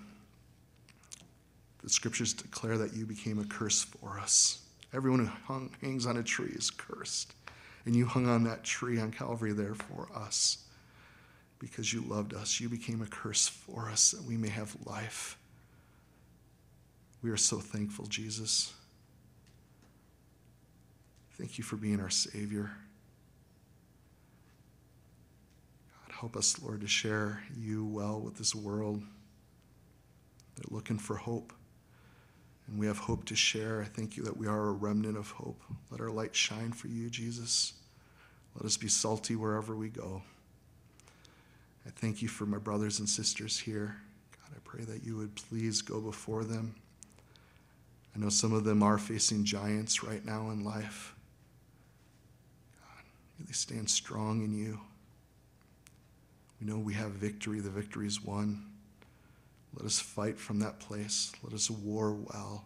The 1.84 1.90
scriptures 1.90 2.34
declare 2.34 2.78
that 2.78 2.94
you 2.94 3.06
became 3.06 3.40
a 3.40 3.46
curse 3.46 3.84
for 3.84 4.20
us. 4.20 4.60
Everyone 4.94 5.20
who 5.20 5.32
hung, 5.46 5.72
hangs 5.82 6.06
on 6.06 6.18
a 6.18 6.24
tree 6.24 6.52
is 6.54 6.70
cursed. 6.70 7.34
And 7.86 7.96
you 7.96 8.06
hung 8.06 8.28
on 8.28 8.44
that 8.44 8.64
tree 8.64 9.00
on 9.00 9.12
Calvary 9.12 9.54
there 9.54 9.76
for 9.76 10.10
us 10.16 10.66
because 11.60 11.94
you 11.94 12.02
loved 12.02 12.34
us. 12.34 12.60
You 12.60 12.70
became 12.70 13.02
a 13.02 13.06
curse 13.06 13.48
for 13.48 13.90
us 13.90 14.12
that 14.12 14.24
we 14.24 14.38
may 14.38 14.50
have 14.50 14.76
life. 14.86 15.38
We 17.22 17.30
are 17.30 17.38
so 17.38 17.60
thankful, 17.60 18.06
Jesus. 18.08 18.74
Thank 21.38 21.58
you 21.58 21.64
for 21.64 21.76
being 21.76 22.00
our 22.00 22.10
Savior. 22.10 22.72
God, 26.08 26.09
help 26.20 26.36
us, 26.36 26.62
Lord, 26.62 26.82
to 26.82 26.88
share 26.88 27.42
you 27.58 27.86
well 27.86 28.20
with 28.20 28.38
this 28.38 28.54
world. 28.54 29.02
They're 30.56 30.76
looking 30.76 31.00
for 31.00 31.16
hope. 31.16 31.54
And 32.68 32.78
we 32.78 32.88
have 32.88 32.98
hope 32.98 33.24
to 33.26 33.36
share. 33.36 33.82
I 33.82 33.86
thank 33.86 34.18
you 34.18 34.24
that 34.24 34.36
we 34.36 34.46
are 34.46 34.68
a 34.68 34.72
remnant 34.74 35.18
of 35.18 35.32
hope. 35.32 35.62
Let 35.90 36.02
our 36.02 36.10
light 36.12 36.36
shine 36.36 36.74
for 36.74 36.88
you, 36.88 37.10
Jesus. 37.10 37.74
Let 38.54 38.66
us 38.66 38.76
be 38.76 38.90
salty 38.90 39.38
wherever 39.38 39.78
we 39.78 39.88
go. 39.88 40.22
I 41.88 41.90
thank 41.92 42.22
you 42.22 42.28
for 42.28 42.46
my 42.46 42.58
brothers 42.58 43.00
and 43.00 43.08
sisters 43.08 43.58
here. 43.58 43.96
God, 44.32 44.58
I 44.58 44.60
pray 44.66 44.84
that 44.84 45.06
you 45.06 45.16
would 45.16 45.36
please 45.36 45.82
go 45.82 46.02
before 46.02 46.44
them. 46.44 46.76
I 48.14 48.20
know 48.20 48.30
some 48.30 48.52
of 48.52 48.66
them 48.66 48.84
are 48.84 48.98
facing 48.98 49.46
giants 49.46 50.04
right 50.04 50.26
now 50.26 50.50
in 50.50 50.66
life. 50.66 51.16
God, 52.82 53.04
may 53.40 53.46
they 53.46 53.54
stand 53.54 53.90
strong 53.90 54.44
in 54.44 54.54
you. 54.54 54.82
We 56.60 56.68
know 56.68 56.78
we 56.78 56.94
have 56.94 57.12
victory. 57.12 57.60
The 57.60 57.70
victory 57.70 58.08
is 58.08 58.24
won. 58.24 58.66
Let 59.76 59.86
us 59.86 60.00
fight 60.00 60.40
from 60.40 60.60
that 60.60 60.80
place. 60.80 61.32
Let 61.44 61.54
us 61.54 61.70
war 61.70 62.14
well. 62.14 62.66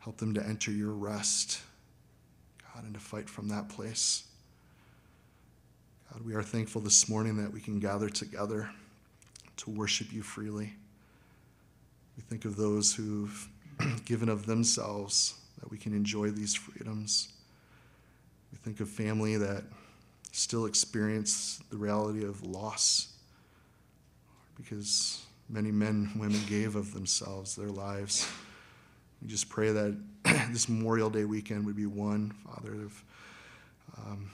Help 0.00 0.18
them 0.18 0.34
to 0.34 0.44
enter 0.44 0.70
your 0.70 0.92
rest, 0.92 1.60
God, 2.74 2.84
and 2.84 2.94
to 2.94 3.00
fight 3.00 3.28
from 3.28 3.48
that 3.48 3.68
place. 3.68 4.24
God, 6.12 6.24
we 6.24 6.34
are 6.34 6.42
thankful 6.42 6.80
this 6.80 7.08
morning 7.08 7.36
that 7.36 7.52
we 7.52 7.60
can 7.60 7.78
gather 7.78 8.08
together 8.08 8.70
to 9.58 9.70
worship 9.70 10.12
you 10.12 10.22
freely. 10.22 10.72
We 12.16 12.22
think 12.22 12.44
of 12.44 12.56
those 12.56 12.94
who've 12.94 13.48
given 14.04 14.28
of 14.28 14.46
themselves 14.46 15.34
that 15.60 15.70
we 15.70 15.78
can 15.78 15.92
enjoy 15.94 16.30
these 16.30 16.54
freedoms. 16.54 17.28
We 18.52 18.58
think 18.58 18.80
of 18.80 18.88
family 18.88 19.36
that 19.36 19.64
still 20.32 20.66
experience 20.66 21.60
the 21.70 21.76
reality 21.76 22.24
of 22.24 22.44
loss 22.44 23.08
because 24.56 25.24
many 25.48 25.70
men 25.70 26.10
and 26.12 26.20
women 26.20 26.40
gave 26.48 26.76
of 26.76 26.92
themselves, 26.92 27.56
their 27.56 27.68
lives. 27.68 28.28
We 29.22 29.28
just 29.28 29.48
pray 29.48 29.72
that 29.72 29.96
this 30.50 30.68
Memorial 30.68 31.10
Day 31.10 31.24
weekend 31.24 31.64
would 31.66 31.76
be 31.76 31.86
one, 31.86 32.32
Father, 32.44 32.72
of 32.74 33.04
um, 33.96 34.30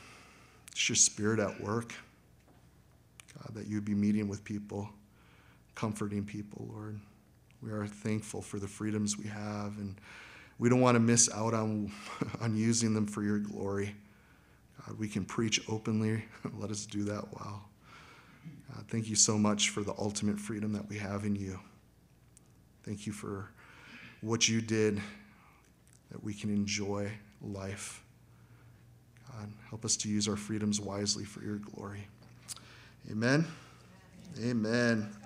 it's 0.73 0.89
your 0.89 0.97
spirit 0.97 1.39
at 1.39 1.61
work. 1.61 1.95
God, 3.39 3.55
that 3.55 3.67
you'd 3.67 3.85
be 3.85 3.95
meeting 3.95 4.29
with 4.29 4.45
people, 4.45 4.89
comforting 5.75 6.25
people, 6.25 6.67
Lord. 6.73 6.99
We 7.63 7.71
are 7.71 7.87
thankful 7.87 8.43
for 8.43 8.59
the 8.59 8.69
freedoms 8.69 9.17
we 9.17 9.27
have, 9.29 9.79
and 9.79 9.97
we 10.59 10.69
don't 10.69 10.81
want 10.81 10.97
to 10.97 11.01
miss 11.01 11.31
out 11.33 11.55
on, 11.55 11.93
on 12.41 12.57
using 12.57 12.95
them 12.95 13.07
for 13.07 13.23
your 13.23 13.39
glory. 13.39 13.95
God, 14.87 14.99
we 14.99 15.09
can 15.09 15.25
preach 15.25 15.61
openly. 15.69 16.25
Let 16.59 16.71
us 16.71 16.87
do 16.87 17.05
that 17.05 17.25
well. 17.33 17.65
God, 18.75 18.85
thank 18.89 19.09
you 19.09 19.17
so 19.17 19.39
much 19.39 19.71
for 19.71 19.83
the 19.83 19.95
ultimate 19.99 20.39
freedom 20.39 20.73
that 20.73 20.89
we 20.89 20.99
have 20.99 21.25
in 21.25 21.37
you. 21.37 21.59
Thank 22.83 23.07
you 23.07 23.13
for 23.13 23.49
what 24.21 24.49
you 24.49 24.61
did 24.61 25.01
that 26.11 26.23
we 26.23 26.35
can 26.35 26.51
enjoy 26.51 27.11
life. 27.43 28.03
God, 29.33 29.51
help 29.69 29.85
us 29.85 29.97
to 29.99 30.09
use 30.09 30.29
our 30.29 30.37
freedoms 30.37 30.81
wisely 30.81 31.25
for 31.25 31.43
your 31.43 31.57
glory. 31.57 32.07
Amen. 33.11 33.47
Amen. 34.43 35.24